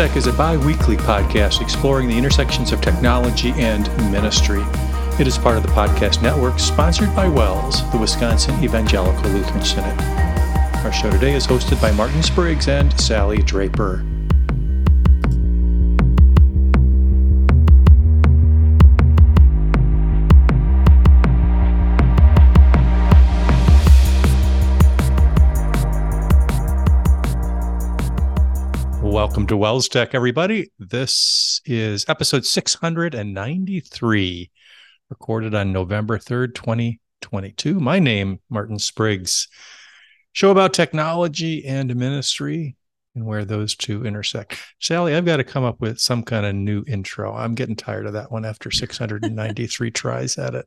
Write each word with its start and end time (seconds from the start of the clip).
Tech 0.00 0.16
is 0.16 0.26
a 0.26 0.32
bi 0.32 0.56
weekly 0.56 0.96
podcast 0.96 1.60
exploring 1.60 2.08
the 2.08 2.16
intersections 2.16 2.72
of 2.72 2.80
technology 2.80 3.50
and 3.56 3.86
ministry. 4.10 4.62
It 5.20 5.26
is 5.26 5.36
part 5.36 5.58
of 5.58 5.62
the 5.62 5.68
podcast 5.72 6.22
network 6.22 6.58
sponsored 6.58 7.14
by 7.14 7.28
WELS, 7.28 7.82
the 7.92 7.98
Wisconsin 7.98 8.64
Evangelical 8.64 9.30
Lutheran 9.30 9.62
Synod. 9.62 10.00
Our 10.86 10.90
show 10.90 11.10
today 11.10 11.34
is 11.34 11.46
hosted 11.46 11.82
by 11.82 11.92
Martin 11.92 12.22
Spriggs 12.22 12.66
and 12.66 12.98
Sally 12.98 13.42
Draper. 13.42 14.02
To 29.50 29.56
WELS 29.56 29.88
Tech, 29.88 30.14
everybody. 30.14 30.70
This 30.78 31.60
is 31.64 32.04
episode 32.08 32.46
693, 32.46 34.50
recorded 35.08 35.56
on 35.56 35.72
November 35.72 36.18
3rd, 36.18 36.54
2022. 36.54 37.80
My 37.80 37.98
name, 37.98 38.38
Martin 38.48 38.78
Spriggs. 38.78 39.48
Show 40.30 40.52
about 40.52 40.72
technology 40.72 41.64
and 41.64 41.96
ministry 41.96 42.76
and 43.14 43.26
where 43.26 43.44
those 43.44 43.74
two 43.74 44.06
intersect. 44.06 44.56
Sally, 44.78 45.14
I've 45.14 45.24
got 45.24 45.38
to 45.38 45.44
come 45.44 45.64
up 45.64 45.80
with 45.80 45.98
some 45.98 46.22
kind 46.22 46.46
of 46.46 46.54
new 46.54 46.84
intro. 46.86 47.34
I'm 47.34 47.54
getting 47.54 47.76
tired 47.76 48.06
of 48.06 48.12
that 48.12 48.30
one 48.30 48.44
after 48.44 48.70
693 48.70 49.90
tries 49.90 50.38
at 50.38 50.54
it. 50.54 50.66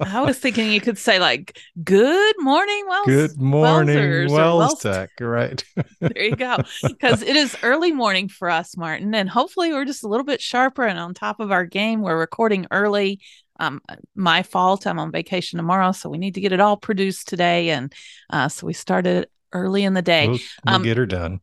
I 0.00 0.20
was 0.20 0.38
thinking 0.38 0.72
you 0.72 0.80
could 0.80 0.98
say 0.98 1.20
like 1.20 1.56
"Good 1.84 2.34
morning, 2.40 2.84
WELS." 2.88 3.06
Good 3.06 3.40
morning, 3.40 4.28
WELS 4.28 4.80
Tech. 4.80 5.10
Right 5.20 5.62
there, 6.00 6.24
you 6.24 6.34
go. 6.34 6.56
Because 6.82 7.22
it 7.22 7.36
is 7.36 7.56
early 7.62 7.92
morning 7.92 8.28
for 8.28 8.50
us, 8.50 8.76
Martin, 8.76 9.14
and 9.14 9.28
hopefully 9.28 9.72
we're 9.72 9.84
just 9.84 10.02
a 10.02 10.08
little 10.08 10.24
bit 10.24 10.40
sharper 10.40 10.84
and 10.84 10.98
on 10.98 11.14
top 11.14 11.38
of 11.38 11.52
our 11.52 11.64
game. 11.64 12.02
We're 12.02 12.18
recording 12.18 12.66
early. 12.72 13.20
Um, 13.60 13.80
my 14.16 14.42
fault. 14.42 14.88
I'm 14.88 14.98
on 14.98 15.12
vacation 15.12 15.58
tomorrow, 15.58 15.92
so 15.92 16.08
we 16.08 16.18
need 16.18 16.34
to 16.34 16.40
get 16.40 16.52
it 16.52 16.58
all 16.58 16.76
produced 16.76 17.28
today, 17.28 17.70
and 17.70 17.92
uh, 18.30 18.48
so 18.48 18.66
we 18.66 18.72
started 18.72 19.28
early 19.52 19.84
in 19.84 19.94
the 19.94 20.02
day. 20.02 20.26
We'll, 20.26 20.38
we'll 20.66 20.74
um, 20.74 20.82
get 20.82 20.96
her 20.96 21.06
done 21.06 21.40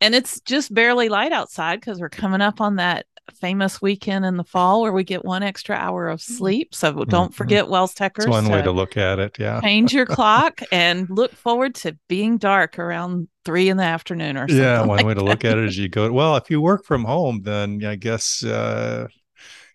and 0.00 0.14
it's 0.14 0.40
just 0.40 0.72
barely 0.72 1.08
light 1.08 1.32
outside 1.32 1.80
because 1.80 2.00
we're 2.00 2.08
coming 2.08 2.40
up 2.40 2.60
on 2.60 2.76
that 2.76 3.06
famous 3.30 3.80
weekend 3.80 4.24
in 4.24 4.36
the 4.36 4.44
fall 4.44 4.82
where 4.82 4.92
we 4.92 5.04
get 5.04 5.24
one 5.24 5.42
extra 5.42 5.76
hour 5.76 6.08
of 6.08 6.20
mm. 6.20 6.36
sleep. 6.36 6.74
So 6.74 7.04
don't 7.04 7.26
mm-hmm. 7.26 7.32
forget 7.32 7.68
WELS 7.68 7.94
Techers. 7.94 8.18
It's 8.18 8.26
one 8.26 8.48
way 8.48 8.62
to 8.62 8.72
look 8.72 8.96
at 8.96 9.18
it. 9.18 9.38
Yeah. 9.38 9.60
Change 9.60 9.92
your 9.92 10.06
clock 10.06 10.60
and 10.72 11.08
look 11.08 11.32
forward 11.32 11.74
to 11.76 11.96
being 12.08 12.38
dark 12.38 12.78
around 12.78 13.28
three 13.44 13.68
in 13.68 13.76
the 13.76 13.84
afternoon 13.84 14.36
or 14.36 14.48
something. 14.48 14.56
Yeah. 14.56 14.80
One 14.80 14.98
like 14.98 15.06
way 15.06 15.14
that. 15.14 15.20
to 15.20 15.24
look 15.24 15.44
at 15.44 15.58
it 15.58 15.64
is 15.64 15.78
you 15.78 15.88
go, 15.88 16.10
well, 16.12 16.36
if 16.36 16.50
you 16.50 16.60
work 16.60 16.84
from 16.84 17.04
home, 17.04 17.42
then 17.42 17.84
I 17.84 17.96
guess, 17.96 18.44
uh, 18.44 19.06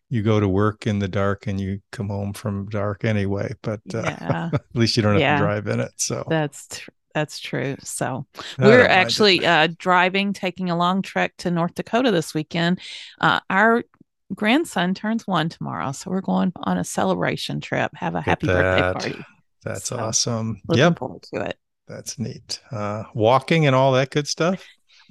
you 0.09 0.21
go 0.21 0.39
to 0.39 0.47
work 0.47 0.85
in 0.85 0.99
the 0.99 1.07
dark 1.07 1.47
and 1.47 1.59
you 1.59 1.81
come 1.91 2.09
home 2.09 2.31
from 2.31 2.69
dark 2.69 3.03
anyway 3.03 3.51
but 3.63 3.81
uh, 3.93 4.03
yeah. 4.03 4.49
at 4.53 4.61
least 4.75 4.95
you 4.95 5.01
don't 5.01 5.13
have 5.13 5.21
yeah. 5.21 5.35
to 5.37 5.43
drive 5.43 5.65
in 5.65 5.79
it 5.79 5.91
so 5.95 6.23
that's 6.29 6.67
tr- 6.67 6.91
that's 7.15 7.39
true. 7.39 7.77
So 7.81 8.27
we're 8.59 8.85
actually 8.85 9.43
uh, 9.45 9.69
driving, 9.79 10.33
taking 10.33 10.69
a 10.69 10.77
long 10.77 11.01
trek 11.01 11.33
to 11.37 11.49
North 11.49 11.73
Dakota 11.73 12.11
this 12.11 12.35
weekend. 12.35 12.79
Uh, 13.19 13.39
our 13.49 13.83
grandson 14.33 14.93
turns 14.93 15.25
one 15.25 15.49
tomorrow, 15.49 15.93
so 15.93 16.11
we're 16.11 16.21
going 16.21 16.51
on 16.57 16.77
a 16.77 16.83
celebration 16.83 17.61
trip. 17.61 17.91
Have 17.95 18.15
a 18.15 18.21
happy 18.21 18.47
birthday 18.47 18.81
party. 18.81 19.25
That's 19.63 19.87
so, 19.87 19.97
awesome. 19.97 20.61
Looking 20.67 20.83
yep. 20.83 20.99
forward 20.99 21.23
to 21.33 21.41
it. 21.41 21.57
That's 21.87 22.19
neat. 22.19 22.59
Uh, 22.69 23.03
walking 23.13 23.65
and 23.65 23.75
all 23.75 23.93
that 23.93 24.11
good 24.11 24.27
stuff. 24.27 24.63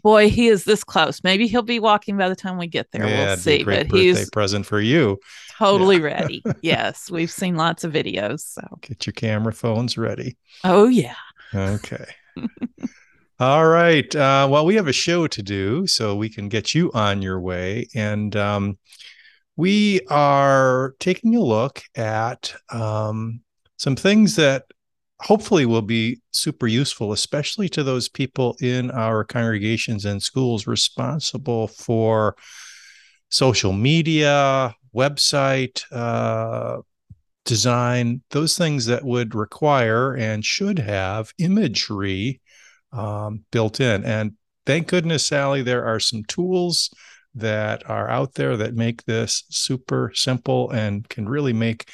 Boy, 0.02 0.28
he 0.28 0.48
is 0.48 0.64
this 0.64 0.84
close. 0.84 1.24
Maybe 1.24 1.46
he'll 1.46 1.62
be 1.62 1.80
walking 1.80 2.18
by 2.18 2.28
the 2.28 2.36
time 2.36 2.58
we 2.58 2.66
get 2.66 2.90
there. 2.92 3.08
Yeah, 3.08 3.26
we'll 3.28 3.36
see. 3.38 3.64
but 3.64 3.90
he's 3.90 4.28
present 4.28 4.66
for 4.66 4.78
you. 4.78 5.18
Totally 5.56 5.96
yeah. 5.96 6.02
ready. 6.02 6.44
yes, 6.60 7.10
we've 7.10 7.30
seen 7.30 7.56
lots 7.56 7.84
of 7.84 7.92
videos. 7.94 8.40
So 8.40 8.60
get 8.82 9.06
your 9.06 9.14
camera 9.14 9.54
phones 9.54 9.96
ready. 9.96 10.36
Oh 10.62 10.88
yeah. 10.88 11.14
Okay. 11.54 12.04
All 13.40 13.66
right. 13.66 14.14
Uh, 14.14 14.48
well, 14.50 14.64
we 14.64 14.76
have 14.76 14.88
a 14.88 14.92
show 14.92 15.26
to 15.26 15.42
do, 15.42 15.86
so 15.86 16.16
we 16.16 16.28
can 16.28 16.48
get 16.48 16.74
you 16.74 16.90
on 16.94 17.20
your 17.20 17.40
way. 17.40 17.86
And 17.94 18.34
um, 18.36 18.78
we 19.56 20.00
are 20.08 20.94
taking 21.00 21.34
a 21.36 21.40
look 21.40 21.82
at 21.96 22.54
um, 22.70 23.40
some 23.76 23.96
things 23.96 24.36
that 24.36 24.64
hopefully 25.20 25.66
will 25.66 25.82
be 25.82 26.20
super 26.32 26.66
useful, 26.66 27.12
especially 27.12 27.68
to 27.70 27.82
those 27.82 28.08
people 28.08 28.56
in 28.60 28.90
our 28.90 29.24
congregations 29.24 30.04
and 30.04 30.22
schools 30.22 30.66
responsible 30.66 31.68
for 31.68 32.36
social 33.30 33.72
media, 33.72 34.74
website, 34.94 35.82
uh, 35.92 36.80
design, 37.44 38.22
those 38.30 38.56
things 38.56 38.86
that 38.86 39.04
would 39.04 39.34
require 39.34 40.14
and 40.14 40.44
should 40.44 40.78
have 40.78 41.32
imagery 41.38 42.40
um, 42.92 43.44
built 43.50 43.80
in. 43.80 44.04
And 44.04 44.32
thank 44.66 44.88
goodness, 44.88 45.26
Sally, 45.26 45.62
there 45.62 45.84
are 45.84 46.00
some 46.00 46.24
tools 46.24 46.90
that 47.34 47.88
are 47.88 48.08
out 48.08 48.34
there 48.34 48.56
that 48.56 48.74
make 48.74 49.04
this 49.04 49.44
super 49.50 50.12
simple 50.14 50.70
and 50.70 51.08
can 51.08 51.28
really 51.28 51.52
make 51.52 51.88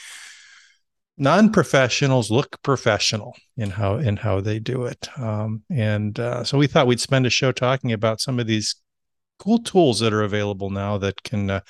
non-professionals 1.16 2.31
look 2.31 2.62
professional 2.62 3.37
in 3.56 3.71
how 3.71 3.97
in 3.97 4.16
how 4.16 4.41
they 4.41 4.59
do 4.59 4.84
it 4.84 5.09
um, 5.19 5.62
and 5.71 6.19
uh, 6.19 6.43
so 6.43 6.56
we 6.56 6.66
thought 6.66 6.87
we'd 6.87 7.00
spend 7.00 7.27
a 7.27 7.31
show 7.31 7.53
talking 7.53 7.93
about 7.93 8.21
some 8.21 8.39
of 8.39 8.47
these 8.47 8.77
cool 9.39 9.59
tools 9.59 10.00
that 10.00 10.15
are 10.15 10.22
available 10.22 10.71
now 10.71 10.97
that 10.97 11.22
can 11.22 11.50
uh, 11.50 11.60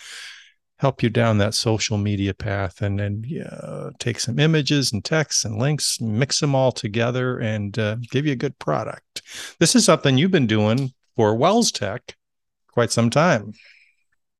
help 0.80 1.02
you 1.02 1.10
down 1.10 1.36
that 1.36 1.52
social 1.52 1.98
media 1.98 2.32
path 2.32 2.80
and 2.80 2.98
then 2.98 3.22
uh, 3.46 3.90
take 3.98 4.18
some 4.18 4.38
images 4.38 4.92
and 4.92 5.04
texts 5.04 5.44
and 5.44 5.58
links, 5.58 6.00
mix 6.00 6.40
them 6.40 6.54
all 6.54 6.72
together, 6.72 7.38
and 7.38 7.78
uh, 7.78 7.96
give 8.10 8.24
you 8.24 8.32
a 8.32 8.36
good 8.36 8.58
product. 8.58 9.20
This 9.58 9.76
is 9.76 9.84
something 9.84 10.16
you've 10.16 10.30
been 10.30 10.46
doing 10.46 10.94
for 11.16 11.34
WELS 11.34 11.70
Tech 11.70 12.16
quite 12.72 12.90
some 12.90 13.10
time. 13.10 13.52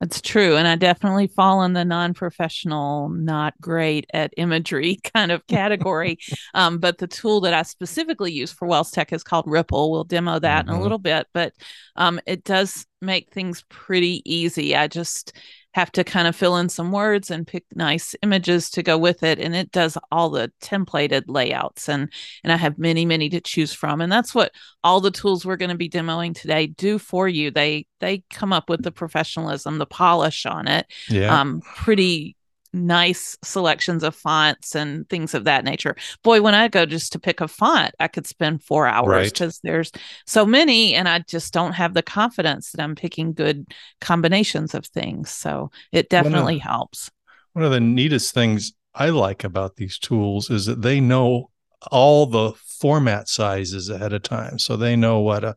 That's 0.01 0.23
true. 0.23 0.57
And 0.57 0.67
I 0.67 0.77
definitely 0.77 1.27
fall 1.27 1.63
in 1.63 1.75
the 1.75 1.85
non 1.85 2.15
professional, 2.15 3.11
not 3.11 3.53
great 3.61 4.07
at 4.15 4.33
imagery 4.39 4.99
kind 5.15 5.31
of 5.31 5.47
category. 5.47 6.17
um, 6.55 6.79
but 6.79 6.97
the 6.97 7.07
tool 7.07 7.43
that 7.43 7.53
I 7.53 7.65
specifically 7.65 8.33
use 8.33 8.51
for 8.51 8.67
WELS 8.67 8.93
Tech 8.93 9.13
is 9.13 9.23
called 9.23 9.45
Ripl. 9.45 9.91
We'll 9.91 10.05
demo 10.05 10.39
that 10.39 10.61
mm-hmm. 10.61 10.71
in 10.71 10.73
a 10.73 10.73
mm-hmm. 10.73 10.83
little 10.83 10.99
bit, 10.99 11.27
but 11.35 11.53
um, 11.97 12.19
it 12.27 12.45
does 12.45 12.87
make 13.03 13.31
things 13.31 13.63
pretty 13.69 14.23
easy. 14.25 14.75
I 14.75 14.87
just 14.87 15.37
have 15.73 15.93
to 15.93 16.03
kind 16.03 16.27
of 16.27 16.35
fill 16.35 16.57
in 16.57 16.69
some 16.69 16.91
words 16.91 17.31
and 17.31 17.47
pick 17.47 17.65
nice 17.75 18.15
images 18.23 18.71
to 18.71 18.83
go 18.83 18.99
with 18.99 19.23
it 19.23 19.39
and 19.39 19.55
it 19.55 19.71
does 19.71 19.97
all 20.11 20.29
the 20.29 20.51
templated 20.61 21.25
layouts 21.29 21.89
and 21.89 22.13
and 22.43 22.53
I 22.53 22.57
have 22.57 22.79
many 22.79 23.05
many 23.05 23.29
to 23.31 23.41
choose 23.41 23.73
from 23.73 24.01
and 24.01 24.11
that's 24.11 24.35
what 24.35 24.53
all 24.83 25.01
the 25.01 25.11
tools 25.11 25.47
we're 25.47 25.57
going 25.57 25.71
to 25.71 25.77
be 25.77 25.89
demoing 25.89 26.35
today 26.35 26.67
do 26.67 26.99
for 26.99 27.29
you 27.29 27.51
they 27.51 27.87
they 28.01 28.25
come 28.31 28.53
up 28.53 28.69
with 28.69 28.83
the 28.83 28.91
professionalism 28.91 29.79
the 29.79 29.87
polish 29.87 30.45
on 30.45 30.67
it 30.67 30.87
yeah. 31.09 31.41
um 31.41 31.61
pretty 31.77 32.37
nice 32.73 33.37
selections 33.43 34.03
of 34.03 34.15
fonts 34.15 34.75
and 34.75 35.09
things 35.09 35.35
of 35.35 35.45
that 35.45 35.65
nature. 35.65 35.97
Boy, 36.23 36.41
when 36.41 36.55
I 36.55 36.69
go 36.69 36.87
just 36.87 37.13
to 37.13 37.19
pick 37.19 37.41
a 37.41 37.49
font, 37.49 37.95
I 37.99 38.09
could 38.09 38.27
spend 38.27 38.63
four 38.63 38.87
hours 38.87 39.33
because 39.33 39.61
right. 39.63 39.71
there's 39.71 39.93
so 40.27 40.47
many, 40.47 40.95
and 40.95 41.09
I 41.09 41.21
just 41.21 41.53
don't 41.53 41.73
have 41.73 41.95
the 41.95 42.03
confidence 42.03 42.73
that 42.73 42.83
I'm 42.83 42.95
picking 42.95 43.33
good 43.33 43.67
combinations 44.01 44.75
of 44.75 44.87
things. 44.87 45.31
So 45.31 45.71
it 45.93 46.09
definitely 46.09 46.55
one 46.55 46.67
of, 46.67 46.71
helps. 46.71 47.11
One 47.53 47.65
of 47.65 47.73
the 47.73 47.81
neatest 47.81 48.35
things 48.35 48.73
I 48.95 49.11
like 49.11 49.45
about 49.45 49.77
these 49.77 49.99
tools 49.99 50.51
is 50.51 50.67
that 50.67 50.83
they 50.83 51.01
know 51.01 51.51
all 51.91 52.27
the 52.27 52.53
format 52.81 53.29
sizes 53.29 53.89
ahead 53.89 54.13
of 54.13 54.23
time. 54.23 54.59
So 54.59 54.77
they 54.77 54.97
know 54.97 55.21
what 55.21 55.45
a 55.45 55.57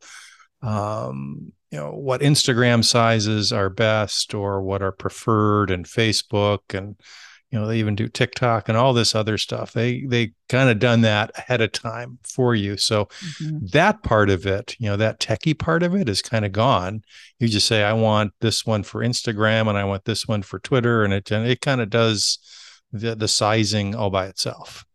um, 0.61 1.51
you 1.73 1.79
know 1.79 1.89
what 1.89 2.21
Instagram 2.21 2.85
sizes 2.85 3.51
are 3.51 3.67
best 3.67 4.35
or 4.35 4.61
what 4.61 4.83
are 4.83 4.91
preferred 4.91 5.71
and 5.71 5.85
Facebook 5.85 6.59
and 6.71 6.95
you 7.49 7.59
know 7.59 7.65
they 7.65 7.79
even 7.79 7.95
do 7.95 8.07
TikTok 8.07 8.69
and 8.69 8.77
all 8.77 8.93
this 8.93 9.15
other 9.15 9.39
stuff. 9.39 9.73
They 9.73 10.03
they 10.07 10.33
kind 10.49 10.69
of 10.69 10.77
done 10.77 11.01
that 11.01 11.31
ahead 11.35 11.61
of 11.61 11.71
time 11.71 12.19
for 12.23 12.53
you. 12.53 12.77
So 12.77 13.05
mm-hmm. 13.05 13.65
that 13.71 14.03
part 14.03 14.29
of 14.29 14.45
it, 14.45 14.75
you 14.77 14.87
know, 14.87 14.97
that 14.97 15.19
techie 15.19 15.57
part 15.57 15.81
of 15.81 15.95
it 15.95 16.07
is 16.07 16.21
kind 16.21 16.45
of 16.45 16.51
gone. 16.51 17.01
You 17.39 17.47
just 17.47 17.67
say 17.67 17.81
I 17.81 17.93
want 17.93 18.33
this 18.39 18.67
one 18.67 18.83
for 18.83 19.01
Instagram 19.01 19.67
and 19.67 19.75
I 19.75 19.83
want 19.85 20.05
this 20.05 20.27
one 20.27 20.43
for 20.43 20.59
Twitter 20.59 21.03
and 21.03 21.11
it 21.11 21.31
and 21.31 21.47
it 21.47 21.61
kind 21.61 21.81
of 21.81 21.89
does 21.89 22.37
the 22.91 23.15
the 23.15 23.27
sizing 23.27 23.95
all 23.95 24.11
by 24.11 24.27
itself. 24.27 24.85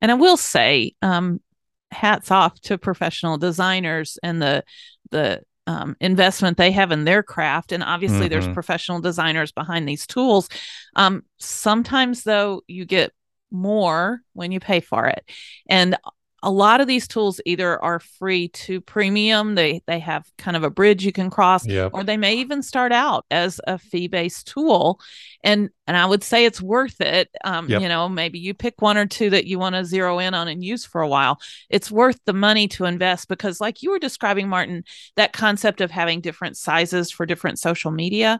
And 0.00 0.10
I 0.10 0.14
will 0.14 0.38
say 0.38 0.94
um 1.02 1.42
hats 1.90 2.30
off 2.30 2.58
to 2.62 2.78
professional 2.78 3.36
designers 3.36 4.18
and 4.22 4.40
the 4.40 4.64
the 5.10 5.42
um, 5.66 5.96
investment 6.00 6.56
they 6.56 6.72
have 6.72 6.92
in 6.92 7.04
their 7.04 7.22
craft. 7.22 7.72
And 7.72 7.82
obviously, 7.82 8.28
mm-hmm. 8.28 8.28
there's 8.28 8.48
professional 8.48 9.00
designers 9.00 9.52
behind 9.52 9.88
these 9.88 10.06
tools. 10.06 10.48
Um, 10.96 11.22
sometimes, 11.38 12.22
though, 12.22 12.62
you 12.66 12.84
get 12.84 13.12
more 13.50 14.20
when 14.32 14.52
you 14.52 14.60
pay 14.60 14.80
for 14.80 15.06
it. 15.06 15.24
And 15.68 15.96
a 16.44 16.50
lot 16.50 16.80
of 16.80 16.86
these 16.86 17.08
tools 17.08 17.40
either 17.46 17.82
are 17.82 17.98
free 17.98 18.48
to 18.48 18.80
premium 18.82 19.54
they 19.54 19.82
they 19.86 19.98
have 19.98 20.24
kind 20.38 20.56
of 20.56 20.62
a 20.62 20.70
bridge 20.70 21.04
you 21.04 21.10
can 21.12 21.30
cross 21.30 21.66
Yep. 21.66 21.92
or 21.94 22.04
they 22.04 22.16
may 22.18 22.34
even 22.36 22.62
start 22.62 22.92
out 22.92 23.24
as 23.30 23.60
a 23.66 23.78
fee-based 23.78 24.46
tool 24.46 25.00
and 25.42 25.70
and 25.86 25.96
i 25.96 26.04
would 26.06 26.22
say 26.22 26.44
it's 26.44 26.60
worth 26.60 27.00
it 27.00 27.30
um, 27.44 27.68
Yep. 27.68 27.80
you 27.82 27.88
know 27.88 28.08
maybe 28.08 28.38
you 28.38 28.52
pick 28.54 28.80
one 28.82 28.96
or 28.98 29.06
two 29.06 29.30
that 29.30 29.46
you 29.46 29.58
want 29.58 29.74
to 29.74 29.84
zero 29.84 30.18
in 30.18 30.34
on 30.34 30.46
and 30.48 30.62
use 30.62 30.84
for 30.84 31.00
a 31.00 31.08
while 31.08 31.38
it's 31.70 31.90
worth 31.90 32.20
the 32.26 32.32
money 32.32 32.68
to 32.68 32.84
invest 32.84 33.28
because 33.28 33.60
like 33.60 33.82
you 33.82 33.90
were 33.90 33.98
describing 33.98 34.48
martin 34.48 34.84
that 35.16 35.32
concept 35.32 35.80
of 35.80 35.90
having 35.90 36.20
different 36.20 36.56
sizes 36.56 37.10
for 37.10 37.26
different 37.26 37.58
social 37.58 37.90
media 37.90 38.38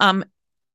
um, 0.00 0.24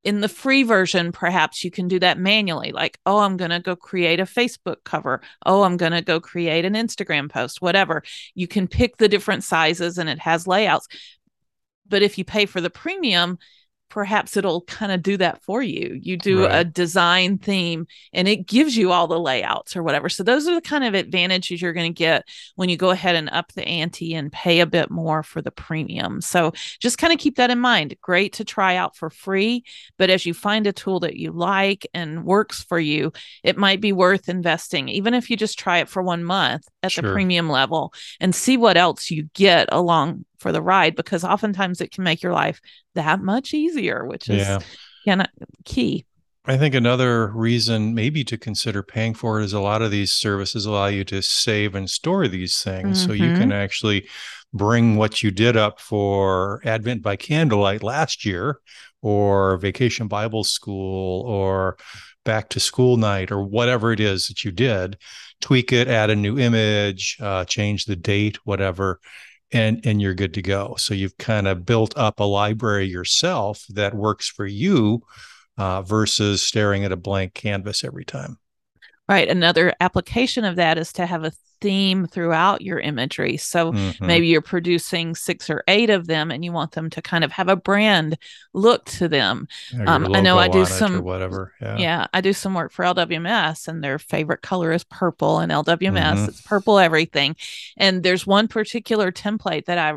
in 0.04 0.22
the 0.22 0.30
free 0.30 0.64
version, 0.64 1.12
perhaps 1.12 1.64
you 1.64 1.72
can 1.72 1.88
do 1.88 2.00
that 2.00 2.18
manually. 2.18 2.72
Like, 2.72 3.00
oh, 3.06 3.20
I'm 3.20 3.38
going 3.38 3.52
to 3.52 3.60
go 3.60 3.76
create 3.76 4.20
a 4.20 4.24
Facebook 4.26 4.78
cover. 4.84 5.22
Oh, 5.46 5.64
I'm 5.64 5.78
going 5.78 5.92
to 5.92 6.02
go 6.02 6.20
create 6.20 6.66
an 6.66 6.74
Instagram 6.74 7.30
post, 7.30 7.62
whatever. 7.62 8.04
You 8.34 8.48
can 8.48 8.68
pick 8.68 8.98
the 8.98 9.08
different 9.08 9.44
sizes 9.44 9.98
and 9.98 10.10
it 10.10 10.20
has 10.20 10.48
layouts. 10.48 10.88
But 11.88 12.02
if 12.02 12.18
you 12.18 12.26
pay 12.26 12.46
for 12.46 12.62
the 12.62 12.70
premium, 12.70 13.38
perhaps 13.92 14.38
it'll 14.38 14.62
kind 14.62 14.92
of 14.92 15.04
do 15.04 15.18
that 15.18 15.44
for 15.44 15.62
you. 15.62 16.00
You 16.02 16.16
do 16.18 16.46
Right. 16.46 16.62
a 16.62 16.64
design 16.64 17.38
theme 17.38 17.86
and 18.14 18.28
it 18.28 18.48
gives 18.48 18.76
you 18.78 18.92
all 18.92 19.06
the 19.06 19.20
layouts 19.20 19.76
or 19.76 19.84
whatever. 19.84 20.08
So 20.08 20.24
those 20.24 20.48
are 20.48 20.56
the 20.56 20.62
kind 20.62 20.86
of 20.86 20.94
advantages 20.94 21.62
you're 21.62 21.74
going 21.74 21.94
to 21.94 21.98
get 21.98 22.26
when 22.56 22.70
you 22.70 22.78
go 22.78 22.90
ahead 22.90 23.16
and 23.18 23.30
up 23.30 23.52
the 23.52 23.68
ante 23.68 24.16
and 24.16 24.32
pay 24.32 24.62
a 24.62 24.66
bit 24.66 24.90
more 24.90 25.24
for 25.24 25.42
the 25.42 25.52
premium. 25.52 26.22
So 26.22 26.54
just 26.80 26.98
kind 26.98 27.12
of 27.12 27.20
keep 27.20 27.36
that 27.36 27.52
in 27.52 27.60
mind. 27.60 27.96
Great 28.02 28.34
to 28.34 28.46
try 28.46 28.78
out 28.78 28.96
for 28.96 29.10
free, 29.10 29.66
but 29.98 30.10
as 30.10 30.26
you 30.26 30.34
find 30.34 30.66
a 30.68 30.74
tool 30.74 31.02
that 31.02 31.18
you 31.18 31.34
like 31.34 31.86
and 31.94 32.24
works 32.24 32.64
for 32.64 32.80
you, 32.80 33.12
it 33.44 33.58
might 33.58 33.82
be 33.82 33.92
worth 33.92 34.30
investing, 34.30 34.88
even 34.88 35.14
if 35.14 35.30
you 35.30 35.36
just 35.36 35.60
try 35.60 35.80
it 35.80 35.90
for 35.90 36.02
one 36.02 36.24
month 36.24 36.66
at 36.82 36.96
the 36.96 37.04
premium 37.04 37.50
level 37.50 37.94
and 38.22 38.34
see 38.34 38.56
what 38.56 38.78
else 38.78 39.12
you 39.12 39.30
get 39.34 39.68
along 39.72 40.24
for 40.42 40.52
the 40.52 40.62
ride, 40.62 40.96
because 40.96 41.24
oftentimes 41.24 41.80
it 41.80 41.92
can 41.92 42.04
make 42.04 42.22
your 42.22 42.34
life 42.34 42.60
that 42.96 43.22
much 43.22 43.54
easier, 43.54 44.06
which 44.06 44.28
is 44.30 44.40
Yeah. 44.40 44.60
kind 45.06 45.22
of 45.22 45.28
key. 45.64 46.06
I 46.46 46.58
think 46.58 46.74
another 46.74 47.28
reason 47.28 47.94
maybe 47.94 48.24
to 48.24 48.38
consider 48.38 48.82
paying 48.82 49.14
for 49.14 49.40
it 49.40 49.46
is 49.46 49.54
a 49.54 49.60
lot 49.60 49.84
of 49.84 49.92
these 49.92 50.12
services 50.12 50.66
allow 50.66 50.88
you 50.88 51.04
to 51.06 51.22
save 51.22 51.76
and 51.76 51.88
store 51.88 52.28
these 52.28 52.64
things. 52.64 53.00
So 53.00 53.14
you 53.14 53.30
Mhm. 53.30 53.38
can 53.38 53.52
actually 53.52 54.08
bring 54.52 54.96
what 54.96 55.22
you 55.22 55.30
did 55.30 55.56
up 55.56 55.80
for 55.80 56.60
Advent 56.66 57.04
by 57.04 57.16
Candlelight 57.16 57.84
last 57.84 58.26
year 58.26 58.58
or 59.04 59.58
Vacation 59.58 60.08
Bible 60.08 60.44
School 60.44 61.22
or 61.28 61.78
back 62.26 62.50
to 62.50 62.60
school 62.60 62.98
night 62.98 63.32
or 63.32 63.44
whatever 63.44 63.92
it 63.92 64.00
is 64.00 64.28
that 64.28 64.44
you 64.44 64.52
did, 64.52 64.98
tweak 65.42 65.72
it, 65.72 65.88
add 65.88 66.10
a 66.10 66.16
new 66.16 66.40
image, 66.40 67.18
uh, 67.20 67.46
change 67.46 67.86
the 67.86 67.96
date, 67.96 68.38
whatever. 68.46 69.00
And, 69.54 69.82
and 69.86 70.02
you're 70.02 70.14
good 70.14 70.34
to 70.36 70.42
go. 70.42 70.76
So 70.78 70.94
you've 70.94 71.18
kind 71.18 71.48
of 71.48 71.66
built 71.66 71.98
up 71.98 72.20
a 72.20 72.24
library 72.24 72.86
yourself 72.86 73.66
that 73.70 73.94
works 73.94 74.30
for 74.30 74.46
you 74.46 75.04
uh, 75.58 75.82
versus 75.82 76.42
staring 76.42 76.86
at 76.86 76.92
a 76.92 76.98
blank 76.98 77.34
canvas 77.34 77.84
every 77.84 78.06
time. 78.06 78.38
Right. 79.12 79.28
Another 79.30 79.74
application 79.82 80.46
of 80.46 80.56
that 80.56 80.78
is 80.78 80.94
to 80.94 81.06
have 81.06 81.24
a 81.24 81.32
theme 81.60 82.08
throughout 82.08 82.62
your 82.62 82.80
imagery. 82.80 83.38
So 83.38 83.72
Mhm. 83.72 84.02
maybe 84.02 84.26
you're 84.28 84.42
producing 84.42 85.14
six 85.16 85.48
or 85.50 85.64
eight 85.68 85.90
of 85.92 86.08
them 86.08 86.32
and 86.32 86.44
you 86.44 86.52
want 86.52 86.72
them 86.72 86.90
to 86.90 87.02
kind 87.04 87.24
of 87.24 87.32
have 87.34 87.50
a 87.50 87.56
brand 87.56 88.18
look 88.54 88.86
to 88.86 89.08
them. 89.08 89.48
Um, 89.86 90.16
I 90.16 90.22
know 90.22 90.40
I 90.40 90.48
do 90.48 90.60
on 90.60 90.66
it 90.66 90.72
or 90.72 90.74
some- 90.74 91.04
whatever. 91.04 91.54
Yeah. 91.62 91.78
Yeah. 91.78 92.08
I 92.14 92.22
do 92.22 92.34
some 92.34 92.56
work 92.56 92.72
for 92.72 92.84
LWMS 92.84 93.68
and 93.68 93.84
their 93.84 94.00
favorite 94.00 94.42
color 94.42 94.72
is 94.72 94.84
purple 94.86 95.38
and 95.40 95.52
LWMS, 95.52 96.20
Mhm. 96.22 96.28
it's 96.30 96.42
purple 96.42 96.80
everything. 96.80 97.36
And 97.78 98.02
there's 98.02 98.26
one 98.26 98.48
particular 98.48 99.12
template 99.12 99.66
that 99.66 99.78
I 99.78 99.94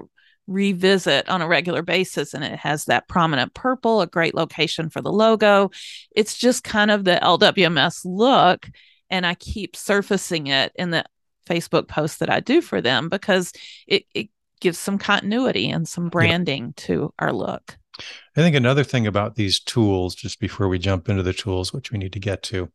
revisit 0.46 1.26
on 1.31 1.40
a 1.40 1.49
regular 1.49 1.81
basis 1.81 2.34
and 2.34 2.44
it 2.44 2.58
has 2.58 2.84
that 2.84 3.08
prominent 3.08 3.55
purple, 3.55 4.02
a 4.02 4.06
great 4.06 4.34
location 4.34 4.90
for 4.90 5.00
the 5.00 5.10
logo. 5.12 5.70
It's 6.14 6.37
just 6.37 6.62
kind 6.62 6.90
of 6.90 7.05
the 7.05 7.19
LWMS 7.25 8.05
look 8.05 8.69
and 9.14 9.25
I 9.25 9.34
keep 9.34 9.76
surfacing 9.76 10.49
it 10.49 10.72
in 10.75 10.90
the 10.90 11.05
Facebook 11.49 11.87
posts 11.87 12.16
that 12.19 12.31
I 12.31 12.40
do 12.40 12.61
for 12.61 12.81
them 12.81 13.08
because 13.08 13.52
it, 13.87 14.06
it 14.12 14.28
gives 14.61 14.76
some 14.76 14.99
continuity 14.99 15.70
and 15.70 15.87
some 15.87 16.08
branding 16.08 16.72
to 16.78 17.14
our 17.20 17.32
look. 17.32 17.78
I 18.00 18.40
think 18.40 18.56
another 18.56 18.82
thing 18.82 19.06
about 19.06 19.37
these 19.37 19.61
tools, 19.61 20.16
just 20.16 20.40
before 20.40 20.66
we 20.69 20.81
jump 20.81 21.08
into 21.08 21.22
the 21.22 21.32
tools, 21.32 21.72
which 21.72 21.93
we 21.93 21.99
need 21.99 22.12
to 22.14 22.19
get 22.19 22.43
to, 22.44 22.72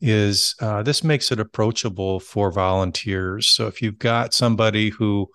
is 0.00 0.54
uh, 0.60 0.84
this 0.84 1.02
makes 1.02 1.32
it 1.32 1.40
approachable 1.40 2.20
for 2.20 2.52
volunteers. 2.52 3.48
So 3.48 3.66
if 3.66 3.82
you've 3.82 3.98
got 3.98 4.34
somebody 4.34 4.90
who 4.90 5.30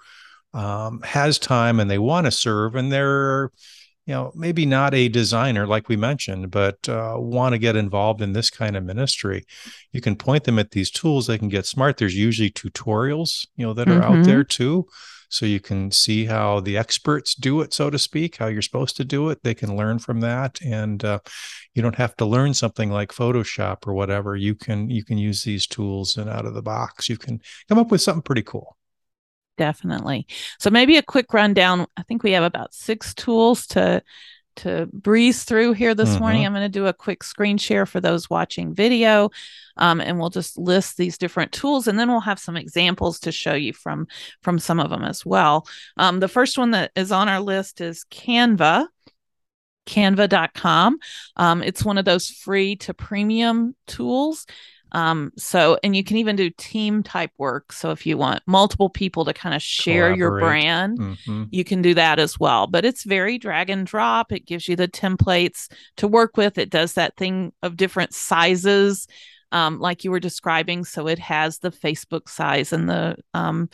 um, 0.54 1.02
has 1.02 1.38
time 1.38 1.82
and 1.82 1.92
they 1.92 2.00
want 2.00 2.24
to 2.24 2.32
serve, 2.32 2.76
and 2.76 2.90
they're, 2.90 3.52
you 4.08 4.14
know, 4.14 4.32
maybe 4.36 4.66
not 4.66 4.94
a 4.94 5.10
designer 5.10 5.68
like 5.68 5.90
we 5.90 5.98
mentioned, 5.98 6.50
but 6.50 6.88
uh, 6.90 7.16
want 7.18 7.54
to 7.54 7.60
get 7.60 7.76
involved 7.76 8.22
in 8.22 8.34
this 8.34 8.50
kind 8.50 8.76
of 8.78 8.84
ministry, 8.86 9.46
you 9.92 10.02
can 10.02 10.16
point 10.16 10.46
them 10.46 10.58
at 10.60 10.72
these 10.72 10.90
tools. 10.90 11.28
They 11.28 11.38
can 11.38 11.50
get 11.50 11.66
smart. 11.66 11.98
There's 11.98 12.16
usually 12.16 12.50
tutorials, 12.50 13.46
you 13.58 13.66
know, 13.66 13.74
that 13.74 13.90
are 13.90 14.02
out 14.02 14.20
Mhm. 14.20 14.26
there 14.26 14.44
too. 14.46 14.86
So 15.30 15.46
you 15.46 15.60
can 15.60 15.92
see 15.92 16.24
how 16.24 16.62
the 16.62 16.78
experts 16.78 17.36
do 17.36 17.60
it, 17.60 17.74
so 17.74 17.90
to 17.90 18.00
speak, 18.00 18.38
how 18.38 18.48
you're 18.48 18.62
supposed 18.62 18.96
to 18.96 19.04
do 19.04 19.30
it. 19.30 19.44
They 19.44 19.54
can 19.54 19.76
learn 19.76 20.00
from 20.00 20.22
that, 20.22 20.62
and 20.64 21.04
uh, 21.04 21.20
you 21.76 21.82
don't 21.82 21.96
have 21.96 22.16
to 22.16 22.26
learn 22.26 22.54
something 22.54 22.90
like 22.90 23.12
Photoshop 23.12 23.86
or 23.86 23.94
whatever. 23.94 24.38
You 24.38 24.56
can 24.56 24.90
you 24.90 25.04
can 25.04 25.18
use 25.18 25.44
these 25.44 25.68
tools, 25.68 26.16
and 26.16 26.30
out 26.30 26.46
of 26.46 26.54
the 26.54 26.62
box, 26.62 27.10
you 27.10 27.18
can 27.18 27.42
come 27.68 27.78
up 27.78 27.92
with 27.92 28.02
something 28.02 28.22
pretty 28.22 28.44
cool. 28.44 28.77
Definitely. 29.58 30.28
So 30.60 30.70
maybe 30.70 30.98
a 30.98 31.04
quick 31.04 31.34
rundown. 31.34 31.88
I 31.98 32.04
think 32.04 32.24
we 32.24 32.32
have 32.34 32.44
about 32.44 32.74
six 32.74 33.14
tools 33.14 33.68
to 33.68 34.04
to 34.58 34.88
breeze 34.92 35.44
through 35.44 35.74
here 35.74 35.94
this 35.94 36.20
morning. 36.20 36.42
Mhm. 36.42 36.46
I'm 36.48 36.54
going 36.54 36.64
to 36.64 36.70
do 36.70 36.88
a 36.88 36.94
quick 36.94 37.24
screen 37.24 37.60
share 37.60 37.86
for 37.86 38.02
those 38.02 38.28
watching 38.28 38.74
video, 38.74 39.30
um, 39.78 40.02
and 40.02 40.18
we'll 40.20 40.32
just 40.32 40.58
list 40.58 40.98
these 40.98 41.20
different 41.20 41.52
tools, 41.52 41.88
and 41.88 42.00
then 42.00 42.10
we'll 42.10 42.22
have 42.22 42.40
some 42.40 42.58
examples 42.58 43.20
to 43.20 43.32
show 43.32 43.54
you 43.54 43.72
from 43.72 44.08
from 44.42 44.58
some 44.58 44.80
of 44.80 44.90
them 44.90 45.04
as 45.04 45.24
well. 45.24 45.68
Um, 45.98 46.20
the 46.20 46.28
first 46.28 46.58
one 46.58 46.72
that 46.72 46.92
is 46.96 47.12
on 47.12 47.30
our 47.30 47.40
list 47.40 47.82
is 47.82 48.06
Canva. 48.10 48.88
Canva.com. 49.86 50.98
Um, 51.38 51.64
it's 51.64 51.86
one 51.86 51.98
of 51.98 52.06
those 52.06 52.30
free 52.30 52.76
to 52.78 52.94
premium 52.94 53.76
tools. 53.88 54.46
Um, 54.92 55.32
so, 55.38 55.78
and 55.84 55.96
you 55.96 56.04
can 56.04 56.18
even 56.18 56.36
do 56.36 56.50
team 56.50 57.04
type 57.04 57.32
work. 57.38 57.74
So, 57.74 57.92
if 57.92 58.06
you 58.06 58.18
want 58.18 58.42
multiple 58.48 58.90
people 58.90 59.26
to 59.26 59.34
kind 59.34 59.54
of 59.54 59.62
share 59.62 60.16
your 60.16 60.40
brand, 60.40 60.98
Mhm. 61.00 61.48
you 61.52 61.64
can 61.64 61.82
do 61.82 61.94
that 61.94 62.20
as 62.20 62.40
well. 62.40 62.68
But 62.68 62.86
it's 62.86 63.04
very 63.04 63.38
drag 63.38 63.70
and 63.70 63.86
drop. 63.86 64.32
It 64.32 64.46
gives 64.46 64.68
you 64.68 64.76
the 64.76 64.88
templates 64.88 65.72
to 65.98 66.08
work 66.08 66.38
with. 66.38 66.58
It 66.58 66.70
does 66.70 66.94
that 66.94 67.18
thing 67.18 67.52
of 67.62 67.78
different 67.78 68.14
sizes, 68.14 69.08
um, 69.52 69.80
like 69.80 70.04
you 70.04 70.12
were 70.12 70.20
describing. 70.20 70.86
So 70.86 71.08
it 71.08 71.20
has 71.20 71.60
the 71.60 71.72
Facebook 71.72 72.30
size 72.30 72.74
and 72.74 72.90
the 72.90 73.18
um, 73.34 73.70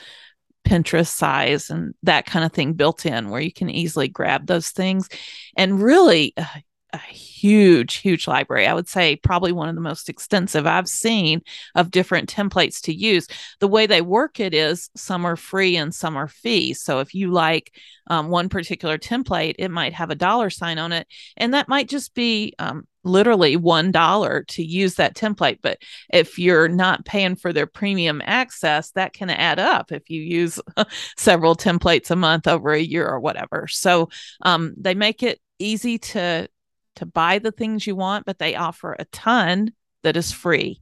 Pinterest 0.66 1.10
size 1.10 1.70
and 1.70 1.94
that 2.04 2.26
kind 2.26 2.46
of 2.46 2.54
thing 2.54 2.74
built 2.74 3.06
in 3.06 3.30
where 3.30 3.42
you 3.42 3.52
can 3.52 3.70
easily 3.70 4.08
grab 4.08 4.48
those 4.48 4.70
things. 4.70 5.10
And 5.58 5.82
really, 5.82 6.34
uh, 6.38 6.46
a 6.94 6.98
huge, 6.98 7.96
huge 7.96 8.28
library. 8.28 8.68
I 8.68 8.74
would 8.74 8.88
say 8.88 9.16
probably 9.16 9.52
one 9.52 9.68
of 9.68 9.76
the 9.76 9.82
most 9.82 10.10
extensive 10.10 10.68
I've 10.68 10.88
seen 10.88 11.42
of 11.76 11.92
different 11.92 12.30
templates 12.30 12.82
to 12.82 12.94
use. 12.94 13.28
The 13.60 13.68
way 13.68 13.88
they 13.88 14.02
work 14.02 14.40
it 14.40 14.54
is 14.54 14.90
some 14.96 15.26
are 15.26 15.36
free 15.36 15.76
and 15.76 15.94
some 15.94 16.16
are 16.16 16.28
fee. 16.28 16.74
So 16.76 17.00
if 17.00 17.16
you 17.16 17.32
like 17.32 17.76
um, 18.08 18.30
one 18.30 18.48
particular 18.48 18.98
template, 18.98 19.56
it 19.58 19.72
might 19.72 19.94
have 19.94 20.12
a 20.12 20.16
dollar 20.16 20.50
sign 20.50 20.78
on 20.78 20.92
it, 20.92 21.08
and 21.36 21.54
that 21.54 21.68
might 21.68 21.90
just 21.90 22.14
be 22.14 22.54
um, 22.60 22.86
literally 23.04 23.56
one 23.56 23.92
dollar 23.92 24.44
to 24.50 24.64
use 24.64 24.96
that 24.96 25.16
template. 25.16 25.60
But 25.62 25.80
if 26.12 26.38
you're 26.38 26.68
not 26.68 27.06
paying 27.06 27.36
for 27.36 27.54
their 27.54 27.66
premium 27.66 28.22
access, 28.24 28.92
that 28.92 29.14
can 29.14 29.30
add 29.30 29.58
up 29.58 29.92
if 29.92 30.10
you 30.10 30.22
use 30.22 30.60
several 31.18 31.56
templates 31.56 32.12
a 32.12 32.16
month 32.16 32.48
over 32.48 32.72
a 32.72 32.80
year 32.80 33.08
or 33.08 33.20
whatever. 33.20 33.68
So 33.68 34.10
um, 34.42 34.74
they 34.78 34.94
make 34.94 35.24
it 35.24 35.40
easy 35.60 35.98
to 35.98 36.48
to 36.96 37.06
buy 37.06 37.40
the 37.40 37.52
things 37.52 37.88
you 37.88 37.96
want, 37.96 38.26
but 38.26 38.40
they 38.40 38.56
offer 38.56 38.96
a 38.98 39.06
ton 39.06 39.72
that 40.04 40.18
is 40.18 40.32
free. 40.32 40.82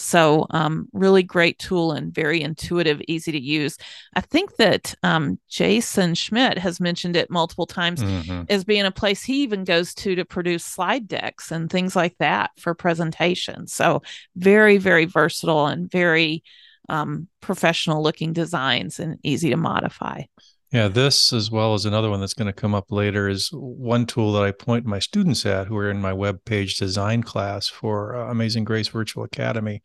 So, 0.00 0.46
um, 0.50 0.88
really 0.92 1.24
great 1.24 1.58
tool 1.58 1.90
and 1.90 2.14
very 2.14 2.40
intuitive, 2.40 3.02
easy 3.08 3.32
to 3.32 3.40
use. 3.40 3.76
I 4.14 4.20
think 4.20 4.54
that 4.56 4.94
um, 5.02 5.40
Jason 5.48 6.14
Schmidt 6.14 6.56
has 6.56 6.78
mentioned 6.78 7.16
it 7.16 7.30
multiple 7.30 7.66
times 7.66 8.04
Mhm. 8.04 8.46
as 8.48 8.62
being 8.62 8.84
a 8.86 8.92
place 8.92 9.24
he 9.24 9.42
even 9.42 9.64
goes 9.64 9.94
to 9.94 10.14
to 10.14 10.24
produce 10.24 10.64
slide 10.64 11.08
decks 11.08 11.50
and 11.50 11.68
things 11.68 11.96
like 11.96 12.16
that 12.18 12.52
for 12.60 12.74
presentations. 12.74 13.72
So, 13.72 14.02
very, 14.36 14.78
very 14.78 15.04
versatile 15.04 15.66
and 15.66 15.90
very 15.90 16.44
um, 16.88 17.28
professional 17.42 18.02
looking 18.02 18.32
designs 18.32 18.98
and 19.00 19.18
easy 19.22 19.50
to 19.50 19.56
modify. 19.56 20.22
Yeah, 20.70 20.88
this 20.88 21.32
as 21.32 21.50
well 21.50 21.72
as 21.72 21.86
another 21.86 22.10
one 22.10 22.20
that's 22.20 22.34
going 22.34 22.46
to 22.46 22.52
come 22.52 22.74
up 22.74 22.92
later 22.92 23.26
is 23.26 23.48
one 23.52 24.04
tool 24.04 24.32
that 24.34 24.42
I 24.42 24.52
point 24.52 24.84
my 24.84 24.98
students 24.98 25.46
at 25.46 25.66
who 25.66 25.76
are 25.78 25.90
in 25.90 25.98
my 25.98 26.12
web 26.12 26.44
page 26.44 26.76
design 26.76 27.22
class 27.22 27.68
for 27.68 28.14
uh, 28.14 28.30
Amazing 28.30 28.64
Grace 28.64 28.88
Virtual 28.88 29.24
Academy. 29.24 29.80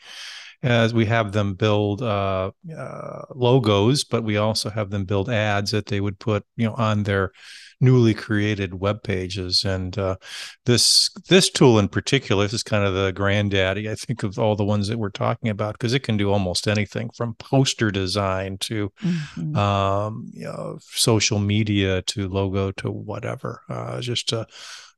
As 0.63 0.93
we 0.93 1.05
have 1.05 1.33
them 1.33 1.53
build 1.53 2.01
uh, 2.01 2.51
uh, 2.75 3.21
logos, 3.35 4.05
but 4.05 4.23
we 4.23 4.37
also 4.37 4.69
have 4.69 4.89
them 4.89 5.03
build 5.03 5.29
ads 5.29 5.71
that 5.71 5.87
they 5.87 5.99
would 5.99 6.17
put, 6.19 6.45
you 6.55 6.65
know, 6.65 6.73
on 6.75 7.03
their 7.03 7.33
newly 7.81 8.13
created 8.13 8.79
web 8.79 9.03
pages. 9.03 9.65
And 9.65 9.97
uh, 9.97 10.15
this 10.65 11.09
this 11.27 11.49
tool 11.49 11.77
in 11.79 11.89
particular, 11.89 12.43
this 12.43 12.53
is 12.53 12.63
kind 12.63 12.85
of 12.85 12.93
the 12.93 13.11
granddaddy, 13.11 13.89
I 13.89 13.95
think, 13.95 14.23
of 14.23 14.39
all 14.39 14.55
the 14.55 14.63
ones 14.63 14.87
that 14.87 14.97
we're 14.97 15.09
talking 15.09 15.49
about 15.49 15.73
because 15.73 15.93
it 15.93 16.03
can 16.03 16.15
do 16.15 16.31
almost 16.31 16.67
anything 16.67 17.09
from 17.09 17.35
poster 17.35 17.91
design 17.91 18.57
to 18.59 18.91
mm-hmm. 19.03 19.55
um, 19.57 20.31
you 20.33 20.45
know, 20.45 20.79
social 20.81 21.39
media 21.39 22.01
to 22.03 22.29
logo 22.29 22.71
to 22.71 22.89
whatever. 22.89 23.61
Uh, 23.67 23.99
just 23.99 24.31
a 24.31 24.47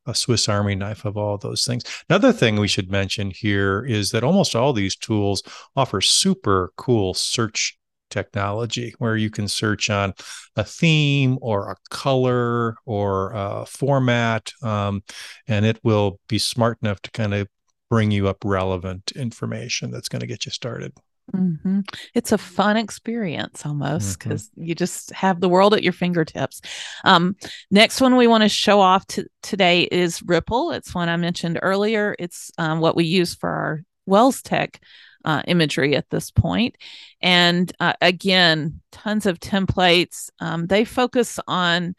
a 0.06 0.16
Swiss 0.16 0.48
Army 0.48 0.76
knife 0.76 1.06
of 1.06 1.18
all 1.18 1.38
those 1.38 1.66
things. 1.66 1.84
Another 2.10 2.32
thing 2.32 2.58
we 2.58 2.68
should 2.68 2.92
mention 2.92 3.32
here 3.32 3.84
is 3.86 4.12
that 4.12 4.24
almost 4.24 4.56
all 4.56 4.74
these 4.74 4.96
tools 4.96 5.44
offer 5.76 6.02
super 6.02 6.72
cool 6.78 7.14
search 7.14 7.78
technology 8.10 8.94
where 9.00 9.18
you 9.18 9.30
can 9.30 9.48
search 9.48 9.90
on 9.90 10.14
a 10.56 10.64
theme 10.64 11.38
or 11.42 11.72
a 11.72 11.76
color 11.90 12.76
or 12.86 13.32
a 13.34 13.66
format 13.66 14.54
um, 14.62 15.04
and 15.48 15.66
it 15.66 15.80
will 15.84 16.20
be 16.30 16.38
smart 16.38 16.78
enough 16.82 17.02
to 17.02 17.12
kind 17.12 17.34
of 17.34 17.48
bring 17.90 18.12
you 18.12 18.28
up 18.28 18.38
relevant 18.46 19.12
information 19.16 19.92
that's 19.92 20.10
going 20.10 20.20
to 20.20 20.28
get 20.28 20.46
you 20.46 20.52
started 20.52 20.94
Mm-hmm. 21.34 21.82
It's 22.14 22.32
a 22.32 22.38
fun 22.38 22.78
experience 22.78 23.66
almost 23.66 24.20
because 24.20 24.50
mm-hmm. 24.50 24.64
you 24.64 24.76
just 24.76 25.12
have 25.12 25.40
the 25.40 25.50
world 25.50 25.74
at 25.74 25.84
your 25.84 25.94
fingertips. 25.94 26.62
Um, 27.04 27.36
next 27.72 28.00
one 28.02 28.16
we 28.16 28.28
want 28.28 28.44
to 28.44 28.50
show 28.50 28.80
off 28.80 29.06
to, 29.08 29.26
today 29.42 29.84
is 29.84 30.20
Ripl. 30.22 30.76
It's 30.76 30.94
one 30.94 31.10
I 31.10 31.18
mentioned 31.18 31.60
earlier. 31.62 32.16
It's 32.20 32.52
um, 32.58 32.80
what 32.80 32.96
we 32.96 33.06
use 33.06 33.34
for 33.34 33.50
our 33.50 33.84
WELS 34.06 34.42
Tech 34.42 34.80
uh, 35.26 35.42
imagery 35.48 35.96
at 35.96 36.10
this 36.10 36.30
point. 36.32 36.76
And 37.22 37.72
uh, 37.80 37.94
again, 38.02 38.82
tons 38.92 39.26
of 39.26 39.40
templates. 39.40 40.30
Um, 40.40 40.68
they 40.68 40.86
focus 40.86 41.40
on 41.48 41.96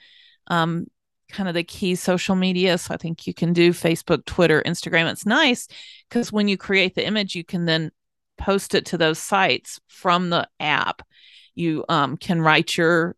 um, 0.46 0.86
kind 1.30 1.48
of 1.48 1.54
the 1.54 1.64
key 1.64 1.96
social 1.96 2.36
media. 2.36 2.78
So 2.78 2.94
I 2.94 2.96
think 2.96 3.26
you 3.26 3.34
can 3.34 3.52
do 3.52 3.72
Facebook, 3.72 4.24
Twitter, 4.24 4.62
Instagram. 4.64 5.10
It's 5.10 5.26
nice 5.26 5.66
because 6.08 6.32
when 6.32 6.46
you 6.46 6.56
create 6.56 6.94
the 6.94 7.06
image, 7.06 7.34
you 7.34 7.44
can 7.44 7.64
then 7.64 7.90
post 8.38 8.74
it 8.74 8.86
to 8.86 8.98
those 8.98 9.18
sites 9.18 9.80
from 9.88 10.30
the 10.30 10.48
app. 10.60 11.02
You 11.54 11.84
um, 11.88 12.16
can 12.16 12.40
write 12.40 12.76
your 12.76 13.16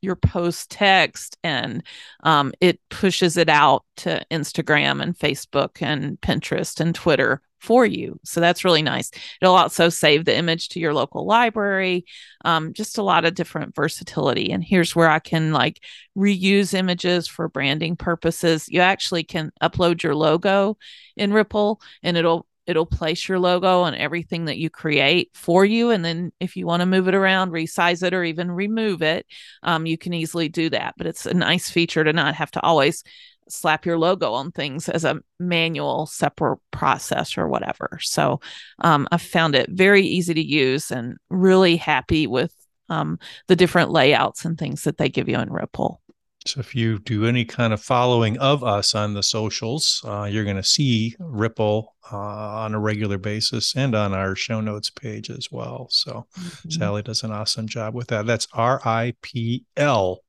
your 0.00 0.16
post 0.16 0.70
text 0.70 1.36
and 1.42 1.82
um, 2.22 2.52
it 2.60 2.80
pushes 2.88 3.36
it 3.36 3.48
out 3.48 3.84
to 3.96 4.24
Instagram 4.30 5.02
and 5.02 5.18
Facebook 5.18 5.82
and 5.82 6.20
Pinterest 6.20 6.78
and 6.78 6.94
Twitter 6.94 7.42
for 7.58 7.84
you. 7.84 8.18
So 8.24 8.40
that's 8.40 8.64
really 8.64 8.82
nice. 8.82 9.10
It'll 9.42 9.56
also 9.56 9.88
save 9.88 10.24
the 10.24 10.36
image 10.36 10.68
to 10.70 10.80
your 10.80 10.94
local 10.94 11.26
library. 11.26 12.04
Um, 12.44 12.72
just 12.72 12.98
a 12.98 13.02
lot 13.02 13.24
of 13.24 13.34
different 13.34 13.74
versatility. 13.74 14.52
And 14.52 14.62
here's 14.62 14.94
where 14.94 15.10
I 15.10 15.18
can 15.18 15.52
like 15.52 15.82
reuse 16.16 16.74
images 16.74 17.26
for 17.26 17.48
branding 17.48 17.96
purposes. 17.96 18.68
You 18.68 18.80
actually 18.80 19.24
can 19.24 19.50
upload 19.60 20.02
your 20.02 20.14
logo 20.14 20.78
in 21.16 21.32
Ripl 21.32 21.80
and 22.02 22.16
it'll 22.16 22.46
it'll 22.68 22.86
place 22.86 23.28
your 23.28 23.40
logo 23.40 23.80
on 23.80 23.94
everything 23.94 24.44
that 24.44 24.58
you 24.58 24.70
create 24.70 25.30
for 25.34 25.64
you. 25.64 25.90
And 25.90 26.04
then 26.04 26.30
if 26.38 26.54
you 26.54 26.66
want 26.66 26.82
to 26.82 26.86
move 26.86 27.08
it 27.08 27.14
around 27.14 27.50
resize 27.50 28.04
it 28.04 28.14
or 28.14 28.22
even 28.22 28.50
remove 28.50 29.02
it 29.02 29.26
um, 29.64 29.86
you 29.86 29.98
can 29.98 30.12
easily 30.12 30.48
do 30.48 30.70
that. 30.70 30.94
But 30.96 31.08
it's 31.08 31.26
a 31.26 31.34
nice 31.34 31.70
feature 31.70 32.04
to 32.04 32.12
not 32.12 32.36
have 32.36 32.52
to 32.52 32.60
always 32.60 33.02
slap 33.48 33.86
your 33.86 33.98
logo 33.98 34.34
on 34.34 34.52
things 34.52 34.90
as 34.90 35.04
a 35.04 35.20
manual 35.40 36.06
separate 36.06 36.60
process 36.70 37.38
or 37.38 37.48
whatever. 37.48 37.98
So 38.02 38.40
um, 38.80 39.08
i 39.10 39.16
found 39.16 39.54
it 39.54 39.70
very 39.70 40.02
easy 40.02 40.34
to 40.34 40.44
use 40.44 40.90
and 40.90 41.16
really 41.30 41.76
happy 41.76 42.26
with 42.26 42.54
um, 42.90 43.18
the 43.48 43.56
different 43.56 43.90
layouts 43.90 44.44
and 44.44 44.58
things 44.58 44.84
that 44.84 44.98
they 44.98 45.08
give 45.08 45.28
you 45.28 45.38
in 45.38 45.48
Ripl 45.48 45.98
so 46.46 46.60
if 46.60 46.74
you 46.74 46.98
do 47.00 47.26
any 47.26 47.44
kind 47.44 47.72
of 47.72 47.82
following 47.82 48.38
of 48.38 48.62
us 48.64 48.94
on 48.94 49.14
the 49.14 49.22
socials, 49.22 50.02
uh, 50.04 50.24
you're 50.24 50.44
going 50.44 50.56
to 50.56 50.62
see 50.62 51.14
Ripl 51.20 51.86
uh, 52.10 52.16
on 52.16 52.74
a 52.74 52.80
regular 52.80 53.18
basis 53.18 53.74
and 53.76 53.94
on 53.94 54.14
our 54.14 54.34
show 54.34 54.60
notes 54.60 54.90
page 54.90 55.30
as 55.30 55.48
well. 55.50 55.88
So 55.90 56.26
mm-hmm. 56.38 56.70
Sally 56.70 57.02
does 57.02 57.22
an 57.22 57.32
awesome 57.32 57.66
job 57.66 57.94
with 57.94 58.08
that. 58.08 58.26
That's 58.26 58.46
R 58.52 58.80
I 58.84 59.14
P 59.20 59.64
L. 59.76 60.20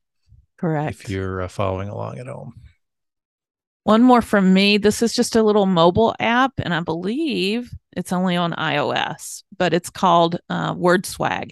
Correct. 0.57 1.01
If 1.01 1.09
you're 1.09 1.41
uh, 1.41 1.47
following 1.47 1.89
along 1.89 2.19
at 2.19 2.27
home. 2.27 2.53
One 3.83 4.03
more 4.03 4.21
from 4.21 4.53
me. 4.53 4.77
This 4.77 5.01
is 5.01 5.15
just 5.15 5.35
a 5.35 5.41
little 5.41 5.65
mobile 5.65 6.13
app, 6.19 6.53
and 6.57 6.73
I 6.73 6.81
believe 6.81 7.71
it's 7.95 8.11
only 8.11 8.35
on 8.35 8.51
iOS, 8.53 9.43
but 9.57 9.73
it's 9.73 9.89
called 9.89 10.37
uh, 10.49 10.75
WordSwag. 10.75 11.51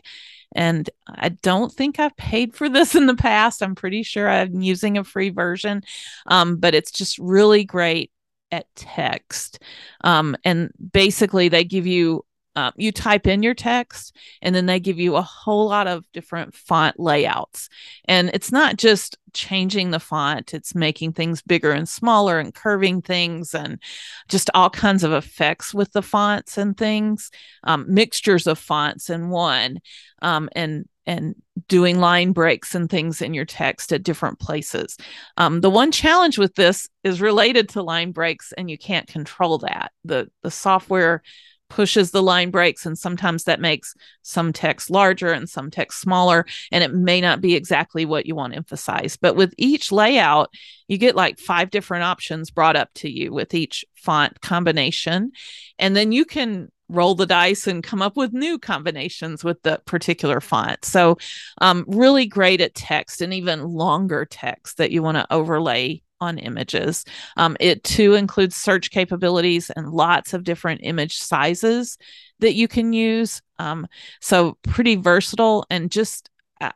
And 0.56 0.90
I 1.08 1.30
don't 1.30 1.72
think 1.72 2.00
I've 2.00 2.16
paid 2.18 2.54
for 2.54 2.70
this 2.70 2.96
in 2.96 3.06
the 3.06 3.16
past. 3.16 3.62
I'm 3.62 3.76
pretty 3.76 4.04
sure 4.04 4.30
I'm 4.30 4.62
using 4.62 4.98
a 4.98 5.04
free 5.04 5.30
version, 5.30 5.84
um, 6.28 6.58
but 6.58 6.74
it's 6.74 6.92
just 6.92 7.18
really 7.20 7.64
great 7.64 8.12
at 8.52 8.66
text. 8.76 9.60
Um, 10.04 10.36
and 10.44 10.72
basically, 10.94 11.50
they 11.50 11.64
give 11.64 11.86
you 11.86 12.24
um, 12.58 12.74
you 12.76 12.92
type 12.92 13.28
in 13.28 13.44
your 13.44 13.54
text 13.54 14.16
and 14.42 14.56
then 14.56 14.66
they 14.66 14.80
give 14.80 14.98
you 14.98 15.16
a 15.16 15.22
whole 15.22 15.68
lot 15.68 15.86
of 15.86 16.12
different 16.12 16.56
font 16.56 17.00
layouts 17.00 17.70
and 18.06 18.32
it's 18.34 18.52
not 18.52 18.78
just 18.78 19.16
changing 19.32 19.92
the 19.92 20.00
font 20.00 20.56
it's 20.56 20.74
making 20.74 21.14
things 21.14 21.44
bigger 21.44 21.72
and 21.72 21.88
smaller 21.88 22.40
and 22.40 22.56
curving 22.56 23.00
things 23.00 23.54
and 23.54 23.80
just 24.28 24.50
all 24.56 24.72
kinds 24.72 25.04
of 25.04 25.14
effects 25.14 25.72
with 25.72 25.92
the 25.92 26.02
fonts 26.02 26.58
and 26.58 26.76
things 26.78 27.30
um, 27.64 27.86
mixtures 27.88 28.48
of 28.48 28.58
fonts 28.58 29.12
in 29.12 29.30
one 29.30 29.78
um, 30.24 30.50
and 30.54 30.90
and 31.06 31.36
doing 31.70 32.00
line 32.00 32.34
breaks 32.34 32.74
and 32.74 32.90
things 32.90 33.22
in 33.22 33.34
your 33.34 33.46
text 33.46 33.94
at 33.94 34.04
different 34.04 34.40
places. 34.40 34.98
Um, 35.38 35.62
the 35.62 35.70
one 35.70 35.90
challenge 35.94 36.38
with 36.38 36.54
this 36.56 36.90
is 37.06 37.22
related 37.22 37.70
to 37.70 37.82
line 37.82 38.12
breaks, 38.12 38.52
and 38.58 38.70
you 38.70 38.78
can't 38.78 39.08
control 39.08 39.60
that. 39.60 39.94
the 40.04 40.30
The 40.44 40.52
software 40.52 41.24
pushes 41.70 42.12
the 42.12 42.24
line 42.24 42.50
breaks 42.50 42.86
and 42.86 42.98
sometimes 42.98 43.44
that 43.44 43.60
makes 43.60 43.94
some 44.22 44.54
text 44.54 44.90
larger 44.90 45.32
and 45.32 45.50
some 45.50 45.70
text 45.70 46.00
smaller 46.00 46.46
and 46.72 46.84
it 46.84 46.94
may 46.94 47.20
not 47.20 47.42
be 47.42 47.56
exactly 47.56 48.06
what 48.06 48.26
you 48.26 48.36
want 48.36 48.54
to 48.54 48.58
emphasize 48.58 49.18
but 49.18 49.36
with 49.36 49.54
each 49.58 49.92
layout 49.92 50.50
you 50.88 50.98
get 50.98 51.16
like 51.16 51.40
five 51.40 51.70
different 51.70 52.04
options 52.04 52.52
brought 52.52 52.76
up 52.76 52.90
to 52.96 53.10
you 53.10 53.34
with 53.34 53.54
each 53.54 53.86
font 53.96 54.40
combination. 54.42 55.32
And 55.78 55.96
then 55.96 56.12
you 56.12 56.26
can 56.26 56.72
roll 56.90 57.16
the 57.16 57.26
dice 57.26 57.68
and 57.68 57.84
come 57.84 58.02
up 58.02 58.16
with 58.16 58.32
new 58.32 58.58
combinations 58.58 59.44
with 59.44 59.62
the 59.64 59.82
particular 59.86 60.40
font. 60.40 60.86
So 60.86 61.18
um, 61.60 61.84
really 61.88 62.26
great 62.26 62.62
at 62.62 62.76
text 62.76 63.22
and 63.22 63.34
even 63.34 63.62
longer 63.62 64.26
text 64.26 64.78
that 64.78 64.92
you 64.92 65.04
want 65.04 65.18
to 65.18 65.34
overlay 65.34 66.02
on 66.20 66.38
images. 66.38 67.06
Um, 67.36 67.58
it 67.60 67.84
too 67.84 68.14
includes 68.14 68.56
search 68.56 68.92
capabilities 68.92 69.70
and 69.70 69.92
lots 69.92 70.34
of 70.34 70.44
different 70.44 70.82
image 70.84 71.18
sizes 71.18 71.98
that 72.40 72.54
you 72.54 72.68
can 72.68 72.94
use. 72.94 73.42
Um, 73.60 73.88
so, 74.22 74.58
pretty 74.64 74.96
versatile 74.96 75.66
and 75.70 75.92
just, 75.92 76.30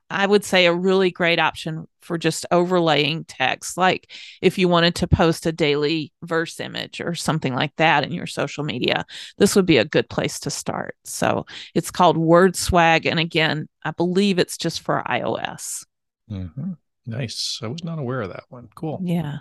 I 0.10 0.26
would 0.26 0.44
say, 0.44 0.66
a 0.66 0.74
really 0.74 1.12
great 1.12 1.40
option 1.40 1.88
for 2.02 2.18
just 2.18 2.46
overlaying 2.52 3.26
text. 3.26 3.78
Like 3.78 4.12
if 4.42 4.58
you 4.58 4.68
wanted 4.68 4.96
to 4.96 5.08
post 5.08 5.46
a 5.46 5.52
daily 5.52 6.12
verse 6.24 6.60
image 6.60 7.00
or 7.00 7.14
something 7.14 7.54
like 7.54 7.76
that 7.78 8.04
in 8.04 8.12
your 8.12 8.28
social 8.28 8.64
media, 8.64 9.06
this 9.38 9.56
would 9.56 9.68
be 9.68 9.78
a 9.78 9.86
good 9.86 10.10
place 10.10 10.40
to 10.42 10.50
start. 10.50 10.96
So, 11.04 11.46
it's 11.76 11.92
called 11.92 12.18
Word 12.18 12.56
Swag. 12.56 13.06
And 13.06 13.20
again, 13.20 13.68
I 13.84 13.92
believe 13.92 14.40
it's 14.40 14.58
just 14.58 14.82
for 14.82 15.04
iOS. 15.08 15.86
Mm-hmm. 16.30 16.74
Nice. 17.06 17.60
I 17.64 17.68
was 17.68 17.84
not 17.84 18.00
aware 18.00 18.22
of 18.22 18.30
that 18.30 18.44
one. 18.50 18.70
Cool. 18.76 19.00
Yeah. 19.04 19.38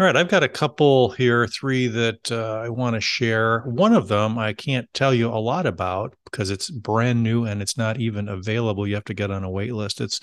All 0.00 0.06
right, 0.06 0.16
I've 0.16 0.30
got 0.30 0.42
a 0.42 0.48
couple 0.48 1.10
here, 1.10 1.46
three 1.46 1.86
that 1.86 2.32
uh, 2.32 2.62
I 2.64 2.70
want 2.70 2.94
to 2.94 3.02
share. 3.02 3.60
One 3.66 3.92
of 3.92 4.08
them 4.08 4.38
I 4.38 4.54
can't 4.54 4.88
tell 4.94 5.12
you 5.12 5.28
a 5.28 5.36
lot 5.36 5.66
about 5.66 6.14
because 6.24 6.48
it's 6.48 6.70
brand 6.70 7.22
new 7.22 7.44
and 7.44 7.60
it's 7.60 7.76
not 7.76 8.00
even 8.00 8.26
available. 8.26 8.86
You 8.86 8.94
have 8.94 9.04
to 9.04 9.14
get 9.14 9.30
on 9.30 9.44
a 9.44 9.50
wait 9.50 9.74
list. 9.74 10.00
It's 10.00 10.18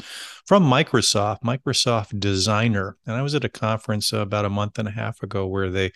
from 0.48 0.63
Microsoft, 0.63 1.44
Microsoft 1.44 2.20
Designer. 2.20 2.98
And 3.06 3.15
I 3.15 3.22
was 3.22 3.36
at 3.36 3.46
a 3.46 3.50
conference 3.50 4.12
about 4.12 4.46
a 4.46 4.50
month 4.50 4.79
and 4.79 4.88
a 4.88 4.91
half 4.91 5.22
ago 5.22 5.46
where 5.46 5.70
they 5.70 5.91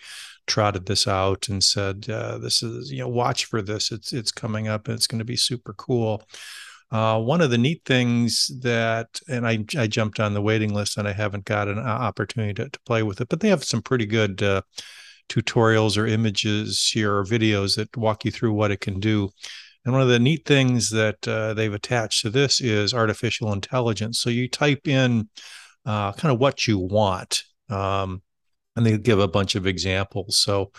trotted 0.46 0.86
this 0.86 1.08
out 1.08 1.48
and 1.48 1.64
said, 1.64 2.08
uh, 2.08 2.38
"This 2.38 2.62
is 2.62 2.92
you 2.92 3.00
know, 3.00 3.08
watch 3.08 3.46
for 3.46 3.62
this. 3.62 3.90
It's 3.90 4.12
it's 4.12 4.30
coming 4.30 4.68
up 4.68 4.86
and 4.86 4.94
it's 4.94 5.08
going 5.08 5.18
to 5.18 5.24
be 5.24 5.34
super 5.34 5.72
cool." 5.72 6.22
Uh, 6.92 7.18
one 7.18 7.40
of 7.40 7.48
the 7.48 7.56
neat 7.56 7.80
things 7.86 8.50
that, 8.60 9.18
and 9.26 9.46
I, 9.46 9.64
I 9.78 9.86
jumped 9.86 10.20
on 10.20 10.34
the 10.34 10.42
waiting 10.42 10.74
list 10.74 10.98
and 10.98 11.08
I 11.08 11.12
haven't 11.12 11.46
got 11.46 11.66
an 11.66 11.78
uh, 11.78 11.82
opportunity 11.82 12.52
to, 12.54 12.68
to 12.68 12.80
play 12.82 13.02
with 13.02 13.22
it, 13.22 13.30
but 13.30 13.40
they 13.40 13.48
have 13.48 13.64
some 13.64 13.80
pretty 13.80 14.04
good 14.04 14.42
uh, 14.42 14.60
tutorials 15.30 15.96
or 15.96 16.06
images 16.06 16.90
here 16.92 17.16
or 17.16 17.24
videos 17.24 17.76
that 17.76 17.96
walk 17.96 18.26
you 18.26 18.30
through 18.30 18.52
what 18.52 18.70
it 18.70 18.80
can 18.80 19.00
do. 19.00 19.30
And 19.86 19.94
one 19.94 20.02
of 20.02 20.08
the 20.08 20.18
neat 20.18 20.44
things 20.44 20.90
that 20.90 21.26
uh, 21.26 21.54
they've 21.54 21.72
attached 21.72 22.22
to 22.22 22.30
this 22.30 22.60
is 22.60 22.92
artificial 22.92 23.54
intelligence. 23.54 24.20
So 24.20 24.28
you 24.28 24.46
type 24.46 24.86
in 24.86 25.30
uh, 25.86 26.12
kind 26.12 26.32
of 26.32 26.38
what 26.38 26.68
you 26.68 26.78
want, 26.78 27.42
um, 27.70 28.22
and 28.76 28.84
they 28.84 28.98
give 28.98 29.18
a 29.18 29.26
bunch 29.26 29.54
of 29.54 29.66
examples. 29.66 30.36
So 30.36 30.72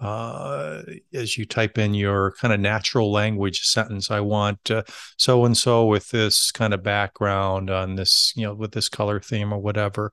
uh, 0.00 0.82
as 1.12 1.36
you 1.36 1.44
type 1.44 1.78
in 1.78 1.94
your 1.94 2.32
kind 2.32 2.54
of 2.54 2.60
natural 2.60 3.12
language 3.12 3.60
sentence, 3.62 4.10
I 4.10 4.20
want 4.20 4.70
so 5.16 5.44
and 5.44 5.56
so 5.56 5.86
with 5.86 6.08
this 6.08 6.50
kind 6.50 6.72
of 6.72 6.82
background 6.82 7.70
on 7.70 7.96
this, 7.96 8.32
you 8.34 8.46
know, 8.46 8.54
with 8.54 8.72
this 8.72 8.88
color 8.88 9.20
theme 9.20 9.52
or 9.52 9.58
whatever. 9.58 10.12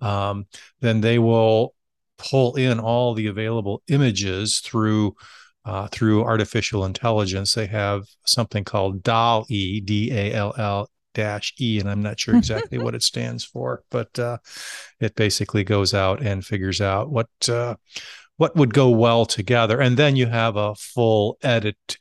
Um, 0.00 0.46
then 0.80 1.00
they 1.00 1.18
will 1.18 1.74
pull 2.18 2.54
in 2.56 2.78
all 2.78 3.14
the 3.14 3.26
available 3.26 3.82
images 3.88 4.60
through 4.60 5.16
uh, 5.64 5.88
through 5.88 6.22
artificial 6.22 6.84
intelligence. 6.84 7.54
They 7.54 7.66
have 7.66 8.04
something 8.24 8.62
called 8.62 9.02
DALL-E, 9.02 9.80
D 9.80 10.12
A 10.12 10.32
L 10.32 10.54
L 10.56 10.90
dash 11.12 11.54
E, 11.60 11.80
and 11.80 11.90
I'm 11.90 12.02
not 12.02 12.20
sure 12.20 12.36
exactly 12.36 12.78
what 12.78 12.94
it 12.94 13.02
stands 13.02 13.44
for, 13.44 13.82
but 13.90 14.16
uh, 14.18 14.38
it 15.00 15.16
basically 15.16 15.64
goes 15.64 15.92
out 15.92 16.22
and 16.22 16.44
figures 16.44 16.80
out 16.80 17.10
what 17.10 17.28
uh, 17.48 17.74
what 18.36 18.56
would 18.56 18.74
go 18.74 18.90
well 18.90 19.26
together, 19.26 19.80
and 19.80 19.96
then 19.96 20.16
you 20.16 20.26
have 20.26 20.56
a 20.56 20.74
full 20.74 21.38
edit 21.42 21.98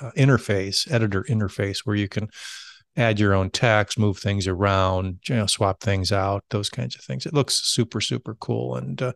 uh, 0.00 0.10
interface, 0.16 0.90
editor 0.90 1.24
interface, 1.28 1.80
where 1.84 1.96
you 1.96 2.08
can 2.08 2.28
add 2.96 3.18
your 3.18 3.34
own 3.34 3.50
text, 3.50 3.98
move 3.98 4.18
things 4.18 4.46
around, 4.46 5.18
you 5.28 5.34
know, 5.34 5.46
swap 5.46 5.80
things 5.80 6.12
out, 6.12 6.44
those 6.50 6.70
kinds 6.70 6.94
of 6.94 7.02
things. 7.02 7.26
It 7.26 7.34
looks 7.34 7.54
super 7.54 8.00
super 8.00 8.34
cool, 8.36 8.76
and 8.76 9.00
uh, 9.02 9.12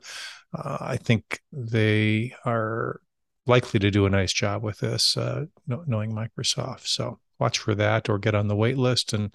uh, 0.56 0.78
I 0.80 0.96
think 0.96 1.40
they 1.52 2.34
are 2.44 3.00
likely 3.46 3.80
to 3.80 3.90
do 3.90 4.06
a 4.06 4.10
nice 4.10 4.32
job 4.32 4.62
with 4.62 4.78
this, 4.78 5.16
uh, 5.16 5.46
knowing 5.66 6.12
Microsoft. 6.12 6.86
So 6.86 7.18
watch 7.38 7.58
for 7.58 7.74
that 7.74 8.08
or 8.08 8.18
get 8.18 8.34
on 8.34 8.48
the 8.48 8.56
wait 8.56 8.76
list 8.76 9.12
and 9.12 9.34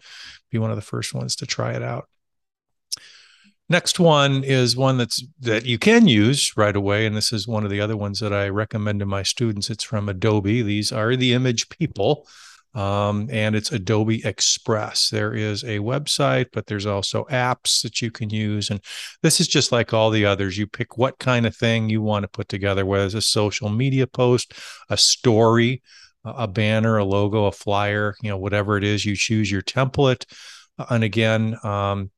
be 0.52 0.60
one 0.60 0.70
of 0.70 0.76
the 0.76 0.82
first 0.82 1.14
ones 1.14 1.36
to 1.38 1.46
try 1.46 1.74
it 1.74 1.82
out. 1.82 2.08
Next 3.70 4.00
one 4.00 4.44
is 4.44 4.76
one 4.76 4.98
that's 4.98 5.26
that 5.40 5.66
you 5.66 5.80
can 5.80 6.08
use 6.08 6.56
right 6.58 6.76
away, 6.76 7.06
and 7.06 7.16
this 7.16 7.32
is 7.32 7.48
one 7.48 7.64
of 7.64 7.70
the 7.72 7.82
other 7.82 7.98
ones 7.98 8.20
that 8.20 8.34
I 8.34 8.50
recommend 8.50 9.00
to 9.00 9.06
my 9.06 9.24
students. 9.24 9.70
It's 9.70 9.84
from 9.84 10.10
Adobe. 10.10 10.62
These 10.62 10.92
are 10.92 11.16
the 11.16 11.34
image 11.34 11.70
people 11.70 12.28
um, 12.76 13.30
and 13.32 13.56
it's 13.56 13.72
Adobe 13.72 14.26
Express. 14.26 15.10
There 15.10 15.34
is 15.34 15.64
a 15.64 15.80
website, 15.80 16.48
but 16.52 16.66
there's 16.66 16.86
also 16.86 17.26
apps 17.26 17.84
that 17.84 18.02
you 18.02 18.10
can 18.10 18.30
use. 18.30 18.70
And 18.70 18.82
this 19.22 19.40
is 19.40 19.48
just 19.48 19.72
like 19.72 19.94
all 19.94 20.10
the 20.10 20.26
others. 20.26 20.58
You 20.58 20.66
pick 20.66 20.98
what 20.98 21.20
kind 21.20 21.46
of 21.46 21.56
thing 21.56 21.90
you 21.90 22.02
want 22.02 22.24
to 22.24 22.28
put 22.28 22.50
together, 22.50 22.86
whether 22.86 23.06
it's 23.06 23.14
a 23.14 23.22
social 23.22 23.70
media 23.70 24.08
post, 24.08 24.54
a 24.90 24.98
story, 24.98 25.84
a 26.26 26.48
banner, 26.48 26.98
a 26.98 27.06
logo, 27.06 27.46
a 27.46 27.52
flyer, 27.52 28.16
you 28.24 28.30
know, 28.30 28.38
whatever 28.38 28.78
it 28.78 28.84
is, 28.84 29.06
you 29.06 29.16
choose 29.16 29.52
your 29.52 29.62
template. 29.62 30.26
And 30.90 31.04
again, 31.04 31.58
um, 31.64 32.10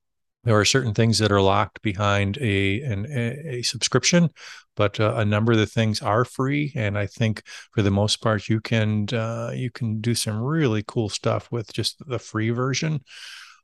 there 0.46 0.58
are 0.60 0.66
certain 0.66 0.94
things 0.94 1.20
that 1.20 1.32
are 1.32 1.42
locked 1.42 1.82
behind 1.82 2.38
a 2.38 2.82
an, 2.82 3.06
a, 3.10 3.62
subscription, 3.64 4.30
but 4.76 5.00
uh, 5.00 5.16
a 5.18 5.26
number 5.26 5.52
of 5.52 5.58
the 5.58 5.66
things 5.66 6.02
are 6.02 6.24
free, 6.24 6.72
and 6.76 6.98
I 6.98 7.08
think 7.08 7.44
for 7.74 7.82
the 7.82 7.92
most 7.92 8.22
part 8.22 8.48
you 8.48 8.62
can 8.62 9.08
uh, 9.12 9.52
you 9.54 9.72
can 9.72 10.00
do 10.00 10.16
some 10.16 10.40
really 10.42 10.84
cool 10.88 11.10
stuff 11.10 11.52
with 11.52 11.74
just 11.74 11.98
the 12.08 12.20
free 12.20 12.52
version. 12.52 13.04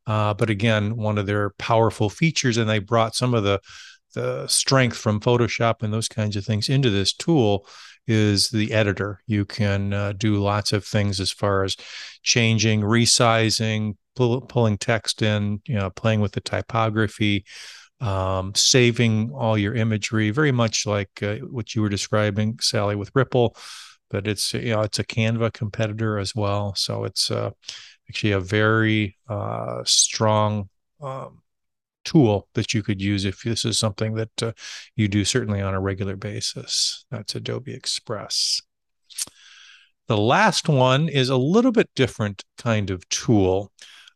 Uh, 0.07 0.33
but 0.33 0.49
again, 0.49 0.97
one 0.97 1.19
of 1.19 1.27
their 1.27 1.51
powerful 1.51 2.09
features, 2.09 2.57
and 2.57 2.69
they 2.69 2.79
brought 2.79 3.15
some 3.15 3.33
of 3.33 3.43
the 3.43 3.61
the 4.13 4.45
strength 4.47 4.97
from 4.97 5.21
Photoshop 5.21 5.83
and 5.83 5.93
those 5.93 6.09
kinds 6.09 6.35
of 6.35 6.45
things 6.45 6.67
into 6.67 6.89
this 6.89 7.13
tool 7.13 7.65
is 8.07 8.49
the 8.49 8.73
editor. 8.73 9.21
You 9.25 9.45
can 9.45 9.93
uh, 9.93 10.13
do 10.13 10.35
lots 10.35 10.73
of 10.73 10.83
things 10.83 11.19
as 11.19 11.31
far 11.31 11.63
as 11.63 11.77
changing, 12.23 12.81
resizing, 12.81 13.95
pull, 14.15 14.41
pulling 14.41 14.77
text 14.77 15.21
in, 15.21 15.61
you 15.65 15.75
know, 15.75 15.89
playing 15.89 16.21
with 16.21 16.33
the 16.33 16.41
typography, 16.41 17.45
um, 17.99 18.53
saving 18.55 19.31
all 19.31 19.57
your 19.57 19.75
imagery, 19.75 20.31
very 20.31 20.51
much 20.51 20.85
like 20.85 21.21
uh, 21.21 21.37
what 21.37 21.75
you 21.75 21.81
were 21.81 21.89
describing, 21.89 22.59
Sally, 22.59 22.95
with 22.95 23.13
Ripl. 23.13 23.55
But 24.09 24.27
it's 24.27 24.53
you 24.53 24.71
know 24.71 24.81
it's 24.81 24.99
a 24.99 25.05
Canva 25.05 25.53
competitor 25.53 26.17
as 26.17 26.35
well, 26.35 26.75
so 26.75 27.05
it's 27.05 27.31
uh, 27.31 27.51
actually 28.09 28.33
a 28.33 28.41
very 28.41 29.17
uh, 29.29 29.83
strong 29.85 30.67
um, 31.01 31.41
tool 32.03 32.47
that 32.53 32.73
you 32.73 32.83
could 32.83 33.01
use 33.01 33.25
if 33.25 33.43
this 33.43 33.63
is 33.63 33.79
something 33.79 34.15
that 34.15 34.43
uh, 34.43 34.51
you 34.95 35.07
do 35.07 35.23
certainly 35.23 35.61
on 35.61 35.73
a 35.73 35.79
regular 35.79 36.15
basis. 36.15 37.05
That's 37.09 37.35
Adobe 37.35 37.73
Express. 37.73 38.61
The 40.07 40.17
last 40.17 40.67
one 40.67 41.07
is 41.07 41.29
a 41.29 41.37
little 41.37 41.71
bit 41.71 41.89
different 41.95 42.43
kind 42.57 42.89
of 42.89 43.07
tool. 43.09 43.71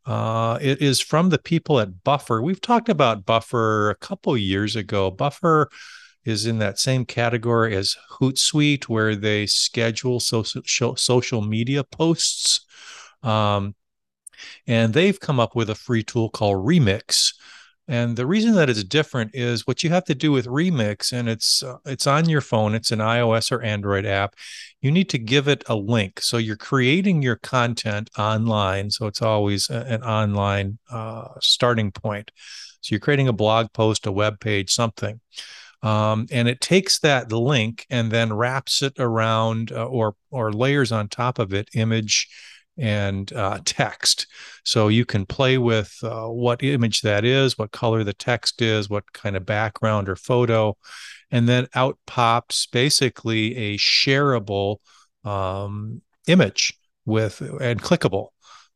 Uh, 0.05 0.59
it 0.61 0.81
is 0.81 1.01
from 1.01 1.29
the 1.29 1.39
people 1.39 1.79
at 1.79 2.03
Buffer. 2.03 2.41
We've 2.41 2.61
talked 2.61 2.89
about 2.89 3.25
Buffer 3.25 3.89
a 3.89 3.95
couple 3.95 4.37
years 4.37 4.75
ago. 4.75 5.09
Buffer 5.09 5.69
is 6.23 6.45
in 6.45 6.59
that 6.59 6.79
same 6.79 7.05
category 7.05 7.75
as 7.75 7.95
Hootsuite, 8.19 8.85
where 8.85 9.15
they 9.15 9.45
schedule 9.45 10.19
social 10.19 10.95
social 10.95 11.41
media 11.41 11.83
posts. 11.83 12.61
Um, 13.23 13.75
and 14.67 14.93
they've 14.93 15.19
come 15.19 15.39
up 15.39 15.55
with 15.55 15.69
a 15.69 15.75
free 15.75 16.03
tool 16.03 16.29
called 16.29 16.65
Remix, 16.65 17.33
and 17.87 18.15
the 18.15 18.25
reason 18.25 18.55
that 18.55 18.69
it's 18.69 18.83
different 18.83 19.31
is 19.35 19.67
what 19.67 19.83
you 19.83 19.91
have 19.91 20.05
to 20.05 20.15
do 20.15 20.31
with 20.31 20.47
Remix, 20.47 21.11
and 21.11 21.29
it's 21.29 21.61
uh, 21.61 21.77
it's 21.85 22.07
on 22.07 22.27
your 22.27 22.41
phone. 22.41 22.73
It's 22.73 22.91
an 22.91 22.99
iOS 22.99 23.51
or 23.51 23.61
Android 23.61 24.05
app. 24.05 24.35
You 24.81 24.91
need 24.91 25.09
to 25.09 25.19
give 25.19 25.47
it 25.47 25.63
a 25.67 25.75
link. 25.75 26.19
So 26.21 26.37
you're 26.37 26.55
creating 26.55 27.21
your 27.21 27.35
content 27.35 28.09
online. 28.17 28.89
So 28.89 29.05
it's 29.05 29.21
always 29.21 29.69
a, 29.69 29.85
an 29.87 30.03
online 30.03 30.79
uh, 30.91 31.27
starting 31.41 31.91
point. 31.91 32.31
So 32.81 32.93
you're 32.93 32.99
creating 32.99 33.27
a 33.27 33.33
blog 33.33 33.71
post, 33.73 34.07
a 34.07 34.11
web 34.11 34.39
page, 34.39 34.71
something. 34.71 35.19
Um, 35.83 36.25
and 36.31 36.47
it 36.47 36.61
takes 36.61 36.99
that 36.99 37.31
link 37.31 37.85
and 37.91 38.11
then 38.11 38.33
wraps 38.33 38.81
it 38.81 38.93
around 38.97 39.71
uh, 39.71 39.85
or 39.85 40.15
or 40.31 40.51
layers 40.51 40.91
on 40.91 41.07
top 41.07 41.37
of 41.37 41.53
it 41.53 41.69
image 41.75 42.27
and 42.77 43.31
uh, 43.33 43.59
text. 43.65 44.27
So 44.63 44.87
you 44.87 45.05
can 45.05 45.25
play 45.25 45.57
with 45.57 45.97
uh, 46.03 46.27
what 46.27 46.63
image 46.63 47.01
that 47.01 47.23
is, 47.23 47.57
what 47.57 47.71
color 47.71 48.03
the 48.03 48.13
text 48.13 48.61
is, 48.61 48.89
what 48.89 49.11
kind 49.13 49.35
of 49.35 49.45
background 49.45 50.09
or 50.09 50.15
photo. 50.15 50.77
And 51.31 51.47
then 51.49 51.67
out 51.73 51.97
pops 52.05 52.67
basically 52.67 53.55
a 53.55 53.77
shareable 53.77 54.77
um, 55.23 56.01
image 56.27 56.77
with 57.05 57.41
and 57.41 57.81
clickable. 57.81 58.29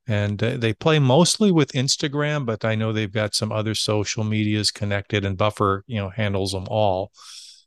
And 0.07 0.41
uh, 0.41 0.57
they 0.57 0.73
play 0.73 0.97
mostly 0.97 1.51
with 1.51 1.73
Instagram, 1.73 2.45
but 2.45 2.65
I 2.65 2.73
know 2.73 2.91
they've 2.91 3.11
got 3.11 3.35
some 3.35 3.51
other 3.51 3.75
social 3.75 4.23
medias 4.23 4.71
connected, 4.71 5.23
and 5.23 5.37
Buffer, 5.37 5.83
you 5.85 5.99
know, 5.99 6.09
handles 6.09 6.51
them 6.51 6.65
all. 6.67 7.11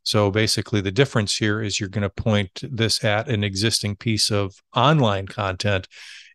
So 0.03 0.33
basically, 0.33 0.81
the 0.81 0.91
difference 0.91 1.37
here 1.37 1.63
is 1.63 1.79
you're 1.79 1.89
going 1.89 2.03
to 2.03 2.11
point 2.11 2.61
this 2.63 3.05
at 3.05 3.29
an 3.29 3.45
existing 3.45 3.95
piece 3.95 4.33
of 4.33 4.57
online 4.75 5.29
content 5.29 5.87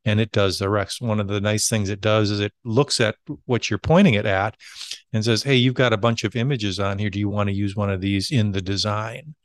and 0.05 0.19
it 0.19 0.31
does 0.31 0.59
the 0.59 0.69
rest. 0.69 1.01
One 1.01 1.19
of 1.19 1.27
the 1.27 1.41
nice 1.41 1.69
things 1.69 1.89
it 1.89 2.01
does 2.01 2.31
is 2.31 2.39
it 2.39 2.53
looks 2.63 2.99
at 2.99 3.15
what 3.45 3.69
you're 3.69 3.79
pointing 3.79 4.13
it 4.13 4.25
at 4.25 4.55
and 5.13 5.23
says, 5.23 5.43
Hey, 5.43 5.55
you've 5.55 5.73
got 5.73 5.93
a 5.93 5.97
bunch 5.97 6.23
of 6.23 6.35
images 6.35 6.79
on 6.79 6.97
here. 6.99 7.09
Do 7.09 7.19
you 7.19 7.29
want 7.29 7.49
to 7.49 7.55
use 7.55 7.75
one 7.75 7.89
of 7.89 8.01
these 8.01 8.31
in 8.31 8.51
the 8.51 8.61
design? 8.61 9.35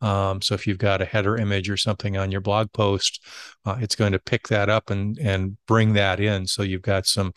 Um, 0.00 0.42
so 0.42 0.54
if 0.54 0.66
you've 0.66 0.78
got 0.78 1.00
a 1.00 1.06
header 1.06 1.36
image 1.36 1.70
or 1.70 1.76
something 1.76 2.16
on 2.16 2.30
your 2.30 2.40
blog 2.40 2.72
post, 2.72 3.24
uh, 3.64 3.76
it's 3.80 3.94
going 3.94 4.12
to 4.12 4.18
pick 4.18 4.48
that 4.48 4.68
up 4.68 4.90
and 4.90 5.18
and 5.18 5.56
bring 5.66 5.94
that 5.94 6.20
in. 6.20 6.46
So 6.46 6.62
you've 6.62 6.82
got 6.82 7.06
some 7.06 7.32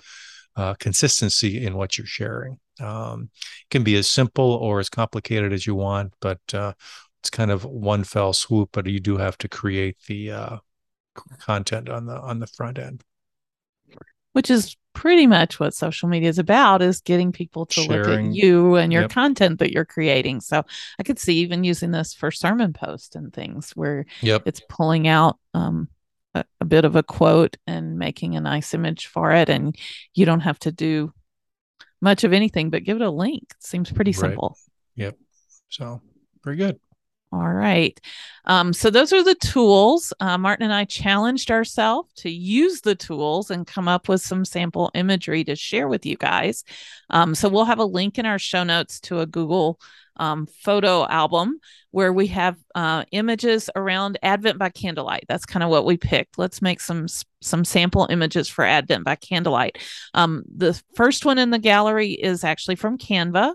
uh, 0.56 0.74
consistency 0.76 1.66
in 1.66 1.76
what 1.76 1.98
you're 1.98 2.08
sharing. 2.08 2.60
Um, 2.82 3.30
it 3.34 3.70
can 3.72 3.84
be 3.84 3.96
as 3.96 4.10
simple 4.10 4.54
or 4.54 4.80
as 4.80 4.90
complicated 4.90 5.54
as 5.54 5.66
you 5.66 5.76
want, 5.76 6.14
but 6.20 6.40
uh, 6.54 6.74
it's 7.22 7.30
kind 7.30 7.52
of 7.52 7.64
one 7.66 8.04
fell 8.04 8.34
swoop. 8.34 8.70
But 8.74 8.88
you 8.88 9.00
do 9.00 9.18
have 9.18 9.38
to 9.40 9.48
create 9.48 9.98
the 10.08 10.32
uh, 10.32 10.58
content 11.40 11.90
on 11.90 12.06
the 12.06 12.20
on 12.20 12.40
the 12.40 12.48
front 12.48 12.78
end 12.78 13.04
which 14.34 14.50
is 14.50 14.76
pretty 14.94 15.28
much 15.28 15.60
what 15.60 15.74
social 15.74 16.10
media 16.10 16.30
is 16.30 16.40
about 16.40 16.82
is 16.82 17.02
getting 17.02 17.32
people 17.32 17.66
to 17.66 17.82
Sharing. 17.82 18.00
look 18.00 18.10
at 18.10 18.36
you 18.36 18.76
and 18.76 18.92
your 18.92 19.04
yep. 19.04 19.12
content 19.12 19.60
that 19.60 19.72
you're 19.72 19.86
creating 19.86 20.42
so 20.42 20.64
i 21.00 21.04
could 21.04 21.20
see 21.20 21.38
even 21.38 21.64
using 21.64 21.92
this 21.92 22.14
for 22.14 22.32
sermon 22.32 22.74
posts 22.74 23.16
and 23.16 23.34
things 23.34 23.72
where 23.72 24.06
yep. 24.22 24.44
it's 24.46 24.62
pulling 24.68 25.08
out 25.08 25.38
um, 25.54 25.88
a, 26.34 26.44
a 26.60 26.66
bit 26.66 26.86
of 26.86 26.96
a 26.96 27.04
quote 27.04 27.58
and 27.66 27.98
making 27.98 28.36
a 28.36 28.42
nice 28.42 28.74
image 28.74 29.08
for 29.08 29.32
it 29.32 29.50
and 29.50 29.76
you 30.16 30.26
don't 30.26 30.42
have 30.42 30.60
to 30.60 30.72
do 30.72 31.14
much 32.02 32.24
of 32.24 32.34
anything 32.34 32.70
but 32.70 32.84
give 32.84 32.98
it 32.98 33.06
a 33.06 33.10
link 33.10 33.44
it 33.44 33.64
seems 33.64 33.92
pretty 33.92 34.12
right. 34.12 34.20
simple 34.20 34.58
yep 34.96 35.18
so 35.70 36.02
very 36.44 36.58
good 36.58 36.80
all 37.32 37.52
right. 37.52 38.00
Um, 38.46 38.74
so 38.74 38.90
those 38.90 39.14
are 39.14 39.24
the 39.24 39.36
tools. 39.36 40.12
Uh, 40.20 40.38
Martin 40.38 40.64
and 40.64 40.74
I 40.74 40.86
challenged 40.86 41.52
ourselves 41.52 42.12
to 42.18 42.30
use 42.32 42.82
the 42.82 42.96
tools 42.96 43.52
and 43.52 43.68
come 43.68 43.88
up 43.88 44.10
with 44.10 44.22
some 44.22 44.44
sample 44.44 44.90
imagery 44.96 45.44
to 45.44 45.56
share 45.56 45.88
with 45.88 46.08
you 46.08 46.18
guys. 46.18 46.64
Um, 47.12 47.36
so 47.36 47.48
we'll 47.48 47.66
have 47.66 47.80
a 47.80 47.86
link 47.86 48.18
in 48.18 48.26
our 48.26 48.40
show 48.40 48.64
notes 48.64 49.00
to 49.02 49.20
a 49.20 49.28
Google 49.28 49.80
um, 50.16 50.48
photo 50.48 51.08
album 51.08 51.60
where 51.92 52.12
we 52.12 52.28
have 52.28 52.58
uh, 52.74 53.06
images 53.12 53.70
around 53.76 54.18
Advent 54.24 54.58
by 54.58 54.70
candlelight. 54.70 55.26
That's 55.28 55.46
kind 55.46 55.64
of 55.64 55.70
what 55.70 55.86
we 55.86 55.98
picked. 55.98 56.38
Let's 56.38 56.62
make 56.62 56.82
some 56.82 57.08
some 57.42 57.64
sample 57.64 58.08
images 58.10 58.50
for 58.50 58.66
Advent 58.66 59.06
by 59.06 59.16
candlelight. 59.16 59.78
Um, 60.14 60.44
the 60.54 60.80
first 60.96 61.26
one 61.26 61.38
in 61.38 61.52
the 61.52 61.60
gallery 61.60 62.12
is 62.12 62.44
actually 62.44 62.76
from 62.76 62.98
Canva, 62.98 63.54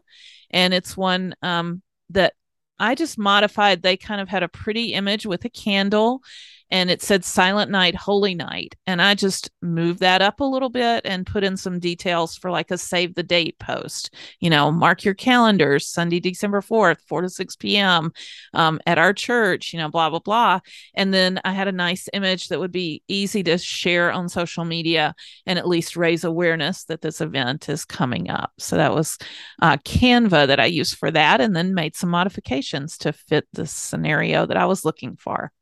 and 0.50 0.72
it's 0.72 0.96
one 0.96 1.34
um, 1.42 1.82
that 2.10 2.34
I 2.78 2.94
just 2.94 3.18
modified, 3.18 3.82
they 3.82 3.96
kind 3.96 4.20
of 4.20 4.28
had 4.28 4.42
a 4.42 4.48
pretty 4.48 4.94
image 4.94 5.26
with 5.26 5.44
a 5.44 5.48
candle 5.48 6.22
and 6.70 6.90
it 6.90 7.02
said 7.02 7.24
silent 7.24 7.70
night 7.70 7.94
holy 7.94 8.34
night. 8.34 8.74
And 8.86 9.00
i 9.00 9.14
just 9.14 9.50
moved 9.62 10.00
that 10.00 10.22
up 10.22 10.40
a 10.40 10.44
little 10.44 10.68
bit 10.68 11.02
and 11.04 11.26
put 11.26 11.44
in 11.44 11.56
some 11.56 11.78
details 11.78 12.36
for 12.36 12.50
like 12.50 12.70
a 12.70 12.78
save 12.78 13.14
the 13.14 13.22
date 13.22 13.58
post 13.58 14.14
you 14.40 14.50
know 14.50 14.70
mark 14.70 15.04
your 15.04 15.14
calendars 15.14 15.86
sunday 15.86 16.20
december 16.20 16.60
4th 16.60 17.00
4 17.08 17.22
to 17.22 17.28
6 17.28 17.56
p.m 17.56 18.12
um, 18.52 18.80
at 18.86 18.98
our 18.98 19.12
church 19.12 19.72
you 19.72 19.78
know 19.78 19.88
blah 19.88 20.10
blah 20.10 20.18
blah. 20.18 20.60
And 20.94 21.12
then 21.12 21.40
i 21.44 21.52
had 21.52 21.68
a 21.68 21.72
nice 21.72 22.08
image 22.12 22.48
that 22.48 22.60
would 22.60 22.72
be 22.72 23.02
easy 23.08 23.42
to 23.44 23.58
share 23.58 24.12
on 24.12 24.28
social 24.28 24.64
media 24.64 25.14
and 25.46 25.58
at 25.58 25.68
least 25.68 25.96
raise 25.96 26.24
awareness 26.24 26.84
that 26.84 27.00
this 27.00 27.20
event 27.20 27.68
is 27.68 27.84
coming 27.84 28.30
up. 28.30 28.52
So 28.58 28.76
that 28.76 28.94
was 28.94 29.18
uh, 29.62 29.76
canva 29.78 30.46
that 30.46 30.60
i 30.60 30.66
used 30.66 30.96
for 30.96 31.10
that 31.10 31.40
and 31.40 31.54
then 31.54 31.74
made 31.74 31.96
some 31.96 32.10
modifications 32.10 32.98
to 32.98 33.12
fit 33.12 33.46
the 33.52 33.66
scenario 33.66 34.46
that 34.46 34.56
i 34.56 34.66
was 34.66 34.84
looking 34.84 35.16
for 35.16 35.52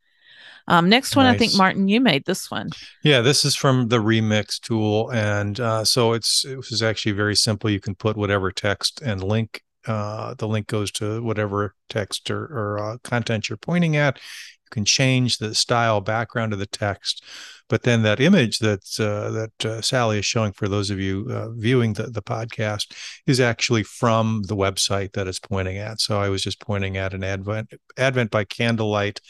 um, 0.68 0.88
next 0.88 1.16
one, 1.16 1.26
nice. 1.26 1.34
I 1.34 1.38
think 1.38 1.56
Martin, 1.56 1.88
you 1.88 2.00
made 2.00 2.24
this 2.24 2.50
one. 2.50 2.70
Yeah, 3.02 3.20
this 3.20 3.44
is 3.44 3.56
from 3.56 3.88
the 3.88 3.98
Remix 3.98 4.60
tool, 4.60 5.10
and 5.12 5.58
uh, 5.58 5.84
so 5.84 6.12
it's 6.12 6.44
it 6.44 6.56
was 6.56 6.82
actually 6.82 7.12
very 7.12 7.36
simple. 7.36 7.70
You 7.70 7.80
can 7.80 7.94
put 7.94 8.16
whatever 8.16 8.50
text 8.50 9.00
and 9.02 9.22
link. 9.22 9.62
Uh, 9.86 10.34
the 10.34 10.46
link 10.46 10.68
goes 10.68 10.92
to 10.92 11.22
whatever 11.24 11.74
text 11.88 12.30
or, 12.30 12.44
or 12.44 12.78
uh, 12.78 12.96
content 13.02 13.48
you're 13.48 13.56
pointing 13.56 13.96
at. 13.96 14.16
You 14.16 14.70
can 14.70 14.84
change 14.84 15.38
the 15.38 15.54
style 15.54 16.00
background 16.00 16.52
of 16.52 16.60
the 16.60 16.66
text, 16.66 17.24
but 17.68 17.82
then 17.82 18.02
that 18.02 18.20
image 18.20 18.60
that 18.60 18.84
uh, 19.00 19.30
that 19.32 19.64
uh, 19.66 19.80
Sally 19.80 20.20
is 20.20 20.24
showing 20.24 20.52
for 20.52 20.68
those 20.68 20.90
of 20.90 21.00
you 21.00 21.26
uh, 21.28 21.48
viewing 21.50 21.94
the, 21.94 22.04
the 22.04 22.22
podcast 22.22 22.94
is 23.26 23.40
actually 23.40 23.82
from 23.82 24.42
the 24.46 24.56
website 24.56 25.14
that 25.14 25.26
it's 25.26 25.40
pointing 25.40 25.78
at. 25.78 26.00
So 26.00 26.20
I 26.20 26.28
was 26.28 26.42
just 26.42 26.60
pointing 26.60 26.96
at 26.96 27.12
an 27.12 27.24
Advent 27.24 27.72
Advent 27.98 28.30
by 28.30 28.44
candlelight 28.44 29.20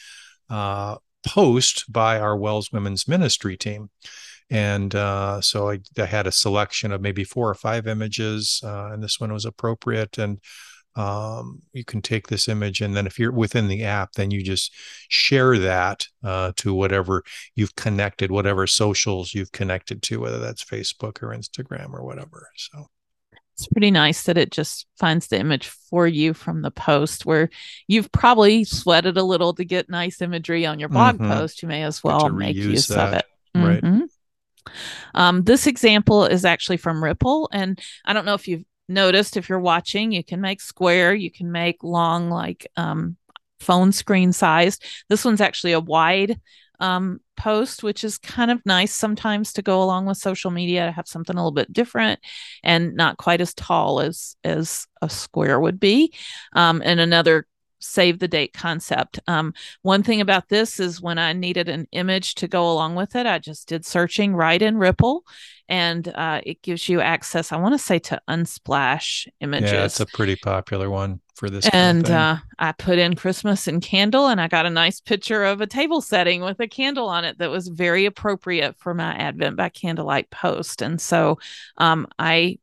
uh, 0.50 0.96
post 1.24 1.90
by 1.90 2.18
our 2.20 2.36
WELS 2.36 2.72
Women's 2.72 3.08
Ministry 3.08 3.56
team. 3.56 3.90
And 4.50 4.94
uh, 4.94 5.40
so 5.40 5.70
I, 5.70 5.78
I, 5.98 6.04
had 6.04 6.26
a 6.26 6.32
selection 6.32 6.92
of 6.92 7.00
maybe 7.00 7.24
four 7.24 7.48
or 7.48 7.54
five 7.54 7.86
images, 7.86 8.60
uh, 8.62 8.90
and 8.92 9.02
this 9.02 9.18
one 9.18 9.32
was 9.32 9.46
appropriate. 9.46 10.18
And 10.18 10.40
um, 10.94 11.62
you 11.72 11.84
can 11.84 12.02
take 12.02 12.26
this 12.26 12.48
image, 12.48 12.82
and 12.82 12.94
then 12.94 13.06
if 13.06 13.18
you're 13.18 13.32
within 13.32 13.68
the 13.68 13.84
app, 13.84 14.12
then 14.12 14.30
you 14.30 14.42
just 14.42 14.74
share 15.08 15.56
that 15.58 16.06
uh, 16.22 16.52
to 16.56 16.74
whatever 16.74 17.22
you've 17.54 17.76
connected, 17.76 18.30
whatever 18.30 18.66
socials 18.66 19.32
you've 19.32 19.52
connected 19.52 20.02
to, 20.02 20.20
whether 20.20 20.38
that's 20.38 20.64
Facebook 20.64 21.22
or 21.22 21.28
Instagram 21.28 21.94
or 21.94 22.04
whatever. 22.04 22.48
So 22.56 22.88
it's 23.62 23.72
pretty 23.72 23.92
nice 23.92 24.24
that 24.24 24.36
it 24.36 24.50
just 24.50 24.86
finds 24.98 25.28
the 25.28 25.38
image 25.38 25.68
for 25.68 26.06
you 26.06 26.34
from 26.34 26.62
the 26.62 26.70
post 26.72 27.24
where 27.24 27.48
you've 27.86 28.10
probably 28.10 28.64
sweated 28.64 29.16
a 29.16 29.22
little 29.22 29.54
to 29.54 29.64
get 29.64 29.88
nice 29.88 30.20
imagery 30.20 30.66
on 30.66 30.80
your 30.80 30.88
blog 30.88 31.16
mm-hmm. 31.16 31.30
post. 31.30 31.62
You 31.62 31.68
may 31.68 31.84
as 31.84 32.02
well 32.02 32.28
make 32.28 32.56
use 32.56 32.88
that. 32.88 33.08
of 33.08 33.14
it. 33.14 33.24
Right. 33.54 33.80
Mm-hmm. 33.80 34.04
Um, 35.14 35.42
this 35.44 35.68
example 35.68 36.24
is 36.24 36.44
actually 36.44 36.78
from 36.78 37.00
Ripl. 37.00 37.46
And 37.52 37.80
I 38.04 38.12
don't 38.12 38.24
know 38.24 38.34
if 38.34 38.48
you've 38.48 38.64
noticed, 38.88 39.36
if 39.36 39.48
you're 39.48 39.60
watching, 39.60 40.10
you 40.10 40.24
can 40.24 40.40
make 40.40 40.60
square, 40.60 41.14
you 41.14 41.30
can 41.30 41.52
make 41.52 41.84
long, 41.84 42.30
like 42.30 42.66
um, 42.76 43.16
phone 43.60 43.92
screen 43.92 44.32
sized. 44.32 44.84
This 45.08 45.24
one's 45.24 45.40
actually 45.40 45.72
a 45.72 45.80
wide 45.80 46.40
um, 46.82 47.20
post, 47.36 47.82
which 47.82 48.02
is 48.02 48.18
kind 48.18 48.50
of 48.50 48.60
nice 48.66 48.92
sometimes 48.92 49.52
to 49.54 49.62
go 49.62 49.82
along 49.82 50.04
with 50.06 50.18
social 50.18 50.50
media 50.50 50.84
to 50.84 50.92
have 50.92 51.06
something 51.06 51.36
a 51.36 51.38
little 51.38 51.52
bit 51.52 51.72
different 51.72 52.20
and 52.62 52.94
not 52.96 53.16
quite 53.16 53.40
as 53.40 53.54
tall 53.54 54.00
as 54.00 54.36
as 54.44 54.86
a 55.00 55.08
square 55.08 55.60
would 55.60 55.80
be. 55.80 56.12
Um, 56.54 56.82
and 56.84 57.00
another 57.00 57.46
save 57.78 58.18
the 58.18 58.28
date 58.28 58.52
concept. 58.52 59.18
Um, 59.26 59.54
one 59.82 60.02
thing 60.02 60.20
about 60.20 60.48
this 60.48 60.78
is 60.78 61.00
when 61.00 61.18
I 61.18 61.32
needed 61.32 61.68
an 61.68 61.86
image 61.92 62.36
to 62.36 62.48
go 62.48 62.70
along 62.70 62.94
with 62.94 63.16
it, 63.16 63.26
I 63.26 63.38
just 63.38 63.68
did 63.68 63.84
searching 63.84 64.34
right 64.34 64.60
in 64.60 64.76
Ripl 64.76 65.22
and 65.68 66.06
uh, 66.06 66.40
it 66.44 66.62
gives 66.62 66.88
you 66.88 67.00
access, 67.00 67.50
I 67.50 67.56
want 67.56 67.74
to 67.74 67.78
say, 67.78 67.98
to 68.00 68.20
Unsplash 68.28 69.26
images. 69.40 69.72
Yeah, 69.72 69.84
it's 69.84 70.00
a 70.00 70.06
pretty 70.06 70.36
popular 70.36 70.90
one 70.90 71.20
for 71.34 71.50
this. 71.50 71.68
And 71.72 72.08
uh, 72.10 72.36
I 72.58 72.72
put 72.72 72.98
in 72.98 73.16
Christmas 73.16 73.66
and 73.66 73.82
candle 73.82 74.28
and 74.28 74.40
I 74.40 74.48
got 74.48 74.66
a 74.66 74.70
nice 74.70 75.00
picture 75.00 75.44
of 75.44 75.60
a 75.60 75.66
table 75.66 76.00
setting 76.00 76.42
with 76.42 76.60
a 76.60 76.68
candle 76.68 77.08
on 77.08 77.24
it 77.24 77.38
that 77.38 77.50
was 77.50 77.68
very 77.68 78.06
appropriate 78.06 78.76
for 78.78 78.94
my 78.94 79.14
Advent 79.14 79.56
by 79.56 79.68
Candlelight 79.68 80.30
post. 80.30 80.82
And 80.82 81.00
so 81.00 81.38
um, 81.78 82.06
I 82.18 82.58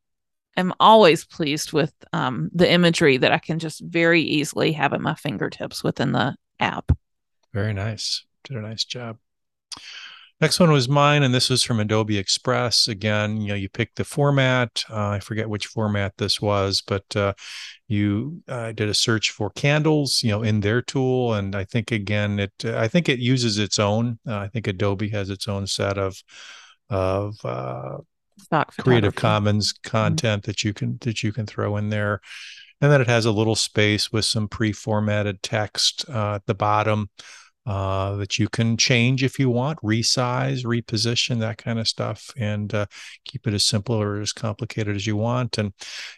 am 0.58 0.74
always 0.80 1.26
pleased 1.26 1.74
with 1.74 1.94
um, 2.14 2.50
the 2.54 2.72
imagery 2.72 3.18
that 3.18 3.32
I 3.32 3.40
can 3.40 3.60
just 3.60 3.82
very 3.82 4.22
easily 4.22 4.74
have 4.74 4.94
at 4.94 5.02
my 5.02 5.16
fingertips 5.16 5.84
within 5.84 6.12
the 6.12 6.36
app. 6.60 6.92
Very 7.54 7.74
nice. 7.74 8.26
Did 8.44 8.58
a 8.58 8.62
nice 8.62 8.86
job. 8.86 9.18
Next 10.41 10.58
one 10.58 10.71
was 10.71 10.88
mine, 10.88 11.23
and 11.23 11.34
this 11.34 11.49
was 11.49 11.63
from 11.63 11.82
Adobe 11.82 12.17
Express. 12.17 12.88
Again, 12.88 13.41
you 13.41 13.49
know, 13.49 13.56
you 13.56 13.67
pick 13.67 13.95
the 13.95 14.06
format. 14.06 14.84
Uh, 14.89 15.10
I 15.10 15.19
forget 15.19 15.49
which 15.49 15.67
format 15.67 16.13
this 16.17 16.39
was, 16.39 16.82
but 16.82 17.04
uh, 17.13 17.34
you 17.89 18.41
uh, 18.47 18.71
did 18.71 18.88
a 18.88 18.93
search 18.93 19.32
for 19.32 19.49
candles, 19.49 20.23
you 20.23 20.30
know, 20.30 20.41
in 20.41 20.62
their 20.62 20.82
tool, 20.82 21.34
and 21.34 21.56
I 21.56 21.65
think 21.65 21.91
again, 21.91 22.39
it 22.39 22.54
I 22.63 22.88
think 22.88 23.10
it 23.10 23.19
uses 23.19 23.58
its 23.58 23.80
own. 23.80 24.17
Uh, 24.25 24.38
I 24.38 24.47
think 24.47 24.67
Adobe 24.67 25.10
has 25.10 25.30
its 25.30 25.49
own 25.49 25.67
set 25.67 25.97
of 25.97 26.23
of 26.89 27.36
uh, 27.43 27.97
Creative 28.80 29.13
Commons 29.13 29.73
mm-hmm. 29.73 29.89
content 29.89 30.43
mm-hmm. 30.43 30.52
that 30.52 30.63
you 30.63 30.73
can 30.73 30.97
that 31.02 31.21
you 31.21 31.34
can 31.34 31.47
throw 31.47 31.75
in 31.75 31.89
there, 31.89 32.21
and 32.80 32.89
then 32.89 33.02
it 33.02 33.08
has 33.08 33.25
a 33.25 33.32
little 33.32 33.56
space 33.56 34.10
with 34.10 34.23
some 34.23 34.47
pre-formatted 34.47 35.43
text 35.43 36.06
uh, 36.10 36.36
at 36.36 36.45
the 36.45 36.56
bottom 36.56 37.10
uh, 37.70 38.16
that 38.16 38.40
you 38.40 38.50
can 38.50 38.76
change 38.78 39.24
if 39.24 39.38
you 39.38 39.48
want, 39.48 39.78
resize, 39.84 40.66
reposition, 40.66 41.40
that 41.40 41.60
kind 41.60 41.78
of 41.78 41.88
stuff, 41.88 42.32
and 42.36 42.74
uh, 42.74 42.88
keep 43.26 43.46
it 43.46 43.54
as 43.54 43.64
simple 43.64 43.94
or 43.94 44.20
as 44.20 44.34
complicated 44.34 44.96
as 44.96 45.06
you 45.06 45.16
want. 45.16 45.60
And 45.60 45.72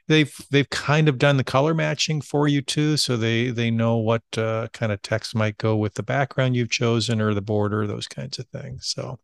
they've 0.08 0.34
they've 0.50 0.70
kind 0.70 1.10
of 1.10 1.18
done 1.18 1.36
the 1.36 1.44
color 1.44 1.74
matching 1.74 2.22
for 2.22 2.48
you 2.48 2.62
too, 2.62 2.96
so 2.96 3.18
they 3.18 3.50
they 3.50 3.70
know 3.70 3.98
what 3.98 4.24
uh, 4.38 4.70
kind 4.72 4.94
of 4.94 5.02
text 5.02 5.36
might 5.36 5.58
go 5.58 5.76
with 5.76 5.96
the 5.96 6.04
background 6.04 6.56
you've 6.56 6.72
chosen 6.72 7.20
or 7.20 7.34
the 7.34 7.42
border, 7.42 7.86
those 7.86 8.08
kinds 8.08 8.40
of 8.40 8.48
things. 8.48 8.88
So 8.88 9.20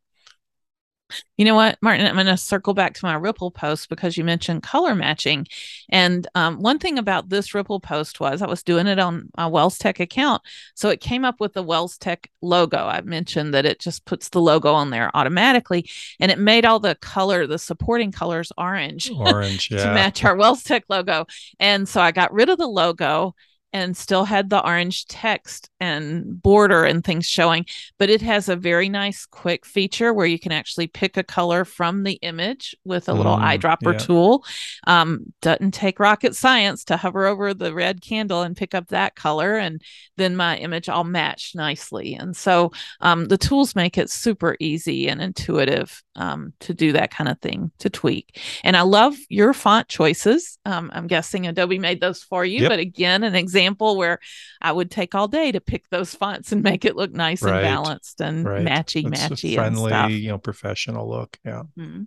you 1.37 1.45
know 1.45 1.55
what, 1.55 1.77
Martin? 1.81 2.05
I'm 2.05 2.15
going 2.15 2.25
to 2.25 2.37
circle 2.37 2.73
back 2.73 2.93
to 2.95 3.05
my 3.05 3.15
Ripl 3.15 3.53
post 3.53 3.89
because 3.89 4.17
you 4.17 4.23
mentioned 4.23 4.63
color 4.63 4.95
matching. 4.95 5.47
And 5.89 6.27
um, 6.35 6.61
one 6.61 6.79
thing 6.79 6.97
about 6.97 7.29
this 7.29 7.49
Ripl 7.49 7.81
post 7.81 8.19
was 8.19 8.41
I 8.41 8.47
was 8.47 8.63
doing 8.63 8.87
it 8.87 8.99
on 8.99 9.29
my 9.37 9.47
WELS 9.47 9.77
Tech 9.77 9.99
account. 9.99 10.41
So 10.75 10.89
it 10.89 11.01
came 11.01 11.23
up 11.23 11.39
with 11.39 11.53
the 11.53 11.63
WELS 11.63 11.97
Tech 11.97 12.29
logo. 12.41 12.77
I 12.77 13.01
mentioned 13.01 13.53
that 13.53 13.65
it 13.65 13.79
just 13.79 14.05
puts 14.05 14.29
the 14.29 14.41
logo 14.41 14.73
on 14.73 14.89
there 14.89 15.15
automatically. 15.15 15.89
And 16.19 16.31
it 16.31 16.39
made 16.39 16.65
all 16.65 16.79
the 16.79 16.95
color, 16.95 17.47
the 17.47 17.59
supporting 17.59 18.11
colors 18.11 18.51
orange. 18.57 19.11
Orange, 19.11 19.69
yeah. 19.71 19.85
to 19.85 19.93
match 19.93 20.23
our 20.23 20.35
WELS 20.35 20.63
Tech 20.63 20.85
logo. 20.89 21.25
And 21.59 21.87
so 21.87 22.01
I 22.01 22.11
got 22.11 22.33
rid 22.33 22.49
of 22.49 22.57
the 22.57 22.67
logo 22.67 23.35
and 23.73 23.97
still 23.97 24.23
had 24.23 24.49
the 24.49 24.65
orange 24.65 25.05
text 25.07 25.69
and 25.79 26.41
border 26.41 26.85
and 26.85 27.03
things 27.03 27.25
showing 27.25 27.65
but 27.97 28.09
it 28.09 28.21
has 28.21 28.47
a 28.47 28.55
very 28.55 28.87
nice 28.87 29.25
quick 29.25 29.65
feature 29.65 30.13
where 30.13 30.25
you 30.25 30.39
can 30.39 30.51
actually 30.51 30.87
pick 30.87 31.17
a 31.17 31.23
color 31.23 31.65
from 31.65 32.03
the 32.03 32.13
image 32.21 32.75
with 32.85 33.09
a 33.09 33.13
little 33.13 33.35
mm, 33.35 33.41
eyedropper 33.41 33.93
yeah. 33.93 33.99
tool 33.99 34.45
um, 34.85 35.25
doesn't 35.41 35.73
take 35.73 35.99
rocket 35.99 36.35
science 36.35 36.83
to 36.83 36.97
hover 36.97 37.25
over 37.25 37.53
the 37.53 37.73
red 37.73 38.01
candle 38.01 38.41
and 38.41 38.55
pick 38.55 38.73
up 38.73 38.87
that 38.87 39.15
color 39.15 39.55
and 39.55 39.81
then 40.15 40.35
my 40.35 40.57
image 40.57 40.87
all 40.87 41.03
matched 41.03 41.55
nicely 41.55 42.15
and 42.15 42.35
so 42.35 42.71
um, 43.01 43.25
the 43.25 43.37
tools 43.37 43.75
make 43.75 43.97
it 43.97 44.09
super 44.09 44.55
easy 44.59 45.09
and 45.09 45.21
intuitive 45.21 46.03
um, 46.15 46.53
to 46.59 46.73
do 46.73 46.93
that 46.93 47.11
kind 47.11 47.29
of 47.29 47.39
thing 47.41 47.71
to 47.79 47.89
tweak 47.89 48.39
and 48.63 48.77
i 48.77 48.81
love 48.81 49.15
your 49.29 49.53
font 49.53 49.87
choices 49.89 50.57
um, 50.65 50.89
i'm 50.93 51.07
guessing 51.07 51.47
adobe 51.47 51.77
made 51.77 51.99
those 51.99 52.23
for 52.23 52.45
you 52.45 52.61
yep. 52.61 52.69
but 52.69 52.79
again 52.79 53.23
an 53.23 53.35
example 53.35 53.56
where 53.65 54.19
i 54.61 54.71
would 54.71 54.91
take 54.91 55.15
all 55.15 55.27
day 55.27 55.51
to 55.51 55.59
pick 55.59 55.87
those 55.89 56.13
fonts 56.13 56.51
and 56.51 56.63
make 56.63 56.85
it 56.85 56.95
look 56.95 57.11
nice 57.11 57.41
right. 57.41 57.55
and 57.55 57.63
balanced 57.63 58.21
and 58.21 58.45
right. 58.45 58.65
matchy 58.65 59.03
matchy 59.05 59.55
friendly 59.55 60.13
you 60.13 60.29
know 60.29 60.37
professional 60.37 61.09
look 61.09 61.37
yeah 61.43 61.63
mm-hmm. 61.77 62.03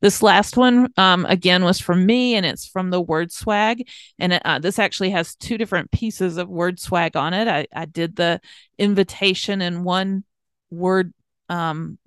This 0.00 0.22
last 0.22 0.56
one, 0.56 0.90
um, 0.96 1.26
again, 1.26 1.62
was 1.62 1.78
from 1.78 2.06
me, 2.06 2.34
and 2.34 2.46
it's 2.46 2.66
from 2.66 2.90
the 2.90 3.00
Word 3.00 3.30
Swag. 3.30 3.86
And 4.18 4.32
it, 4.32 4.42
uh, 4.44 4.58
this 4.58 4.78
actually 4.78 5.10
has 5.10 5.36
two 5.36 5.58
different 5.58 5.90
pieces 5.90 6.38
of 6.38 6.48
Word 6.48 6.80
Swag 6.80 7.16
on 7.16 7.34
it. 7.34 7.46
I, 7.46 7.66
I 7.74 7.84
did 7.84 8.16
the 8.16 8.40
invitation 8.78 9.60
in 9.60 9.84
one 9.84 10.24
word 10.70 11.12
um, 11.50 11.98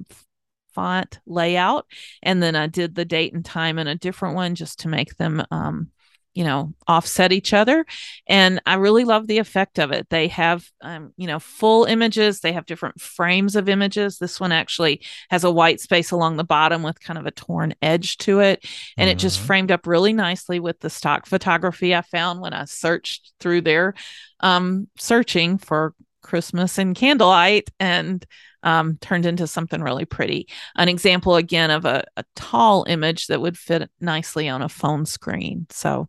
font 0.74 1.20
layout, 1.28 1.86
and 2.24 2.42
then 2.42 2.56
I 2.56 2.66
did 2.66 2.96
the 2.96 3.06
date 3.06 3.34
and 3.34 3.46
time 3.46 3.78
in 3.78 3.88
a 3.88 3.96
different 3.96 4.36
one 4.36 4.56
just 4.56 4.80
to 4.80 4.88
make 4.88 5.18
them 5.18 5.46
um, 5.52 5.90
you 6.34 6.44
know 6.44 6.74
offset 6.88 7.32
each 7.32 7.54
other 7.54 7.86
and 8.28 8.62
i 8.66 8.74
really 8.76 9.04
love 9.04 9.28
the 9.28 9.38
effect 9.38 9.80
of 9.80 9.92
it 9.92 10.08
they 10.10 10.28
have 10.28 10.68
um, 10.82 11.14
you 11.18 11.28
know 11.28 11.40
full 11.40 11.86
images 11.86 12.40
they 12.40 12.52
have 12.52 12.66
different 12.66 13.00
frames 13.00 13.56
of 13.56 13.70
images 13.70 14.18
this 14.18 14.40
one 14.40 14.52
actually 14.52 15.02
has 15.30 15.44
a 15.44 15.52
white 15.52 15.80
space 15.80 16.12
along 16.12 16.38
the 16.38 16.44
bottom 16.44 16.84
with 16.84 17.00
kind 17.00 17.20
of 17.20 17.26
a 17.26 17.32
torn 17.32 17.74
edge 17.82 18.18
to 18.18 18.40
it 18.40 18.64
and 18.98 19.08
mm-hmm. 19.08 19.12
it 19.12 19.20
just 19.20 19.38
mm-hmm. 19.38 19.48
framed 19.48 19.72
up 19.72 19.86
really 19.86 20.14
nicely 20.14 20.60
with 20.60 20.80
the 20.80 20.90
stock 20.90 21.26
photography 21.26 21.96
i 21.96 22.02
found 22.02 22.42
when 22.42 22.54
i 22.54 22.66
searched 22.66 23.34
through 23.40 23.62
there 23.62 23.94
um, 24.40 24.90
searching 24.98 25.58
for 25.58 25.94
christmas 26.24 26.78
and 26.78 26.96
candlelight 26.96 27.70
and 27.80 28.26
um, 28.64 28.98
turned 29.02 29.26
into 29.26 29.46
something 29.46 29.82
really 29.82 30.06
pretty. 30.06 30.48
An 30.76 30.90
example 30.90 31.36
again 31.36 31.70
of 31.70 31.86
a, 31.86 32.04
a 32.18 32.24
tall 32.36 32.86
image 32.88 33.28
that 33.28 33.42
would 33.42 33.58
fit 33.58 33.90
nicely 34.00 34.50
on 34.50 34.62
a 34.62 34.70
phone 34.70 35.06
screen. 35.06 35.68
So, 35.70 36.08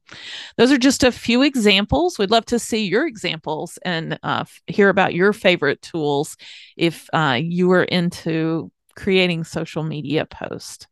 those 0.57 0.73
are 0.73 0.79
just 0.79 1.05
a 1.05 1.13
few 1.13 1.43
examples. 1.43 2.19
We'd 2.19 2.31
love 2.31 2.47
to 2.47 2.59
see 2.59 2.87
your 2.87 3.07
examples 3.07 3.79
and 3.85 4.19
uh, 4.23 4.45
hear 4.67 4.89
about 4.89 5.15
your 5.15 5.33
favorite 5.33 5.83
tools 5.83 6.37
if 6.77 7.09
uh, 7.13 7.39
you 7.43 7.69
were 7.69 7.85
into 7.85 8.71
creating 8.97 9.45
social 9.45 9.83
media 9.83 10.25
posts. 10.25 10.87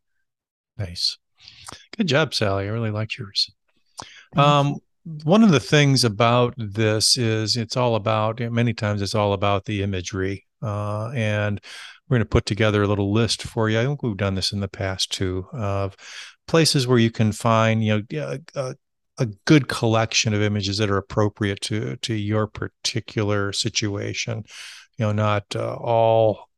Nice. 0.77 1.17
Good 1.97 2.07
job, 2.07 2.33
Sally. 2.33 2.65
I 2.65 2.69
really 2.69 2.91
liked 2.91 3.17
yours. 3.17 3.51
Um, 4.35 4.77
one 5.05 5.43
of 5.43 5.51
the 5.51 5.59
things 5.59 6.03
about 6.03 6.53
this 6.57 7.17
is 7.17 7.57
it's 7.57 7.75
all 7.75 7.95
about 7.95 8.39
many 8.39 8.73
times 8.73 9.01
it's 9.01 9.15
all 9.15 9.33
about 9.33 9.65
the 9.65 9.83
imagery 9.83 10.45
uh, 10.61 11.11
and 11.13 11.59
we're 12.07 12.17
going 12.17 12.25
to 12.25 12.29
put 12.29 12.45
together 12.45 12.83
a 12.83 12.87
little 12.87 13.11
list 13.11 13.43
for 13.43 13.69
you. 13.69 13.79
I 13.79 13.85
think 13.85 14.03
we've 14.03 14.17
done 14.17 14.35
this 14.35 14.51
in 14.51 14.59
the 14.59 14.67
past 14.67 15.11
too 15.11 15.47
of 15.53 15.95
places 16.47 16.87
where 16.87 16.99
you 16.99 17.11
can 17.11 17.31
find, 17.31 17.83
you 17.83 18.05
know, 18.11 18.37
a, 18.55 18.75
a 19.17 19.25
good 19.45 19.67
collection 19.67 20.33
of 20.33 20.41
images 20.41 20.77
that 20.77 20.89
are 20.89 20.97
appropriate 20.97 21.61
to 21.61 21.95
to 21.97 22.13
your 22.13 22.47
particular 22.47 23.53
situation. 23.53 24.43
You 24.97 25.05
know, 25.05 25.11
not 25.11 25.55
uh, 25.55 25.75
all 25.75 26.49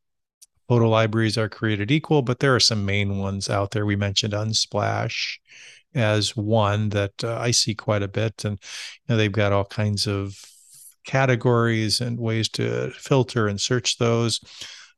photo 0.68 0.88
libraries 0.88 1.38
are 1.38 1.48
created 1.48 1.90
equal, 1.90 2.22
but 2.22 2.40
there 2.40 2.54
are 2.54 2.60
some 2.60 2.84
main 2.84 3.18
ones 3.18 3.48
out 3.48 3.70
there. 3.70 3.86
We 3.86 3.96
mentioned 3.96 4.32
Unsplash 4.32 5.38
as 5.96 6.36
one 6.36 6.90
that 6.90 7.24
uh, 7.24 7.38
I 7.38 7.50
see 7.50 7.74
quite 7.74 8.02
a 8.02 8.08
bit, 8.08 8.44
and 8.44 8.58
you 8.60 9.04
know, 9.08 9.16
they've 9.16 9.32
got 9.32 9.52
all 9.52 9.64
kinds 9.64 10.06
of 10.06 10.38
categories 11.04 12.00
and 12.00 12.18
ways 12.18 12.48
to 12.50 12.90
filter 12.90 13.48
and 13.48 13.60
search 13.60 13.98
those. 13.98 14.40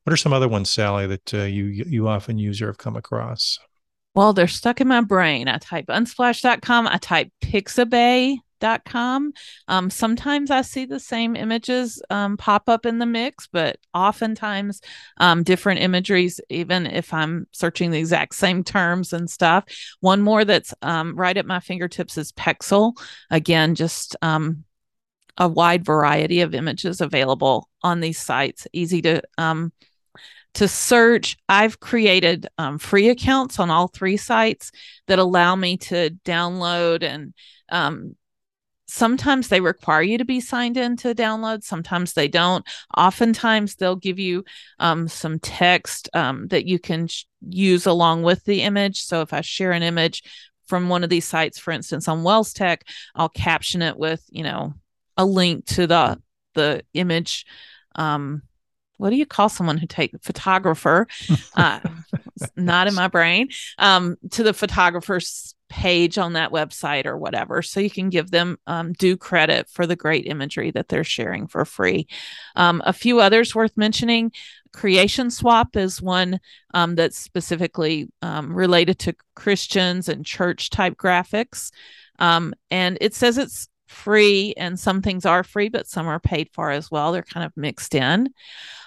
What 0.03 0.13
are 0.13 0.17
some 0.17 0.33
other 0.33 0.47
ones, 0.47 0.69
Sally, 0.69 1.07
that 1.07 1.33
uh, 1.33 1.43
you 1.43 1.65
you 1.65 2.07
often 2.07 2.37
use 2.37 2.61
or 2.61 2.67
have 2.67 2.77
come 2.77 2.95
across? 2.95 3.59
Well, 4.15 4.33
they're 4.33 4.47
stuck 4.47 4.81
in 4.81 4.87
my 4.87 5.01
brain. 5.01 5.47
I 5.47 5.57
type 5.57 5.85
unsplash.com, 5.87 6.87
I 6.87 6.97
type 6.97 7.31
pixabay.com. 8.59 9.33
Um, 9.67 9.89
sometimes 9.89 10.51
I 10.51 10.61
see 10.61 10.85
the 10.85 10.99
same 10.99 11.35
images 11.35 12.01
um, 12.09 12.37
pop 12.37 12.69
up 12.69 12.85
in 12.85 12.99
the 12.99 13.05
mix, 13.05 13.47
but 13.47 13.77
oftentimes 13.93 14.81
um, 15.17 15.43
different 15.43 15.81
imageries, 15.81 16.39
even 16.49 16.85
if 16.85 17.13
I'm 17.13 17.47
searching 17.51 17.91
the 17.91 17.99
exact 17.99 18.35
same 18.35 18.63
terms 18.63 19.13
and 19.13 19.29
stuff. 19.29 19.65
One 20.01 20.21
more 20.21 20.45
that's 20.45 20.73
um, 20.81 21.15
right 21.15 21.35
at 21.35 21.45
my 21.45 21.59
fingertips 21.59 22.17
is 22.17 22.31
Pexel. 22.33 22.93
Again, 23.29 23.75
just 23.75 24.15
um, 24.21 24.63
a 25.37 25.47
wide 25.47 25.85
variety 25.85 26.41
of 26.41 26.53
images 26.53 27.01
available 27.01 27.69
on 27.81 27.99
these 27.99 28.19
sites, 28.19 28.67
easy 28.73 29.01
to 29.03 29.21
um, 29.37 29.71
to 30.55 30.67
search. 30.67 31.37
I've 31.47 31.79
created 31.79 32.47
um, 32.57 32.79
free 32.79 33.09
accounts 33.09 33.59
on 33.59 33.69
all 33.69 33.87
three 33.87 34.17
sites 34.17 34.71
that 35.07 35.19
allow 35.19 35.55
me 35.55 35.77
to 35.77 36.09
download 36.25 37.03
and 37.03 37.33
um, 37.71 38.15
sometimes 38.89 39.47
they 39.47 39.61
require 39.61 40.01
you 40.01 40.17
to 40.17 40.25
be 40.25 40.39
signed 40.39 40.75
in 40.75 40.97
to 40.97 41.13
download 41.13 41.63
sometimes 41.63 42.13
they 42.13 42.27
don't. 42.27 42.65
Oftentimes 42.97 43.75
they'll 43.75 43.95
give 43.95 44.19
you 44.19 44.43
um, 44.79 45.07
some 45.07 45.39
text 45.39 46.09
um, 46.13 46.47
that 46.47 46.65
you 46.65 46.79
can 46.79 47.07
sh- 47.07 47.25
use 47.47 47.85
along 47.85 48.23
with 48.23 48.43
the 48.45 48.61
image. 48.63 49.01
So 49.01 49.21
if 49.21 49.33
i 49.33 49.41
share 49.41 49.71
an 49.71 49.83
image 49.83 50.23
from 50.67 50.89
one 50.89 51.03
of 51.03 51.09
these 51.09 51.25
sites 51.25 51.57
for 51.57 51.71
instance 51.71 52.07
on 52.07 52.23
WELS 52.23 52.53
Tech 52.53 52.85
i'll 53.15 53.27
caption 53.27 53.81
it 53.81 53.97
with 53.97 54.23
you 54.29 54.43
know 54.43 54.73
a 55.17 55.25
link 55.25 55.65
to 55.65 55.87
the 55.87 56.21
the 56.53 56.83
image 56.93 57.45
um 57.95 58.43
what 58.97 59.09
do 59.09 59.15
you 59.15 59.25
call 59.25 59.49
someone 59.49 59.77
who 59.77 59.87
take 59.87 60.11
photographer? 60.21 61.07
Uh 61.55 61.79
not 62.55 62.87
in 62.87 62.93
my 62.93 63.07
brain. 63.07 63.49
Um 63.77 64.17
to 64.31 64.43
the 64.43 64.53
photographer's 64.53 65.55
page 65.69 66.17
on 66.17 66.33
that 66.33 66.51
website 66.51 67.05
or 67.05 67.17
whatever. 67.17 67.61
So 67.61 67.79
you 67.79 67.89
can 67.89 68.09
give 68.09 68.31
them 68.31 68.57
um, 68.67 68.93
due 68.93 69.15
credit 69.15 69.69
for 69.69 69.85
the 69.85 69.95
great 69.95 70.25
imagery 70.25 70.71
that 70.71 70.89
they're 70.89 71.03
sharing 71.03 71.47
for 71.47 71.63
free. 71.63 72.07
Um, 72.55 72.81
a 72.85 72.93
few 72.93 73.19
others 73.19 73.55
worth 73.55 73.77
mentioning. 73.77 74.31
Creation 74.73 75.31
swap 75.31 75.75
is 75.75 76.01
one 76.01 76.39
um, 76.73 76.95
that's 76.95 77.17
specifically 77.17 78.09
um, 78.21 78.53
related 78.53 78.99
to 78.99 79.15
christians 79.35 80.09
and 80.09 80.25
church 80.25 80.69
type 80.69 80.95
graphics. 80.97 81.71
Um, 82.19 82.53
and 82.69 82.97
it 82.99 83.13
says 83.15 83.37
it's 83.37 83.67
free 83.89 84.53
and 84.57 84.79
some 84.79 85.01
things 85.01 85.25
are 85.25 85.43
free 85.43 85.69
but 85.69 85.87
some 85.87 86.07
are 86.07 86.19
paid 86.19 86.49
for 86.53 86.69
as 86.69 86.91
well 86.91 87.11
they're 87.11 87.23
kind 87.23 87.45
of 87.45 87.55
mixed 87.57 87.95
in 87.95 88.29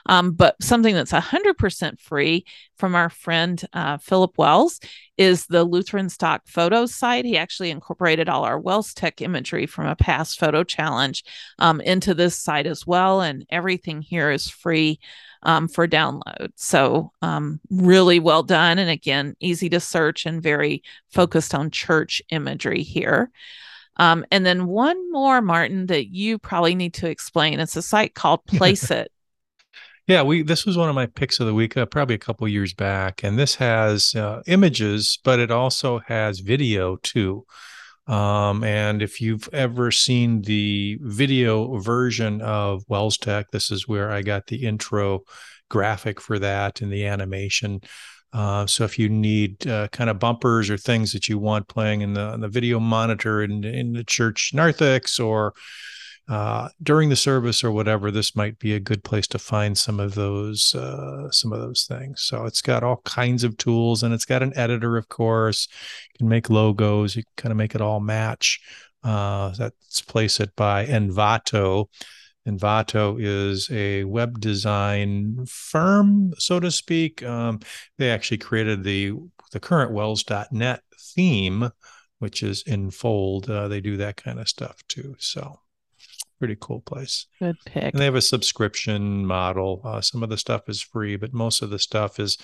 um, 0.06 0.32
but 0.32 0.60
something 0.60 0.94
that's 0.94 1.12
100% 1.12 2.00
free 2.00 2.44
from 2.76 2.94
our 2.94 3.08
friend 3.08 3.64
uh, 3.72 3.98
philip 3.98 4.38
wells 4.38 4.80
is 5.18 5.46
the 5.46 5.64
lutheran 5.64 6.08
stock 6.08 6.42
photos 6.46 6.94
site 6.94 7.24
he 7.24 7.36
actually 7.36 7.70
incorporated 7.70 8.28
all 8.28 8.44
our 8.44 8.58
WELS 8.58 8.94
Tech 8.94 9.20
imagery 9.20 9.66
from 9.66 9.86
a 9.86 9.96
past 9.96 10.38
photo 10.38 10.64
challenge 10.64 11.24
um, 11.58 11.80
into 11.80 12.14
this 12.14 12.38
site 12.38 12.66
as 12.66 12.86
well 12.86 13.20
and 13.20 13.44
everything 13.50 14.02
here 14.02 14.30
is 14.30 14.48
free 14.48 14.98
um, 15.42 15.68
for 15.68 15.88
download. 15.88 16.52
So, 16.56 17.12
um, 17.20 17.60
really 17.70 18.20
well 18.20 18.42
done. 18.42 18.78
And 18.78 18.90
again, 18.90 19.34
easy 19.40 19.68
to 19.70 19.80
search 19.80 20.26
and 20.26 20.42
very 20.42 20.82
focused 21.10 21.54
on 21.54 21.70
church 21.70 22.22
imagery 22.30 22.82
here. 22.82 23.30
Um, 23.96 24.24
and 24.30 24.44
then 24.44 24.66
one 24.66 25.12
more, 25.12 25.42
Martin, 25.42 25.86
that 25.86 26.08
you 26.08 26.38
probably 26.38 26.74
need 26.74 26.94
to 26.94 27.08
explain. 27.08 27.60
It's 27.60 27.76
a 27.76 27.82
site 27.82 28.14
called 28.14 28.44
Placeit. 28.46 29.06
yeah, 30.06 30.22
we 30.22 30.42
this 30.42 30.64
was 30.64 30.76
one 30.76 30.88
of 30.88 30.94
my 30.94 31.06
picks 31.06 31.40
of 31.40 31.46
the 31.46 31.54
week, 31.54 31.76
uh, 31.76 31.86
probably 31.86 32.14
a 32.14 32.18
couple 32.18 32.48
years 32.48 32.74
back, 32.74 33.22
and 33.22 33.38
this 33.38 33.56
has 33.56 34.14
uh, 34.14 34.42
images, 34.46 35.18
but 35.22 35.38
it 35.38 35.50
also 35.50 36.00
has 36.06 36.40
video 36.40 36.96
too. 36.96 37.44
Um, 38.06 38.64
and 38.64 39.00
if 39.00 39.20
you've 39.20 39.48
ever 39.52 39.90
seen 39.92 40.42
the 40.42 40.98
video 41.02 41.78
version 41.78 42.40
of 42.42 42.82
WELS 42.88 43.16
Tech, 43.16 43.50
this 43.52 43.70
is 43.70 43.86
where 43.86 44.10
I 44.10 44.22
got 44.22 44.48
the 44.48 44.64
intro 44.64 45.22
graphic 45.70 46.20
for 46.20 46.38
that 46.38 46.80
and 46.80 46.92
the 46.92 47.06
animation. 47.06 47.80
Uh, 48.32 48.66
so 48.66 48.84
if 48.84 48.98
you 48.98 49.08
need 49.08 49.66
uh, 49.66 49.88
kind 49.88 50.08
of 50.08 50.18
bumpers 50.18 50.70
or 50.70 50.76
things 50.76 51.12
that 51.12 51.28
you 51.28 51.38
want 51.38 51.68
playing 51.68 52.00
in 52.00 52.14
the, 52.14 52.36
the 52.38 52.48
video 52.48 52.80
monitor 52.80 53.42
in, 53.42 53.62
in 53.64 53.92
the 53.92 54.04
church 54.04 54.52
narthex 54.54 55.20
or 55.20 55.52
uh, 56.28 56.68
during 56.82 57.08
the 57.08 57.16
service 57.16 57.62
or 57.62 57.72
whatever, 57.72 58.10
this 58.10 58.34
might 58.34 58.58
be 58.58 58.74
a 58.74 58.80
good 58.80 59.04
place 59.04 59.26
to 59.26 59.38
find 59.38 59.76
some 59.76 60.00
of 60.00 60.14
those 60.14 60.74
uh, 60.74 61.30
some 61.30 61.52
of 61.52 61.60
those 61.60 61.84
things. 61.84 62.22
So 62.22 62.46
it's 62.46 62.62
got 62.62 62.84
all 62.84 63.02
kinds 63.04 63.44
of 63.44 63.56
tools 63.56 64.02
and 64.02 64.14
it's 64.14 64.24
got 64.24 64.42
an 64.42 64.52
editor, 64.56 64.96
of 64.96 65.08
course. 65.08 65.68
You 66.12 66.18
can 66.18 66.28
make 66.28 66.48
logos. 66.48 67.16
You 67.16 67.24
can 67.24 67.32
kind 67.36 67.52
of 67.52 67.58
make 67.58 67.74
it 67.74 67.80
all 67.80 68.00
match. 68.00 68.60
Uh, 69.02 69.52
that's 69.58 70.00
Placeit 70.00 70.54
by 70.56 70.86
Envato. 70.86 71.88
Envato 72.46 73.16
is 73.20 73.70
a 73.70 74.04
web 74.04 74.40
design 74.40 75.46
firm, 75.46 76.32
so 76.38 76.58
to 76.58 76.70
speak. 76.70 77.22
Um, 77.22 77.60
they 77.98 78.10
actually 78.10 78.38
created 78.38 78.84
the 78.84 79.12
the 79.52 79.60
current 79.60 79.92
WELS.net 79.92 80.82
theme, 81.14 81.70
which 82.18 82.42
is 82.42 82.64
Enfold. 82.66 83.48
Uh, 83.48 83.68
they 83.68 83.80
do 83.80 83.96
that 83.98 84.16
kind 84.16 84.40
of 84.40 84.48
stuff 84.48 84.76
too. 84.88 85.14
So 85.18 85.60
pretty 86.42 86.56
cool 86.60 86.80
place. 86.80 87.26
Good 87.38 87.56
pick. 87.64 87.92
And 87.92 88.00
they 88.00 88.04
have 88.04 88.16
a 88.16 88.20
subscription 88.20 89.24
model. 89.24 89.80
Uh, 89.84 90.00
some 90.00 90.24
of 90.24 90.28
the 90.28 90.36
stuff 90.36 90.68
is 90.68 90.82
free, 90.82 91.14
but 91.14 91.32
most 91.32 91.62
of 91.62 91.70
the 91.70 91.78
stuff 91.78 92.18
is 92.18 92.36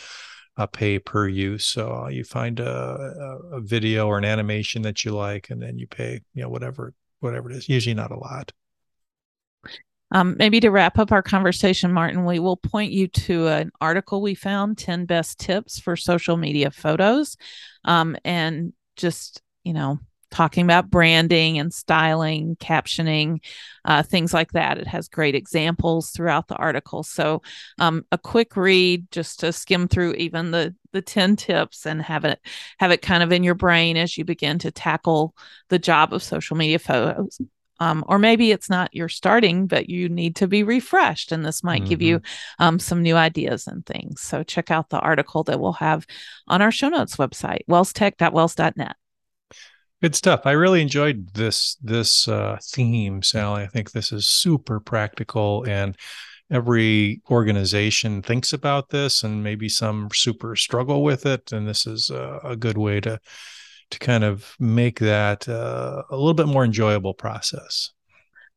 a 0.57 0.69
pay 0.69 1.01
per 1.01 1.27
use. 1.27 1.67
So 1.67 2.05
uh, 2.05 2.09
you 2.09 2.23
find 2.23 2.61
a, 2.61 3.39
a, 3.53 3.61
video 3.61 4.07
or 4.07 4.17
an 4.17 4.25
animation 4.25 4.83
that 4.83 5.05
you 5.05 5.11
like, 5.11 5.51
and 5.51 5.61
then 5.61 5.79
you 5.79 5.89
pay, 5.89 6.21
you 6.33 6.43
know, 6.43 6.49
whatever 6.49 6.95
whatever 7.19 7.51
it 7.51 7.57
is. 7.57 7.69
Usually 7.69 7.95
not 7.95 8.13
a 8.13 8.19
lot. 8.19 8.53
Um, 10.11 10.37
maybe 10.39 10.61
to 10.61 10.71
wrap 10.71 10.99
up 10.99 11.13
our 11.13 11.23
conversation, 11.23 11.93
Martin, 11.93 12.25
we 12.25 12.39
will 12.39 12.57
point 12.57 12.93
you 12.93 13.09
to 13.09 13.49
an 13.49 13.71
article 13.81 14.23
we 14.23 14.35
found 14.35 14.79
10 14.79 15.05
best 15.05 15.39
tips 15.39 15.79
for 15.79 15.97
social 15.97 16.37
media 16.37 16.71
photos. 16.71 17.37
Um, 17.85 18.17
and 18.25 18.73
just, 18.97 19.43
you 19.65 19.73
know, 19.73 19.99
talking 20.31 20.65
about 20.65 20.91
branding 20.91 21.59
and 21.59 21.73
styling, 21.73 22.57
captioning, 22.57 23.41
uh, 23.85 24.03
things 24.03 24.35
like 24.35 24.53
that. 24.53 24.79
It 24.79 24.87
has 24.87 25.09
great 25.09 25.35
examples 25.35 26.11
throughout 26.11 26.49
the 26.49 26.57
article. 26.57 27.03
So, 27.03 27.43
um, 27.79 28.05
a 28.13 28.19
quick 28.19 28.57
read 28.57 29.11
just 29.11 29.41
to 29.41 29.53
skim 29.53 29.89
through 29.89 30.15
even 30.15 30.51
the 30.51 30.75
the 30.93 31.03
10 31.03 31.37
tips 31.37 31.87
and 31.87 32.01
have 32.01 32.25
it 32.25 32.41
have 32.79 32.91
it 32.91 33.03
kind 33.03 33.23
of 33.23 33.31
in 33.33 33.43
your 33.43 33.55
brain 33.55 33.97
as 33.97 34.17
you 34.17 34.25
begin 34.25 34.59
to 34.61 34.71
tackle 34.71 35.35
the 35.69 35.79
job 35.79 36.13
of 36.13 36.23
social 36.23 36.57
media 36.57 36.79
photos. 36.79 37.39
Um, 37.81 38.05
or 38.09 38.19
maybe 38.19 38.51
it's 38.51 38.69
not 38.69 38.95
your 38.95 39.09
starting, 39.09 39.67
but 39.67 39.89
you 39.89 40.09
need 40.09 40.37
to 40.37 40.49
be 40.49 40.63
refreshed, 40.63 41.33
and 41.33 41.45
this 41.45 41.63
might 41.63 41.83
mm-hmm. 41.83 41.91
give 41.91 42.03
you 42.03 42.19
mm-hmm. 42.19 42.65
um, 42.65 42.79
some 42.79 43.03
new 43.03 43.17
ideas 43.17 43.67
and 43.67 43.85
things. 43.87 44.21
So 44.21 44.43
check 44.43 44.71
out 44.71 44.91
the 44.91 45.01
article 45.01 45.45
that 45.45 45.61
we'll 45.61 45.73
have 45.75 46.07
on 46.49 46.63
our 46.63 46.73
show 46.73 46.89
notes 46.89 47.17
website, 47.17 47.61
welstech.wels.net. 47.69 48.97
Good 50.01 50.15
stuff. 50.15 50.43
I 50.45 50.53
really 50.53 50.81
enjoyed 50.81 51.35
this 51.35 51.77
this 51.83 52.29
uh, 52.29 52.59
theme, 52.63 53.23
Sally. 53.23 53.65
I 53.65 53.67
think 53.67 53.91
this 53.91 54.13
is 54.13 54.29
super 54.29 54.79
practical, 54.79 55.65
and 55.65 55.97
every 56.53 57.21
organization 57.31 58.23
thinks 58.23 58.53
about 58.53 58.91
this, 58.91 59.25
and 59.25 59.43
maybe 59.43 59.69
some 59.69 60.09
super 60.13 60.55
struggle 60.55 61.03
with 61.03 61.27
it. 61.27 61.51
And 61.51 61.67
this 61.67 61.85
is 61.85 62.11
a, 62.11 62.41
a 62.45 62.57
good 62.57 62.79
way 62.79 63.01
to 63.01 63.19
to 63.91 63.99
kind 63.99 64.25
of 64.25 64.55
make 64.59 64.99
that 65.01 65.49
uh, 65.49 66.03
a 66.11 66.17
little 66.17 66.35
bit 66.35 66.47
more 66.47 66.65
enjoyable 66.65 67.15
process. 67.15 67.93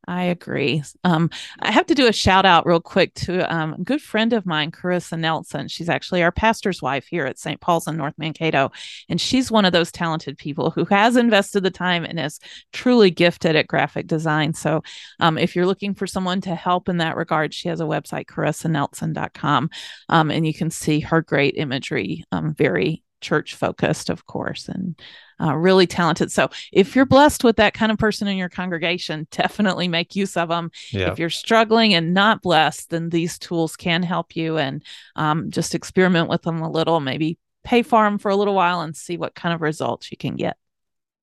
I 0.08 0.24
agree. 0.24 0.84
Um, 1.04 1.30
I 1.60 1.72
have 1.72 1.86
to 1.88 1.96
do 1.96 2.08
a 2.08 2.14
shout 2.14 2.46
out 2.46 2.66
real 2.66 2.80
quick 2.80 3.14
to 3.16 3.54
um, 3.54 3.74
a 3.74 3.84
good 3.84 4.02
friend 4.02 4.34
of 4.34 4.48
mine, 4.48 4.72
Carissa 4.72 5.18
Nelson. 5.18 5.68
She's 5.68 5.90
actually 5.90 6.24
our 6.24 6.32
pastor's 6.32 6.82
wife 6.82 7.06
here 7.06 7.26
at 7.26 7.38
St. 7.38 7.62
Paul's 7.62 7.88
in 7.88 7.98
North 7.98 8.16
Mankato. 8.18 8.72
And 9.10 9.22
she's 9.22 9.52
one 9.52 9.64
of 9.64 9.74
those 9.74 9.92
talented 9.92 10.38
people 10.38 10.72
who 10.72 10.86
has 10.86 11.16
invested 11.16 11.62
the 11.62 11.72
time 11.72 12.04
and 12.04 12.20
is 12.20 12.40
truly 12.74 13.12
gifted 13.12 13.56
at 13.56 13.68
graphic 13.68 14.08
design. 14.08 14.54
So 14.56 14.82
um, 15.20 15.38
if 15.38 15.56
you're 15.56 15.68
looking 15.68 15.94
for 15.94 16.08
someone 16.08 16.42
to 16.42 16.56
help 16.56 16.90
in 16.90 16.98
that 16.98 17.16
regard, 17.16 17.54
she 17.54 17.70
has 17.70 17.80
a 17.80 17.86
website, 17.86 18.26
carissanelson.com. 18.26 19.70
Um, 20.10 20.32
and 20.32 20.48
you 20.48 20.54
can 20.54 20.72
see 20.72 21.02
her 21.02 21.22
great 21.22 21.56
imagery, 21.58 22.24
um, 22.32 22.56
very 22.56 23.04
church 23.22 23.56
focused, 23.56 24.10
of 24.10 24.26
course, 24.26 24.68
and 24.68 25.00
uh, 25.42 25.56
really 25.56 25.88
talented. 25.88 26.32
So 26.32 26.50
if 26.72 26.96
you're 26.96 27.06
blessed 27.06 27.44
with 27.44 27.56
that 27.58 27.74
kind 27.74 27.92
of 27.92 27.98
person 27.98 28.28
in 28.28 28.38
your 28.38 28.50
congregation, 28.50 29.28
definitely 29.32 29.88
make 29.88 30.16
use 30.16 30.38
of 30.38 30.50
them. 30.50 30.72
Yeah. 30.92 31.12
If 31.12 31.20
you're 31.20 31.30
struggling 31.30 31.94
and 31.94 32.14
not 32.14 32.42
blessed, 32.42 32.90
then 32.90 33.10
these 33.10 33.40
tools 33.40 33.76
can 33.76 34.04
help 34.04 34.36
you 34.36 34.58
and 34.58 34.84
um, 35.16 35.50
just 35.52 35.76
experiment 35.76 36.30
with 36.30 36.44
them 36.44 36.62
a 36.62 36.70
little, 36.70 37.00
maybe 37.00 37.38
pay 37.64 37.84
for 37.84 38.04
them 38.04 38.18
for 38.18 38.30
a 38.30 38.36
little 38.36 38.56
while 38.56 38.82
and 38.82 38.96
see 38.96 39.18
what 39.18 39.36
kind 39.36 39.54
of 39.54 39.62
results 39.62 40.12
you 40.12 40.18
can 40.18 40.36
get. 40.36 40.58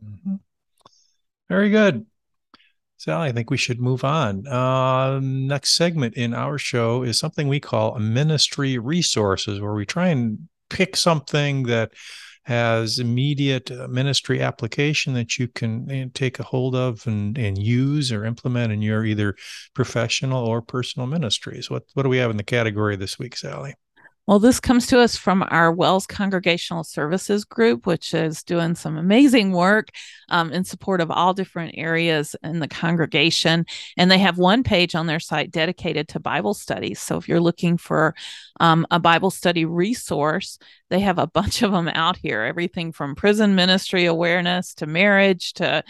Mm-hmm. 0.04 0.36
Very 1.48 1.70
good. 1.70 2.06
Sally, 2.98 3.28
I 3.28 3.32
think 3.32 3.48
we 3.48 3.56
should 3.56 3.80
move 3.80 4.02
on. 4.02 4.46
Uh, 4.48 5.20
next 5.22 5.76
segment 5.76 6.14
in 6.14 6.34
our 6.34 6.58
show 6.58 7.04
is 7.04 7.16
something 7.16 7.46
we 7.46 7.60
call 7.60 7.96
ministry 7.98 8.76
resources, 8.76 9.60
where 9.60 9.72
we 9.72 9.86
try 9.86 10.08
and 10.08 10.48
pick 10.68 10.96
something 10.96 11.64
that 11.64 11.92
has 12.44 12.98
immediate 12.98 13.70
uh, 13.70 13.86
ministry 13.88 14.40
application 14.40 15.12
that 15.12 15.38
you 15.38 15.48
can 15.48 15.90
uh, 15.90 16.06
take 16.14 16.38
a 16.38 16.42
hold 16.42 16.74
of 16.74 17.06
and, 17.06 17.36
and 17.36 17.58
use 17.58 18.10
or 18.10 18.24
implement 18.24 18.72
in 18.72 18.80
your 18.80 19.04
either 19.04 19.36
professional 19.74 20.46
or 20.46 20.62
personal 20.62 21.06
ministries. 21.06 21.68
What 21.68 21.82
what 21.92 22.04
do 22.04 22.08
we 22.08 22.16
have 22.16 22.30
in 22.30 22.38
the 22.38 22.42
category 22.42 22.96
this 22.96 23.18
week, 23.18 23.36
Sally? 23.36 23.74
Well, 24.28 24.38
this 24.38 24.60
comes 24.60 24.86
to 24.88 25.00
us 25.00 25.16
from 25.16 25.42
our 25.48 25.72
WELS 25.72 26.06
Congregational 26.06 26.84
Services 26.84 27.46
group, 27.46 27.86
which 27.86 28.12
is 28.12 28.42
doing 28.42 28.74
some 28.74 28.98
amazing 28.98 29.52
work 29.52 29.88
um, 30.28 30.52
in 30.52 30.64
support 30.64 31.00
of 31.00 31.10
all 31.10 31.32
different 31.32 31.76
areas 31.78 32.36
in 32.42 32.58
the 32.58 32.68
congregation. 32.68 33.64
And 33.96 34.10
they 34.10 34.18
have 34.18 34.36
one 34.36 34.64
page 34.64 34.94
on 34.94 35.06
their 35.06 35.18
site 35.18 35.50
dedicated 35.50 36.08
to 36.08 36.20
Bible 36.20 36.52
studies. 36.52 37.00
So 37.00 37.16
if 37.16 37.26
you're 37.26 37.40
looking 37.40 37.78
for 37.78 38.14
um, 38.60 38.86
a 38.90 39.00
Bible 39.00 39.30
study 39.30 39.64
resource, 39.64 40.58
they 40.90 41.00
have 41.00 41.18
a 41.18 41.26
bunch 41.38 41.62
of 41.62 41.72
them 41.72 41.88
out 41.88 42.18
here 42.18 42.42
everything 42.42 42.92
from 42.92 43.14
prison 43.14 43.54
ministry 43.54 44.04
awareness 44.04 44.74
to 44.74 44.86
marriage 44.86 45.54
to 45.54 45.82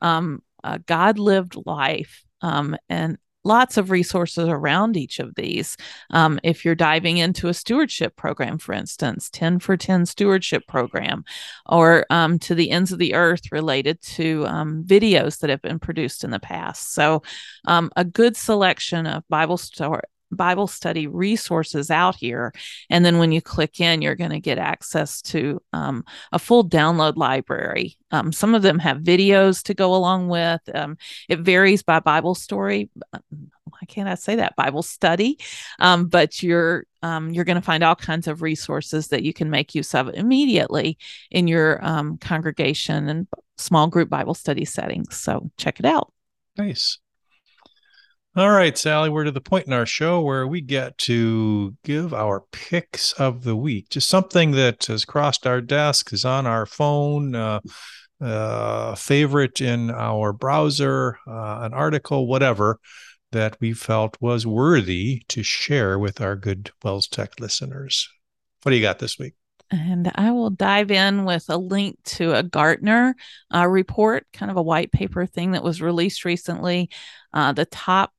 um, 0.00 0.42
God 0.86 1.18
lived 1.18 1.56
life. 1.66 2.24
Um, 2.40 2.74
and 2.88 3.18
lots 3.44 3.76
of 3.76 3.90
resources 3.90 4.48
around 4.48 4.96
each 4.96 5.18
of 5.18 5.34
these. 5.34 5.76
Um, 6.10 6.38
if 6.42 6.64
you're 6.64 6.74
diving 6.74 7.18
into 7.18 7.48
a 7.48 7.54
stewardship 7.54 8.16
program, 8.16 8.58
for 8.58 8.72
instance, 8.72 9.28
10 9.30 9.58
for 9.58 9.76
10 9.76 10.06
stewardship 10.06 10.66
program, 10.66 11.24
or 11.66 12.06
um, 12.10 12.38
to 12.40 12.54
the 12.54 12.70
ends 12.70 12.92
of 12.92 12.98
the 12.98 13.14
earth 13.14 13.52
related 13.52 14.00
to 14.02 14.46
um, 14.46 14.84
videos 14.84 15.38
that 15.40 15.50
have 15.50 15.62
been 15.62 15.78
produced 15.78 16.24
in 16.24 16.30
the 16.30 16.40
past. 16.40 16.92
So, 16.92 17.22
um, 17.66 17.90
a 17.96 18.04
good 18.04 18.36
selection 18.36 19.06
of 19.06 19.24
Bible 19.28 19.56
story. 19.56 20.02
Bible 20.32 20.66
study 20.66 21.06
resources 21.06 21.90
out 21.90 22.16
here. 22.16 22.52
And 22.90 23.04
then 23.04 23.18
when 23.18 23.32
you 23.32 23.40
click 23.40 23.80
in, 23.80 24.02
you're 24.02 24.14
going 24.14 24.30
to 24.30 24.40
get 24.40 24.58
access 24.58 25.22
to 25.22 25.60
um, 25.72 26.04
a 26.32 26.38
full 26.38 26.68
download 26.68 27.16
library. 27.16 27.96
Um, 28.10 28.32
some 28.32 28.54
of 28.54 28.62
them 28.62 28.78
have 28.78 28.98
videos 28.98 29.62
to 29.64 29.74
go 29.74 29.94
along 29.94 30.28
with. 30.28 30.60
Um, 30.74 30.96
it 31.28 31.40
varies 31.40 31.82
by 31.82 32.00
Bible 32.00 32.34
story. 32.34 32.90
Why 33.10 33.86
can't 33.88 34.08
I 34.08 34.14
say 34.14 34.36
that? 34.36 34.56
Bible 34.56 34.82
study. 34.82 35.38
Um, 35.78 36.06
but 36.06 36.42
you're 36.42 36.84
um, 37.02 37.30
you're 37.30 37.44
going 37.44 37.56
to 37.56 37.62
find 37.62 37.82
all 37.82 37.96
kinds 37.96 38.28
of 38.28 38.42
resources 38.42 39.08
that 39.08 39.24
you 39.24 39.32
can 39.32 39.50
make 39.50 39.74
use 39.74 39.92
of 39.94 40.08
immediately 40.10 40.98
in 41.30 41.48
your 41.48 41.84
um, 41.84 42.16
congregation 42.18 43.08
and 43.08 43.26
small 43.58 43.88
group 43.88 44.08
Bible 44.08 44.34
study 44.34 44.64
settings. 44.64 45.18
So 45.18 45.50
check 45.56 45.80
it 45.80 45.86
out. 45.86 46.12
Nice. 46.56 46.98
All 48.34 48.50
right, 48.50 48.78
Sally, 48.78 49.10
we're 49.10 49.24
to 49.24 49.30
the 49.30 49.42
point 49.42 49.66
in 49.66 49.74
our 49.74 49.84
show 49.84 50.22
where 50.22 50.46
we 50.46 50.62
get 50.62 50.96
to 50.98 51.76
give 51.84 52.14
our 52.14 52.44
picks 52.50 53.12
of 53.12 53.44
the 53.44 53.54
week. 53.54 53.90
Just 53.90 54.08
something 54.08 54.52
that 54.52 54.86
has 54.86 55.04
crossed 55.04 55.46
our 55.46 55.60
desk, 55.60 56.14
is 56.14 56.24
on 56.24 56.46
our 56.46 56.64
phone, 56.64 57.34
uh, 57.34 57.60
uh, 58.22 58.94
favorite 58.94 59.60
in 59.60 59.90
our 59.90 60.32
browser, 60.32 61.18
uh, 61.26 61.58
an 61.60 61.74
article, 61.74 62.26
whatever 62.26 62.78
that 63.32 63.58
we 63.60 63.74
felt 63.74 64.16
was 64.18 64.46
worthy 64.46 65.24
to 65.28 65.42
share 65.42 65.98
with 65.98 66.22
our 66.22 66.34
good 66.34 66.70
WELS 66.82 67.08
Tech 67.08 67.38
listeners. 67.38 68.08
What 68.62 68.70
do 68.70 68.76
you 68.76 68.82
got 68.82 68.98
this 68.98 69.18
week? 69.18 69.34
And 69.70 70.10
I 70.14 70.30
will 70.30 70.50
dive 70.50 70.90
in 70.90 71.26
with 71.26 71.44
a 71.50 71.58
link 71.58 71.98
to 72.04 72.34
a 72.34 72.42
Gartner 72.42 73.14
uh, 73.54 73.66
report, 73.66 74.26
kind 74.32 74.50
of 74.50 74.56
a 74.56 74.62
white 74.62 74.90
paper 74.90 75.26
thing 75.26 75.52
that 75.52 75.64
was 75.64 75.82
released 75.82 76.24
recently. 76.24 76.88
Uh, 77.34 77.52
the 77.52 77.66
top 77.66 78.10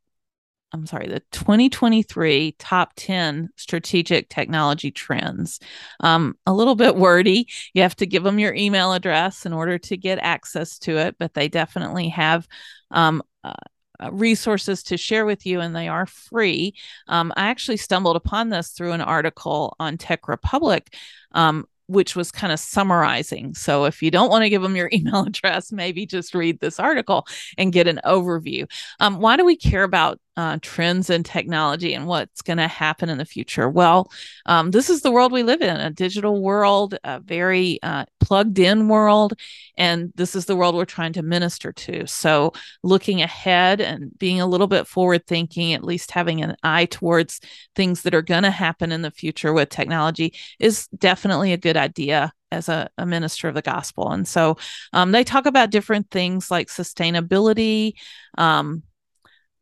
I'm 0.74 0.88
sorry, 0.88 1.08
the 1.08 1.22
2023 1.32 2.56
top 2.58 2.94
10 2.96 3.50
strategic 3.56 4.30
technology 4.30 4.90
trends. 4.90 5.60
Um, 6.00 6.36
a 6.48 6.54
little 6.54 6.74
bit 6.74 6.96
wordy. 6.96 7.48
You 7.76 7.84
have 7.84 7.96
to 7.98 8.08
give 8.08 8.24
them 8.24 8.40
your 8.40 8.56
email 8.56 8.92
address 8.94 9.46
in 9.46 9.54
order 9.54 9.78
to 9.78 9.98
get 9.98 10.18
access 10.20 10.80
to 10.80 10.98
it, 10.98 11.16
but 11.20 11.36
they 11.36 11.48
definitely 11.48 12.10
have 12.10 12.48
um, 12.90 13.22
uh, 13.44 13.54
uh 14.00 14.12
resources 14.12 14.82
to 14.82 14.98
share 14.98 15.26
with 15.26 15.46
you 15.46 15.60
and 15.60 15.76
they 15.76 15.88
are 15.88 16.08
free. 16.08 16.74
Um, 17.08 17.32
I 17.38 17.50
actually 17.50 17.78
stumbled 17.78 18.16
upon 18.16 18.50
this 18.50 18.70
through 18.70 18.94
an 18.94 19.02
article 19.02 19.76
on 19.80 19.98
TechRepublic 19.98 20.88
um, 21.34 21.68
which 21.88 22.16
was 22.16 22.32
kind 22.32 22.54
of 22.54 22.60
summarizing. 22.60 23.54
So 23.54 23.86
if 23.86 24.02
you 24.02 24.10
don't 24.10 24.30
want 24.30 24.44
to 24.44 24.50
give 24.50 24.62
them 24.62 24.76
your 24.76 24.90
email 24.94 25.24
address, 25.24 25.72
maybe 25.72 26.06
just 26.06 26.34
read 26.34 26.60
this 26.60 26.80
article 26.80 27.28
and 27.58 27.74
get 27.74 27.88
an 27.88 28.00
overview. 28.06 28.70
Um, 29.00 29.20
why 29.20 29.38
do 29.38 29.46
we 29.46 29.56
care 29.56 29.84
about 29.84 30.20
uh, 30.36 30.58
trends 30.62 31.10
in 31.10 31.24
technology 31.24 31.93
and 31.93 32.08
what's 32.08 32.41
going 32.41 32.58
to 32.58 32.67
happen 32.67 33.10
in 33.10 33.17
the 33.17 33.26
future? 33.26 33.69
Well, 33.69 34.12
um, 34.46 34.72
this 34.72 34.89
is 34.89 35.02
the 35.02 35.12
world 35.12 35.32
we 35.32 35.43
live 35.43 35.62
in 35.62 35.76
a 35.76 35.89
digital 35.89 36.41
world, 36.41 36.96
a 37.04 37.19
very 37.19 37.80
uh, 37.84 38.06
plugged 38.19 38.60
in 38.60 38.88
world. 38.88 39.34
And 39.78 40.12
this 40.15 40.36
is 40.36 40.46
the 40.46 40.56
world 40.56 40.76
we're 40.76 40.86
trying 40.86 41.13
to 41.13 41.22
minister 41.22 41.72
to. 41.72 42.08
So, 42.08 42.54
looking 42.84 43.22
ahead 43.22 43.82
and 43.82 44.17
being 44.17 44.41
a 44.41 44.48
little 44.48 44.67
bit 44.67 44.88
forward 44.88 45.28
thinking, 45.28 45.74
at 45.74 45.84
least 45.84 46.12
having 46.12 46.41
an 46.41 46.56
eye 46.63 46.86
towards 46.86 47.39
things 47.76 48.04
that 48.04 48.13
are 48.13 48.22
going 48.22 48.43
to 48.43 48.52
happen 48.52 48.91
in 48.91 49.02
the 49.02 49.12
future 49.12 49.54
with 49.54 49.69
technology, 49.69 50.34
is 50.60 50.88
definitely 50.88 51.54
a 51.54 51.58
good 51.58 51.78
idea 51.78 52.32
as 52.54 52.69
a, 52.69 52.89
a, 52.98 53.06
minister 53.06 53.48
of 53.48 53.56
the 53.56 53.62
gospel. 53.62 54.12
And 54.12 54.28
so 54.28 54.58
um, 54.93 55.12
they 55.12 55.24
talk 55.24 55.46
about 55.46 55.72
different 55.72 56.10
things 56.12 56.52
like 56.52 56.67
sustainability, 56.67 57.93
um, 58.38 58.84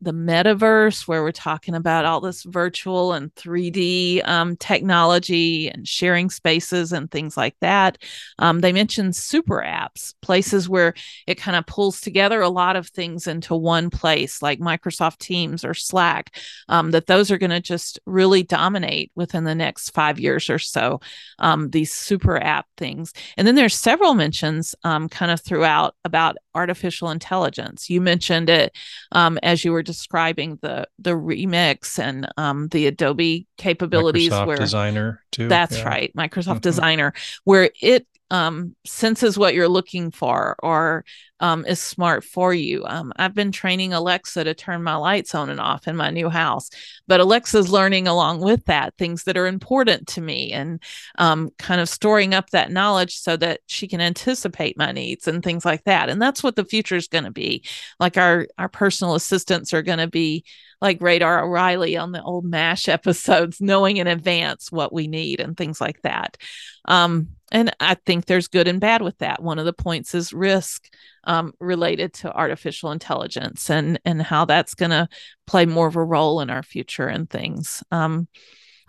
the 0.02 0.12
metaverse, 0.12 1.06
where 1.06 1.22
we're 1.22 1.30
talking 1.30 1.74
about 1.74 2.04
all 2.04 2.20
this 2.20 2.42
virtual 2.42 3.12
and 3.12 3.32
3D 3.36 4.26
um, 4.26 4.56
technology 4.56 5.68
and 5.68 5.86
sharing 5.86 6.28
spaces 6.28 6.92
and 6.92 7.10
things 7.10 7.36
like 7.36 7.54
that. 7.60 7.98
Um, 8.40 8.60
they 8.60 8.72
mentioned 8.72 9.14
super 9.14 9.62
apps, 9.64 10.14
places 10.20 10.68
where 10.68 10.94
it 11.26 11.36
kind 11.36 11.56
of 11.56 11.66
pulls 11.66 12.00
together 12.00 12.40
a 12.40 12.48
lot 12.48 12.74
of 12.74 12.88
things 12.88 13.28
into 13.28 13.54
one 13.54 13.90
place, 13.90 14.42
like 14.42 14.58
Microsoft 14.58 15.18
Teams 15.18 15.64
or 15.64 15.72
Slack, 15.72 16.36
um, 16.68 16.90
that 16.90 17.06
those 17.06 17.30
are 17.30 17.38
going 17.38 17.50
to 17.50 17.60
just 17.60 18.00
really 18.04 18.42
dominate 18.42 19.12
within 19.14 19.44
the 19.44 19.54
next 19.54 19.90
five 19.90 20.18
years 20.18 20.50
or 20.50 20.58
so. 20.58 21.00
Um, 21.38 21.70
these 21.70 21.92
super 21.92 22.42
app 22.42 22.66
things. 22.76 23.12
And 23.36 23.46
then 23.46 23.54
there's 23.54 23.74
several 23.74 24.14
mentions 24.14 24.74
um, 24.82 25.08
kind 25.08 25.30
of 25.30 25.40
throughout 25.40 25.94
about 26.04 26.36
artificial 26.54 27.10
intelligence. 27.10 27.88
You 27.88 28.00
mentioned 28.00 28.50
it 28.50 28.76
um, 29.12 29.38
as 29.42 29.64
you 29.64 29.72
were 29.72 29.82
describing 29.92 30.58
the 30.62 30.88
the 30.98 31.10
remix 31.10 31.98
and 31.98 32.28
um, 32.36 32.68
the 32.68 32.86
Adobe 32.86 33.46
capabilities. 33.58 34.30
Microsoft 34.30 34.46
where 34.46 34.56
Designer 34.56 35.22
too. 35.30 35.48
That's 35.48 35.78
yeah. 35.78 35.88
right, 35.88 36.16
Microsoft 36.16 36.44
mm-hmm. 36.44 36.58
Designer, 36.58 37.12
where 37.44 37.70
it 37.80 38.06
um, 38.32 38.74
senses 38.86 39.36
what 39.36 39.54
you're 39.54 39.68
looking 39.68 40.10
for 40.10 40.56
or 40.62 41.04
um, 41.40 41.66
is 41.66 41.78
smart 41.80 42.24
for 42.24 42.54
you. 42.54 42.82
Um, 42.86 43.12
I've 43.16 43.34
been 43.34 43.52
training 43.52 43.92
Alexa 43.92 44.42
to 44.44 44.54
turn 44.54 44.82
my 44.82 44.94
lights 44.94 45.34
on 45.34 45.50
and 45.50 45.60
off 45.60 45.86
in 45.86 45.96
my 45.96 46.08
new 46.08 46.30
house, 46.30 46.70
but 47.06 47.20
Alexa's 47.20 47.70
learning 47.70 48.08
along 48.08 48.40
with 48.40 48.64
that 48.64 48.94
things 48.96 49.24
that 49.24 49.36
are 49.36 49.46
important 49.46 50.06
to 50.08 50.22
me 50.22 50.50
and 50.50 50.82
um, 51.18 51.50
kind 51.58 51.82
of 51.82 51.90
storing 51.90 52.32
up 52.32 52.48
that 52.50 52.72
knowledge 52.72 53.18
so 53.18 53.36
that 53.36 53.60
she 53.66 53.86
can 53.86 54.00
anticipate 54.00 54.78
my 54.78 54.92
needs 54.92 55.28
and 55.28 55.42
things 55.42 55.66
like 55.66 55.84
that. 55.84 56.08
And 56.08 56.22
that's 56.22 56.42
what 56.42 56.56
the 56.56 56.64
future 56.64 56.96
is 56.96 57.08
going 57.08 57.24
to 57.24 57.30
be. 57.30 57.62
Like 58.00 58.16
our 58.16 58.46
our 58.56 58.68
personal 58.70 59.14
assistants 59.14 59.74
are 59.74 59.82
going 59.82 59.98
to 59.98 60.08
be 60.08 60.44
like 60.82 61.00
Radar 61.00 61.44
O'Reilly 61.44 61.96
on 61.96 62.10
the 62.10 62.22
old 62.22 62.44
MASH 62.44 62.88
episodes, 62.88 63.60
knowing 63.60 63.98
in 63.98 64.08
advance 64.08 64.70
what 64.72 64.92
we 64.92 65.06
need 65.06 65.40
and 65.40 65.56
things 65.56 65.80
like 65.80 66.02
that. 66.02 66.36
Um, 66.84 67.28
and 67.52 67.74
I 67.78 67.94
think 67.94 68.26
there's 68.26 68.48
good 68.48 68.66
and 68.66 68.80
bad 68.80 69.00
with 69.00 69.16
that. 69.18 69.40
One 69.40 69.60
of 69.60 69.64
the 69.64 69.72
points 69.72 70.14
is 70.14 70.32
risk 70.32 70.88
um, 71.24 71.52
related 71.60 72.14
to 72.14 72.34
artificial 72.34 72.90
intelligence 72.90 73.70
and 73.70 74.00
and 74.04 74.20
how 74.20 74.44
that's 74.44 74.74
going 74.74 74.90
to 74.90 75.08
play 75.46 75.66
more 75.66 75.86
of 75.86 75.96
a 75.96 76.04
role 76.04 76.40
in 76.40 76.50
our 76.50 76.64
future 76.64 77.06
and 77.06 77.30
things. 77.30 77.84
Um, 77.92 78.26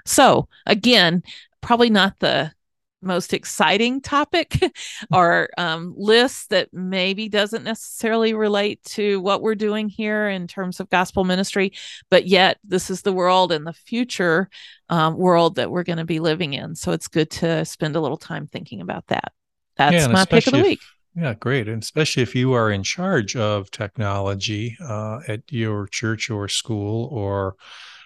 so 0.06 0.50
again, 0.66 1.22
probably 1.62 1.92
not 1.92 2.18
the 2.20 2.52
most 3.04 3.34
exciting 3.34 4.02
topic 4.02 4.60
or 5.14 5.50
um, 5.58 5.94
list 5.96 6.50
that 6.50 6.70
maybe 6.74 7.30
doesn't 7.30 7.64
necessarily 7.64 8.34
relate 8.34 8.84
to 8.84 9.20
what 9.22 9.42
we're 9.42 9.56
doing 9.56 9.90
here 9.90 10.28
in 10.30 10.48
terms 10.48 10.80
of 10.80 10.90
gospel 10.90 11.24
ministry, 11.24 11.72
but 12.10 12.26
yet 12.26 12.58
this 12.64 12.90
is 12.90 13.02
the 13.02 13.14
world 13.14 13.52
and 13.52 13.68
the 13.68 13.74
future 13.74 14.50
um, 14.90 15.18
world 15.18 15.56
that 15.56 15.72
we're 15.72 15.84
going 15.84 15.98
to 15.98 16.06
be 16.06 16.20
living 16.20 16.54
in. 16.54 16.76
So 16.76 16.92
it's 16.92 17.08
good 17.08 17.30
to 17.32 17.66
spend 17.66 17.96
a 17.96 18.02
little 18.02 18.18
time 18.18 18.48
thinking 18.48 18.82
about 18.82 19.08
that. 19.08 19.32
That's 19.76 20.08
yeah, 20.08 20.08
my 20.08 20.26
pick 20.26 20.48
of 20.48 20.54
the 20.54 20.62
week. 20.62 20.80
If, 21.16 21.22
yeah, 21.24 21.34
great. 21.36 21.68
And 21.68 21.82
especially 21.82 22.24
if 22.24 22.36
you 22.36 22.54
are 22.54 22.72
in 22.72 22.84
charge 22.84 23.36
of 23.36 23.70
technology 23.72 24.78
uh, 24.84 25.20
at 25.28 25.42
your 25.50 25.88
church 25.88 26.30
or 26.30 26.48
school 26.48 27.08
or 27.12 27.56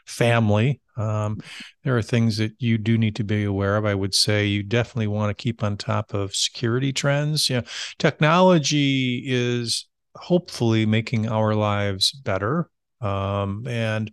family. 0.07 0.81
Um, 0.95 1.39
there 1.83 1.95
are 1.97 2.01
things 2.01 2.37
that 2.37 2.53
you 2.59 2.77
do 2.77 2.97
need 2.97 3.15
to 3.17 3.23
be 3.23 3.43
aware 3.43 3.77
of. 3.77 3.85
I 3.85 3.93
would 3.93 4.15
say 4.15 4.45
you 4.45 4.63
definitely 4.63 5.07
want 5.07 5.29
to 5.29 5.41
keep 5.41 5.63
on 5.63 5.77
top 5.77 6.13
of 6.13 6.35
security 6.35 6.91
trends. 6.91 7.49
You 7.49 7.57
know, 7.57 7.63
technology 7.99 9.23
is 9.25 9.87
hopefully 10.15 10.85
making 10.85 11.29
our 11.29 11.53
lives 11.53 12.11
better. 12.11 12.69
Um, 12.99 13.67
and 13.67 14.09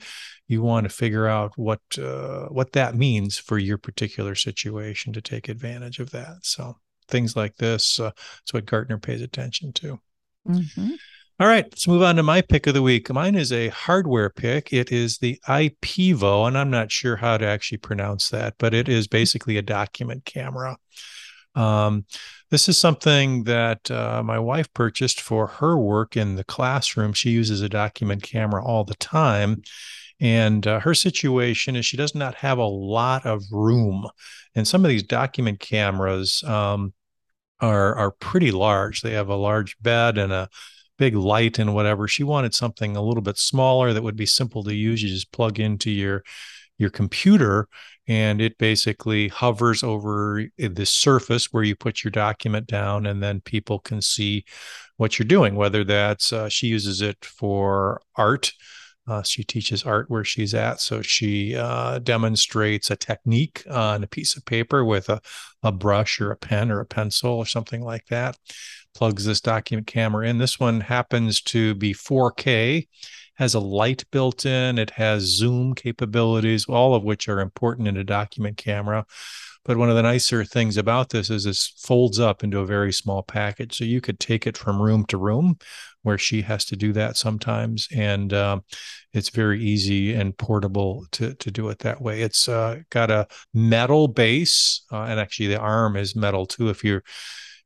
you 0.47 0.61
want 0.61 0.85
to 0.85 0.91
figure 0.91 1.27
out 1.27 1.53
what 1.57 1.81
uh, 1.99 2.49
what 2.49 2.73
that 2.73 2.95
means 2.95 3.39
for 3.39 3.57
your 3.57 3.79
particular 3.79 4.35
situation 4.35 5.15
to 5.15 5.23
take 5.23 5.49
advantage 5.49 6.01
of 6.01 6.11
that. 6.11 6.37
So 6.43 6.77
things 7.09 7.35
like 7.35 7.57
this, 7.57 7.99
uh, 7.99 8.11
what 8.51 8.67
Gartner 8.67 8.99
pays 8.99 9.23
attention 9.23 9.73
to. 9.75 9.99
Mm-hmm. 10.47 10.91
All 11.41 11.49
right, 11.49 11.65
let's 11.65 11.89
move 11.89 12.03
on 12.03 12.15
to 12.15 12.23
my 12.23 12.43
pick 12.43 12.69
of 12.69 12.75
the 12.75 12.83
week. 12.83 13.13
Mine 13.13 13.35
is 13.35 13.51
a 13.51 13.67
hardware 13.71 14.31
pick. 14.31 14.73
It 14.73 14.93
is 14.93 15.19
the 15.19 15.41
IPEVO, 15.49 16.47
and 16.47 16.57
I'm 16.57 16.71
not 16.71 16.93
sure 16.93 17.17
how 17.17 17.37
to 17.39 17.45
actually 17.45 17.79
pronounce 17.79 18.31
that, 18.31 18.55
but 18.57 18.73
it 18.73 18.89
is 18.89 19.09
basically 19.09 19.57
a 19.57 19.63
document 19.63 20.25
camera. 20.25 20.77
Um, 21.57 22.05
this 22.53 22.69
is 22.69 22.79
something 22.79 23.43
that 23.45 23.91
uh, 23.91 24.23
my 24.25 24.39
wife 24.39 24.73
purchased 24.75 25.21
for 25.21 25.49
her 25.49 25.77
work 25.77 26.17
in 26.17 26.37
the 26.37 26.45
classroom. 26.45 27.13
She 27.13 27.31
uses 27.31 27.63
a 27.63 27.69
document 27.69 28.23
camera 28.23 28.65
all 28.65 28.85
the 28.85 28.95
time. 28.95 29.63
And 30.21 30.65
uh, 30.65 30.79
her 30.81 30.95
situation 30.95 31.75
is 31.75 31.85
she 31.85 31.97
does 31.97 32.15
not 32.15 32.37
have 32.37 32.59
a 32.59 32.65
lot 32.65 33.27
of 33.27 33.43
room. 33.51 34.07
And 34.55 34.69
some 34.69 34.85
of 34.85 34.89
these 34.89 35.03
document 35.03 35.59
cameras 35.59 36.45
um, 36.45 36.95
are, 37.59 37.97
are 37.97 38.13
pretty 38.13 38.53
large. 38.53 39.01
They 39.01 39.15
have 39.15 39.31
a 39.31 39.35
large 39.35 39.77
bed 39.83 40.17
and 40.17 40.33
a 40.33 40.49
big 40.99 41.15
light 41.15 41.59
and 41.59 41.75
whatever. 41.75 42.07
She 42.07 42.25
wanted 42.25 42.55
something 42.55 42.97
a 42.97 43.03
little 43.03 43.23
bit 43.23 43.39
smaller 43.39 43.93
that 43.93 44.03
would 44.03 44.17
be 44.17 44.27
simple 44.27 44.63
to 44.65 44.75
use. 44.75 45.03
You 45.03 45.09
just 45.09 45.33
plug 45.33 45.59
into 45.59 45.91
your 45.91 46.23
your 46.79 46.91
computer 46.91 47.69
and 48.07 48.41
it 48.41 48.59
basically 48.59 49.29
hovers 49.29 49.83
over 49.83 50.45
the 50.59 50.87
surface 50.87 51.53
where 51.53 51.63
you 51.63 51.77
put 51.77 52.05
your 52.05 52.11
document 52.11 52.67
down 52.67 53.07
and 53.07 53.23
then 53.23 53.41
people 53.41 53.79
can 53.79 54.03
see 54.03 54.45
what 54.97 55.19
you're 55.19 55.27
doing 55.27 55.55
whether 55.55 55.85
that's 55.85 56.33
uh, 56.33 56.49
she 56.49 56.67
uses 56.67 57.01
it 57.01 57.25
for 57.25 58.01
art 58.17 58.53
uh, 59.07 59.23
she 59.23 59.45
teaches 59.45 59.85
art 59.85 60.09
where 60.09 60.25
she's 60.25 60.55
at 60.55 60.81
so 60.81 61.01
she 61.03 61.55
uh, 61.55 61.99
demonstrates 62.01 62.91
a 62.91 62.97
technique 62.97 63.63
on 63.71 64.03
a 64.03 64.09
piece 64.09 64.37
of 64.37 64.45
paper 64.45 64.85
with 64.85 65.09
a, 65.09 65.21
a 65.63 65.71
brush 65.71 66.21
or 66.21 66.31
a 66.31 66.37
pen 66.37 66.71
or 66.71 66.81
a 66.81 66.87
pencil 66.87 67.31
or 67.31 67.47
something 67.47 67.83
like 67.83 68.07
that 68.07 68.37
plugs 68.95 69.25
this 69.25 69.41
document 69.41 69.87
camera 69.87 70.29
in. 70.29 70.39
This 70.39 70.59
one 70.59 70.81
happens 70.81 71.41
to 71.43 71.75
be 71.75 71.93
4K, 71.93 72.89
has 73.35 73.55
a 73.55 73.61
light 73.61 74.05
built 74.11 74.47
in, 74.47 74.79
it 74.79 74.91
has 74.91 75.23
zoom 75.23 75.75
capabilities, 75.75 76.67
all 76.67 76.95
of 76.95 77.03
which 77.03 77.29
are 77.29 77.41
important 77.41 77.89
in 77.89 77.97
a 77.97 78.05
document 78.05 78.57
camera. 78.57 79.05
But 79.65 79.79
one 79.79 79.89
of 79.89 79.97
the 79.97 80.03
nicer 80.03 80.45
things 80.45 80.77
about 80.77 81.09
this 81.09 81.31
is 81.31 81.45
this 81.45 81.73
folds 81.79 82.21
up 82.21 82.45
into 82.45 82.59
a 82.59 82.67
very 82.67 82.93
small 82.93 83.23
package. 83.23 83.79
So 83.79 83.85
you 83.85 84.01
could 84.03 84.21
take 84.21 84.47
it 84.47 84.59
from 84.59 84.81
room 84.81 85.07
to 85.07 85.17
room 85.17 85.59
where 86.03 86.19
she 86.19 86.43
has 86.43 86.67
to 86.67 86.77
do 86.77 86.93
that 86.93 87.17
sometimes. 87.17 87.89
And 87.91 88.33
uh, 88.33 88.61
it's 89.15 89.31
very 89.31 89.65
easy 89.65 90.13
and 90.13 90.37
portable 90.37 91.07
to, 91.13 91.33
to 91.35 91.51
do 91.51 91.71
it 91.71 91.79
that 91.79 92.03
way. 92.03 92.21
It's 92.21 92.47
uh, 92.47 92.81
got 92.91 93.11
a 93.11 93.27
metal 93.55 94.07
base, 94.07 94.85
uh, 94.93 95.05
and 95.05 95.19
actually 95.19 95.47
the 95.47 95.59
arm 95.59 95.97
is 95.97 96.15
metal 96.15 96.45
too. 96.45 96.69
If 96.69 96.85
you're 96.85 97.03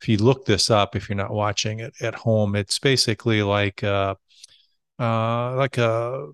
if 0.01 0.09
you 0.09 0.19
look 0.19 0.45
this 0.45 0.71
up, 0.71 0.95
if 0.95 1.09
you're 1.09 1.17
not 1.17 1.33
watching 1.33 1.81
it 1.81 1.95
at 2.01 2.15
home, 2.15 2.55
it's 2.55 2.79
basically 2.79 3.43
like 3.43 3.83
a, 3.83 4.17
uh, 4.99 5.57
like 5.57 5.79
a 5.79 6.29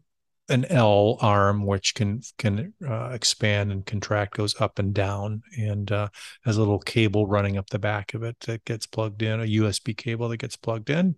an 0.49 0.65
L 0.67 1.17
arm 1.21 1.65
which 1.65 1.95
can 1.95 2.21
can 2.39 2.75
uh, 2.87 3.11
expand 3.12 3.73
and 3.73 3.87
contract, 3.87 4.37
goes 4.37 4.61
up 4.61 4.79
and 4.79 4.93
down, 4.93 5.43
and 5.59 5.91
uh, 5.91 6.09
has 6.45 6.57
a 6.57 6.61
little 6.61 6.79
cable 6.79 7.27
running 7.27 7.57
up 7.57 7.71
the 7.71 7.79
back 7.79 8.15
of 8.15 8.23
it 8.23 8.39
that 8.41 8.65
gets 8.65 8.87
plugged 8.87 9.23
in, 9.23 9.41
a 9.41 9.45
USB 9.45 9.97
cable 9.97 10.29
that 10.29 10.37
gets 10.37 10.57
plugged 10.57 10.91
in, 10.91 11.17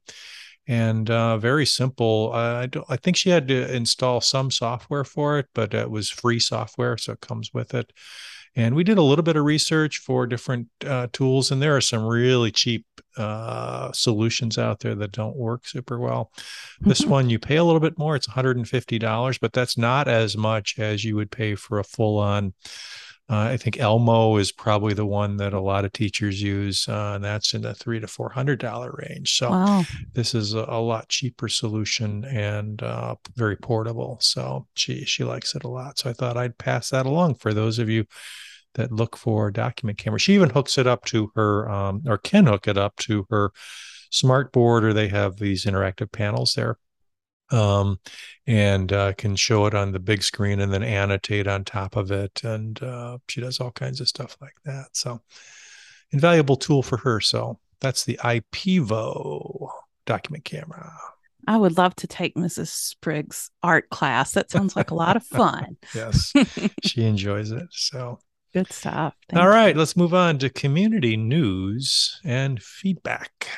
and 0.69 1.11
uh, 1.11 1.39
very 1.39 1.67
simple. 1.67 2.33
I 2.33 2.67
don't. 2.67 2.87
I 2.89 2.97
think 2.97 3.17
she 3.17 3.31
had 3.31 3.49
to 3.49 3.75
install 3.75 4.21
some 4.21 4.51
software 4.51 5.05
for 5.05 5.39
it, 5.39 5.47
but 5.55 5.75
it 5.75 5.91
was 5.91 6.09
free 6.09 6.41
software, 6.41 6.97
so 6.97 7.13
it 7.13 7.21
comes 7.21 7.53
with 7.53 7.75
it. 7.75 7.93
And 8.57 8.75
we 8.75 8.85
did 8.85 8.97
a 8.97 9.03
little 9.03 9.23
bit 9.23 9.37
of 9.37 9.45
research 9.45 9.99
for 9.99 10.27
different 10.27 10.69
uh, 10.85 11.09
tools, 11.13 11.51
and 11.51 11.61
there 11.61 11.77
are 11.77 11.81
some 11.83 12.05
really 12.05 12.51
cheap 12.51 12.87
uh, 13.19 13.93
solutions 13.93 14.57
out 14.57 14.81
there 14.81 14.95
that 14.95 15.13
don't 15.13 15.37
work 15.37 15.67
super 15.67 15.99
well. 15.99 16.33
This 16.81 17.03
mm-hmm. 17.03 17.11
one, 17.11 17.31
you 17.31 17.39
pay 17.39 17.57
a 17.57 17.65
little 17.65 17.81
bit 17.81 17.99
more, 17.99 18.17
it's 18.17 18.27
$150, 18.27 19.41
but 19.41 19.53
that's 19.53 19.77
not 19.77 20.09
as 20.09 20.39
much 20.39 20.79
as 20.79 21.05
you 21.05 21.17
would 21.17 21.31
pay 21.31 21.55
for 21.55 21.79
a 21.79 21.85
full 21.85 22.19
on. 22.19 22.55
Uh, 23.29 23.51
I 23.51 23.57
think 23.57 23.81
Elmo 23.81 24.37
is 24.37 24.53
probably 24.53 24.95
the 24.95 25.05
one 25.05 25.37
that 25.39 25.53
a 25.53 25.61
lot 25.61 25.85
of 25.85 25.93
teachers 25.93 26.41
use, 26.41 26.89
uh, 26.89 27.15
and 27.17 27.25
that's 27.25 27.55
in 27.55 27.63
the 27.63 27.75
three 27.75 27.99
to 27.99 28.07
four 28.07 28.31
hundred 28.31 28.61
dollar 28.61 28.95
range. 29.03 29.37
So 29.37 29.51
wow. 29.51 29.83
this 30.13 30.33
is 30.33 30.55
a, 30.55 30.65
a, 30.69 30.81
lot 30.81 31.09
cheaper 31.09 31.49
solution 31.49 32.25
and 32.25 32.81
uh, 32.85 33.17
very 33.35 33.57
portable. 33.57 34.19
So 34.21 34.69
she 34.75 35.05
she 35.05 35.25
likes 35.25 35.57
it 35.57 35.65
a 35.65 35.69
lot. 35.69 35.99
So 35.99 36.09
I 36.09 36.13
thought 36.13 36.37
I'd 36.37 36.57
pass 36.57 36.91
that 36.91 37.05
along 37.05 37.35
for 37.35 37.53
those 37.53 37.81
of 37.81 37.89
you 37.89 38.07
that 38.77 38.93
look 38.93 39.17
for 39.17 39.51
document 39.51 39.99
camera. 39.99 40.19
She 40.19 40.35
even 40.35 40.51
hooks 40.51 40.79
it 40.79 40.87
up 40.87 41.05
to 41.07 41.31
her, 41.35 41.69
um, 41.69 42.03
or 42.07 42.17
can 42.19 42.47
hook 42.47 42.69
it 42.69 42.79
up 42.79 42.97
to 42.97 43.27
her 43.31 43.53
smart 44.11 44.53
board, 44.53 44.85
or 44.85 44.93
they 44.93 45.09
have 45.09 45.37
these 45.37 45.65
interactive 45.65 46.11
panels 46.13 46.55
there, 46.55 46.79
um, 47.51 47.99
and 48.47 48.93
uh, 48.93 49.13
can 49.15 49.37
show 49.37 49.67
it 49.67 49.75
on 49.75 49.93
the 49.93 49.99
big 49.99 50.23
screen 50.23 50.61
and 50.61 50.73
then 50.73 50.83
annotate 50.83 51.47
on 51.47 51.65
top 51.65 51.97
of 51.97 52.11
it. 52.11 52.43
And 52.45 52.81
uh, 52.83 53.19
she 53.29 53.41
does 53.41 53.61
all 53.61 53.73
kinds 53.73 54.01
of 54.01 54.09
stuff 54.09 54.37
like 54.41 54.57
that. 54.65 54.89
So, 54.93 55.21
invaluable 56.11 56.57
tool 56.57 56.83
for 56.83 56.99
her. 56.99 57.21
So 57.21 57.59
that's 57.81 58.05
the 58.05 58.19
IPEVO 58.23 59.69
document 60.07 60.45
camera. 60.45 60.93
I 61.47 61.57
would 61.57 61.77
love 61.77 61.95
to 61.97 62.07
take 62.07 62.35
Mrs. 62.35 62.69
Spriggs' 62.69 63.51
art 63.63 63.89
class. 63.91 64.33
That 64.33 64.51
sounds 64.51 64.75
like 64.75 64.91
a 64.91 64.97
lot 64.97 65.17
of 65.17 65.25
fun. 65.25 65.77
yes, 65.95 66.33
she 66.85 67.05
enjoys 67.05 67.53
it. 67.53 67.69
So 67.71 68.19
good 68.57 68.73
stuff. 68.73 69.13
Thank 69.29 69.43
All 69.43 69.49
right, 69.51 69.75
you. 69.75 69.79
let's 69.79 69.99
move 69.99 70.15
on 70.15 70.39
to 70.39 70.49
community 70.49 71.15
news 71.15 72.19
and 72.25 72.63
feedback. 72.63 73.49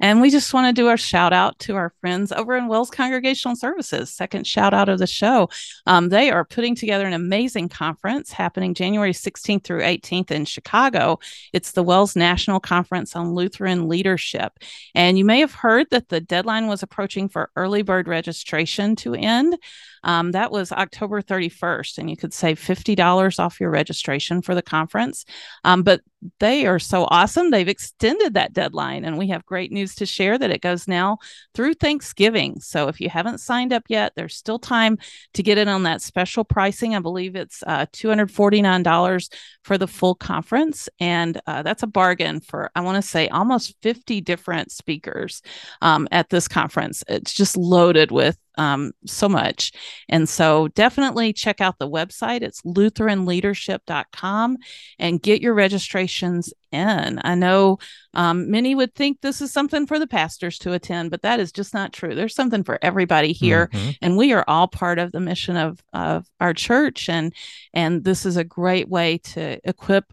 And 0.00 0.20
we 0.20 0.30
just 0.30 0.52
want 0.52 0.66
to 0.66 0.82
do 0.82 0.90
a 0.90 0.96
shout 0.96 1.32
out 1.32 1.58
to 1.60 1.76
our 1.76 1.92
friends 2.00 2.32
over 2.32 2.56
in 2.56 2.66
WELS 2.66 2.90
Congregational 2.90 3.56
Services. 3.56 4.12
Second 4.12 4.46
shout 4.46 4.74
out 4.74 4.88
of 4.88 4.98
the 4.98 5.06
show. 5.06 5.48
Um, 5.86 6.08
they 6.08 6.30
are 6.30 6.44
putting 6.44 6.74
together 6.74 7.06
an 7.06 7.12
amazing 7.12 7.68
conference 7.68 8.32
happening 8.32 8.74
January 8.74 9.12
16th 9.12 9.64
through 9.64 9.82
18th 9.82 10.30
in 10.30 10.44
Chicago. 10.44 11.20
It's 11.52 11.72
the 11.72 11.82
WELS 11.82 12.16
National 12.16 12.60
Conference 12.60 13.14
on 13.14 13.34
Lutheran 13.34 13.88
Leadership. 13.88 14.58
And 14.94 15.16
you 15.16 15.24
may 15.24 15.40
have 15.40 15.54
heard 15.54 15.88
that 15.90 16.08
the 16.08 16.20
deadline 16.20 16.66
was 16.66 16.82
approaching 16.82 17.28
for 17.28 17.50
early 17.54 17.82
bird 17.82 18.08
registration 18.08 18.96
to 18.96 19.14
end. 19.14 19.56
Um, 20.02 20.32
that 20.32 20.52
was 20.52 20.70
October 20.70 21.22
31st, 21.22 21.98
and 21.98 22.10
you 22.10 22.16
could 22.16 22.34
save 22.34 22.60
$50 22.60 23.38
off 23.38 23.58
your 23.58 23.70
registration 23.70 24.42
for 24.42 24.54
the 24.54 24.62
conference. 24.62 25.24
Um, 25.64 25.82
but 25.82 26.02
they 26.40 26.66
are 26.66 26.78
so 26.78 27.06
awesome. 27.10 27.50
They've 27.50 27.68
extended 27.68 28.34
that 28.34 28.52
deadline, 28.52 29.04
and 29.04 29.18
we 29.18 29.28
have 29.28 29.44
great 29.44 29.72
news 29.72 29.94
to 29.96 30.06
share 30.06 30.38
that 30.38 30.50
it 30.50 30.60
goes 30.60 30.88
now 30.88 31.18
through 31.54 31.74
Thanksgiving. 31.74 32.60
So 32.60 32.88
if 32.88 33.00
you 33.00 33.08
haven't 33.10 33.38
signed 33.38 33.72
up 33.72 33.84
yet, 33.88 34.12
there's 34.16 34.36
still 34.36 34.58
time 34.58 34.98
to 35.34 35.42
get 35.42 35.58
in 35.58 35.68
on 35.68 35.82
that 35.84 36.02
special 36.02 36.44
pricing. 36.44 36.94
I 36.94 37.00
believe 37.00 37.36
it's 37.36 37.62
uh, 37.66 37.86
$249 37.92 39.32
for 39.62 39.78
the 39.78 39.88
full 39.88 40.14
conference, 40.14 40.88
and 41.00 41.40
uh, 41.46 41.62
that's 41.62 41.82
a 41.82 41.88
bargain 41.88 42.40
for, 42.40 42.70
I 42.74 42.80
want 42.80 42.96
to 42.96 43.08
say, 43.08 43.28
almost 43.28 43.74
50 43.82 44.20
different 44.20 44.72
speakers 44.72 45.42
um, 45.82 46.08
at 46.10 46.30
this 46.30 46.48
conference. 46.48 47.04
It's 47.08 47.32
just 47.32 47.56
loaded 47.56 48.10
with 48.10 48.38
um, 48.56 48.92
so 49.06 49.28
much. 49.28 49.72
And 50.08 50.28
so 50.28 50.68
definitely 50.68 51.32
check 51.32 51.60
out 51.60 51.78
the 51.78 51.88
website. 51.88 52.42
It's 52.42 52.62
lutheranleadership.com 52.62 54.56
and 54.98 55.22
get 55.22 55.42
your 55.42 55.54
registrations 55.54 56.52
in. 56.72 57.20
I 57.24 57.34
know 57.34 57.78
um, 58.14 58.50
many 58.50 58.74
would 58.74 58.94
think 58.94 59.20
this 59.20 59.40
is 59.40 59.52
something 59.52 59.86
for 59.86 59.98
the 59.98 60.06
pastors 60.06 60.58
to 60.60 60.72
attend, 60.72 61.10
but 61.10 61.22
that 61.22 61.40
is 61.40 61.52
just 61.52 61.74
not 61.74 61.92
true. 61.92 62.14
There's 62.14 62.34
something 62.34 62.64
for 62.64 62.78
everybody 62.82 63.32
here, 63.32 63.68
mm-hmm. 63.72 63.90
and 64.02 64.16
we 64.16 64.32
are 64.32 64.44
all 64.46 64.68
part 64.68 64.98
of 64.98 65.12
the 65.12 65.20
mission 65.20 65.56
of, 65.56 65.82
of 65.92 66.26
our 66.40 66.54
church. 66.54 67.08
And, 67.08 67.32
and 67.72 68.04
this 68.04 68.26
is 68.26 68.36
a 68.36 68.44
great 68.44 68.88
way 68.88 69.18
to 69.18 69.58
equip 69.68 70.12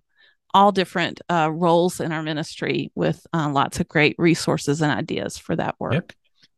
all 0.54 0.72
different 0.72 1.22
uh, 1.30 1.50
roles 1.52 2.00
in 2.02 2.12
our 2.12 2.22
ministry 2.22 2.92
with 2.94 3.26
uh, 3.34 3.50
lots 3.50 3.80
of 3.80 3.88
great 3.88 4.16
resources 4.18 4.82
and 4.82 4.92
ideas 4.92 5.38
for 5.38 5.56
that 5.56 5.76
work. 5.80 5.94
Yep 5.94 6.14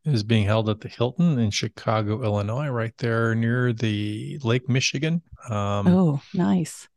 is 0.06 0.24
being 0.24 0.46
held 0.46 0.70
at 0.70 0.82
the 0.82 0.90
Hilton 0.90 1.40
in 1.40 1.52
Chicago, 1.52 2.24
Illinois, 2.24 2.68
right 2.68 2.98
there 2.98 3.36
near 3.36 3.74
the 3.74 4.40
Lake 4.44 4.68
Michigan. 4.70 5.22
Um, 5.50 5.88
oh, 5.88 6.22
nice. 6.34 6.88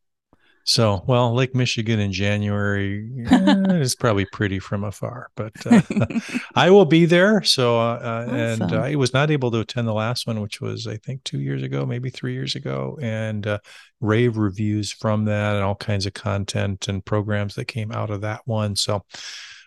So, 0.68 1.04
well, 1.06 1.32
Lake 1.32 1.54
Michigan 1.54 2.00
in 2.00 2.10
January 2.10 3.08
eh, 3.30 3.74
is 3.74 3.94
probably 3.94 4.24
pretty 4.24 4.58
from 4.58 4.82
afar, 4.82 5.30
but 5.36 5.52
uh, 5.64 5.80
I 6.56 6.70
will 6.70 6.84
be 6.84 7.04
there. 7.04 7.44
So, 7.44 7.78
uh, 7.78 8.00
uh 8.02 8.24
awesome. 8.26 8.62
and 8.62 8.72
I 8.72 8.96
was 8.96 9.14
not 9.14 9.30
able 9.30 9.52
to 9.52 9.60
attend 9.60 9.86
the 9.86 9.94
last 9.94 10.26
one, 10.26 10.40
which 10.40 10.60
was, 10.60 10.88
I 10.88 10.96
think, 10.96 11.22
two 11.22 11.40
years 11.40 11.62
ago, 11.62 11.86
maybe 11.86 12.10
three 12.10 12.32
years 12.32 12.56
ago, 12.56 12.98
and 13.00 13.46
uh, 13.46 13.58
rave 14.00 14.36
reviews 14.38 14.90
from 14.90 15.26
that 15.26 15.54
and 15.54 15.62
all 15.62 15.76
kinds 15.76 16.04
of 16.04 16.14
content 16.14 16.88
and 16.88 17.04
programs 17.04 17.54
that 17.54 17.66
came 17.66 17.92
out 17.92 18.10
of 18.10 18.22
that 18.22 18.40
one. 18.44 18.74
So, 18.74 19.04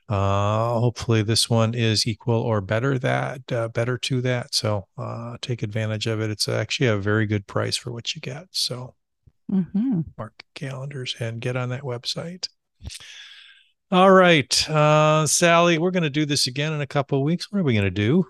uh, 0.09 0.79
hopefully, 0.79 1.21
this 1.21 1.49
one 1.49 1.75
is 1.75 2.07
equal 2.07 2.41
or 2.41 2.61
better 2.61 2.97
that 2.97 3.51
uh, 3.51 3.67
better 3.67 3.97
to 3.99 4.21
that. 4.21 4.55
So 4.55 4.87
uh, 4.97 5.37
take 5.41 5.61
advantage 5.61 6.07
of 6.07 6.19
it. 6.19 6.31
It's 6.31 6.49
actually 6.49 6.87
a 6.87 6.97
very 6.97 7.27
good 7.27 7.45
price 7.45 7.77
for 7.77 7.91
what 7.91 8.15
you 8.15 8.21
get. 8.21 8.47
So 8.49 8.95
mm-hmm. 9.51 10.01
mark 10.17 10.43
calendars 10.55 11.15
and 11.19 11.39
get 11.39 11.55
on 11.55 11.69
that 11.69 11.83
website. 11.83 12.47
All 13.91 14.11
right, 14.11 14.69
uh, 14.69 15.25
Sally, 15.25 15.77
we're 15.77 15.91
going 15.91 16.03
to 16.03 16.11
do 16.11 16.25
this 16.25 16.47
again 16.47 16.73
in 16.73 16.81
a 16.81 16.87
couple 16.87 17.17
of 17.17 17.23
weeks. 17.23 17.51
What 17.51 17.59
are 17.59 17.63
we 17.63 17.73
going 17.73 17.85
to 17.85 17.91
do? 17.91 18.25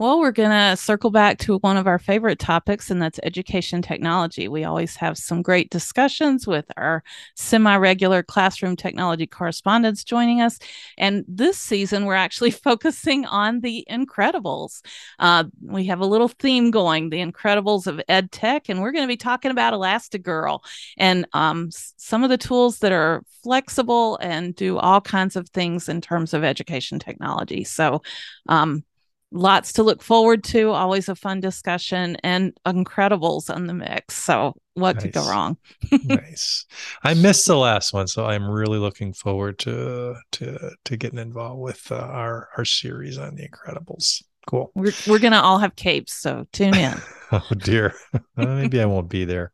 Well, 0.00 0.20
we're 0.20 0.30
going 0.30 0.50
to 0.50 0.76
circle 0.76 1.10
back 1.10 1.38
to 1.38 1.58
one 1.58 1.76
of 1.76 1.88
our 1.88 1.98
favorite 1.98 2.38
topics, 2.38 2.88
and 2.88 3.02
that's 3.02 3.18
education 3.24 3.82
technology. 3.82 4.46
We 4.46 4.62
always 4.62 4.94
have 4.94 5.18
some 5.18 5.42
great 5.42 5.70
discussions 5.70 6.46
with 6.46 6.66
our 6.76 7.02
semi 7.34 7.76
regular 7.76 8.22
classroom 8.22 8.76
technology 8.76 9.26
correspondents 9.26 10.04
joining 10.04 10.40
us. 10.40 10.60
And 10.98 11.24
this 11.26 11.58
season, 11.58 12.04
we're 12.04 12.14
actually 12.14 12.50
focusing 12.68 13.26
on 13.26 13.58
the 13.58 13.84
Incredibles. 13.90 14.82
Uh, 15.18 15.44
we 15.60 15.86
have 15.86 15.98
a 15.98 16.06
little 16.06 16.28
theme 16.28 16.70
going 16.70 17.10
the 17.10 17.18
Incredibles 17.18 17.88
of 17.88 18.00
Ed 18.08 18.30
Tech, 18.30 18.68
and 18.68 18.80
we're 18.80 18.92
going 18.92 19.02
to 19.04 19.12
be 19.12 19.16
talking 19.16 19.50
about 19.50 19.74
Elastigirl 19.74 20.60
and 20.96 21.26
um, 21.32 21.70
some 21.72 22.22
of 22.22 22.30
the 22.30 22.38
tools 22.38 22.78
that 22.78 22.92
are 22.92 23.24
flexible 23.42 24.16
and 24.22 24.54
do 24.54 24.78
all 24.78 25.00
kinds 25.00 25.34
of 25.34 25.48
things 25.48 25.88
in 25.88 26.00
terms 26.00 26.34
of 26.34 26.44
education 26.44 27.00
technology. 27.00 27.64
So, 27.64 28.02
um, 28.48 28.84
lots 29.30 29.74
to 29.74 29.82
look 29.82 30.02
forward 30.02 30.44
to. 30.44 30.70
Always 30.70 31.08
a 31.08 31.14
fun 31.14 31.40
discussion 31.40 32.16
and 32.22 32.52
Incredibles 32.66 33.54
on 33.54 33.66
the 33.66 33.74
mix. 33.74 34.16
So 34.16 34.54
what 34.74 34.96
nice. 34.96 35.02
could 35.04 35.12
go 35.12 35.28
wrong? 35.28 35.56
nice. 36.04 36.66
I 37.02 37.14
missed 37.14 37.46
the 37.46 37.56
last 37.56 37.92
one, 37.92 38.06
so 38.06 38.26
I'm 38.26 38.48
really 38.48 38.78
looking 38.78 39.12
forward 39.12 39.58
to 39.60 40.14
to 40.32 40.70
to 40.84 40.96
getting 40.96 41.18
involved 41.18 41.60
with 41.60 41.90
uh, 41.90 41.96
our 41.96 42.48
our 42.56 42.64
series 42.64 43.18
on 43.18 43.34
the 43.34 43.48
Incredibles. 43.48 44.22
Cool. 44.46 44.70
We're 44.74 44.92
we're 45.06 45.18
gonna 45.18 45.40
all 45.40 45.58
have 45.58 45.76
capes, 45.76 46.14
so 46.14 46.46
tune 46.52 46.74
in. 46.74 46.94
oh 47.32 47.46
dear, 47.58 47.94
maybe 48.36 48.80
I 48.80 48.86
won't 48.86 49.10
be 49.10 49.24
there. 49.24 49.52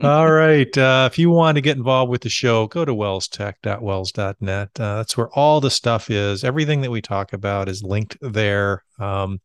All 0.00 0.30
right. 0.30 0.76
Uh, 0.76 1.08
if 1.10 1.18
you 1.18 1.30
want 1.30 1.56
to 1.56 1.60
get 1.60 1.76
involved 1.76 2.10
with 2.10 2.22
the 2.22 2.28
show, 2.28 2.66
go 2.66 2.84
to 2.84 2.94
welstech.wels.net. 2.94 4.68
Uh, 4.78 4.96
that's 4.96 5.16
where 5.16 5.30
all 5.30 5.60
the 5.60 5.70
stuff 5.70 6.10
is. 6.10 6.44
Everything 6.44 6.82
that 6.82 6.90
we 6.90 7.00
talk 7.00 7.32
about 7.32 7.68
is 7.68 7.82
linked 7.82 8.16
there, 8.20 8.84
um, 8.98 9.40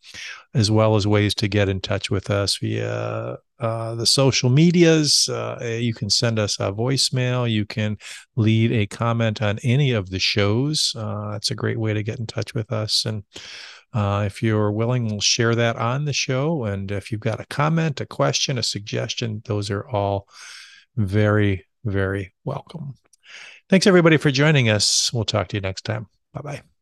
as 0.54 0.70
well 0.70 0.96
as 0.96 1.08
ways 1.08 1.34
to 1.36 1.48
get 1.48 1.70
in 1.70 1.80
touch 1.80 2.12
with 2.12 2.30
us 2.30 2.58
via 2.58 3.38
uh, 3.60 3.96
the 3.96 4.06
social 4.06 4.50
medias. 4.50 5.30
Uh, 5.30 5.58
you 5.80 5.94
can 5.94 6.10
send 6.10 6.38
us 6.40 6.60
a 6.60 6.72
voicemail. 6.72 7.50
You 7.50 7.66
can 7.66 7.98
leave 8.36 8.72
a 8.72 8.86
comment 8.86 9.42
on 9.42 9.60
any 9.64 9.92
of 9.92 10.10
the 10.10 10.20
shows. 10.20 10.94
Uh, 10.96 11.32
that's 11.32 11.52
a 11.52 11.56
great 11.56 11.80
way 11.80 11.94
to 11.94 12.04
get 12.04 12.20
in 12.20 12.28
touch 12.28 12.54
with 12.54 12.72
us. 12.72 13.06
And 13.06 13.24
uh, 13.94 14.24
if 14.26 14.44
you're 14.44 14.72
willing, 14.72 15.08
we'll 15.08 15.22
share 15.22 15.56
that 15.56 15.76
on 15.76 16.06
the 16.06 16.14
show. 16.14 16.66
And 16.66 16.92
if 16.92 17.12
you've 17.12 17.22
got 17.22 17.40
a 17.40 17.46
comment, 17.46 18.02
a 18.02 18.06
question, 18.06 18.58
a 18.58 18.64
suggestion, 18.64 19.42
those 19.46 19.72
are 19.72 19.88
all 19.88 20.28
very, 20.96 21.66
very 21.86 22.34
welcome. 22.44 22.96
Thanks, 23.70 23.88
everybody, 23.88 24.18
for 24.18 24.32
joining 24.32 24.70
us. 24.70 25.12
We'll 25.14 25.26
talk 25.26 25.50
to 25.50 25.58
you 25.58 25.62
next 25.62 25.84
time. 25.84 26.08
Bye 26.34 26.42
bye. 26.42 26.77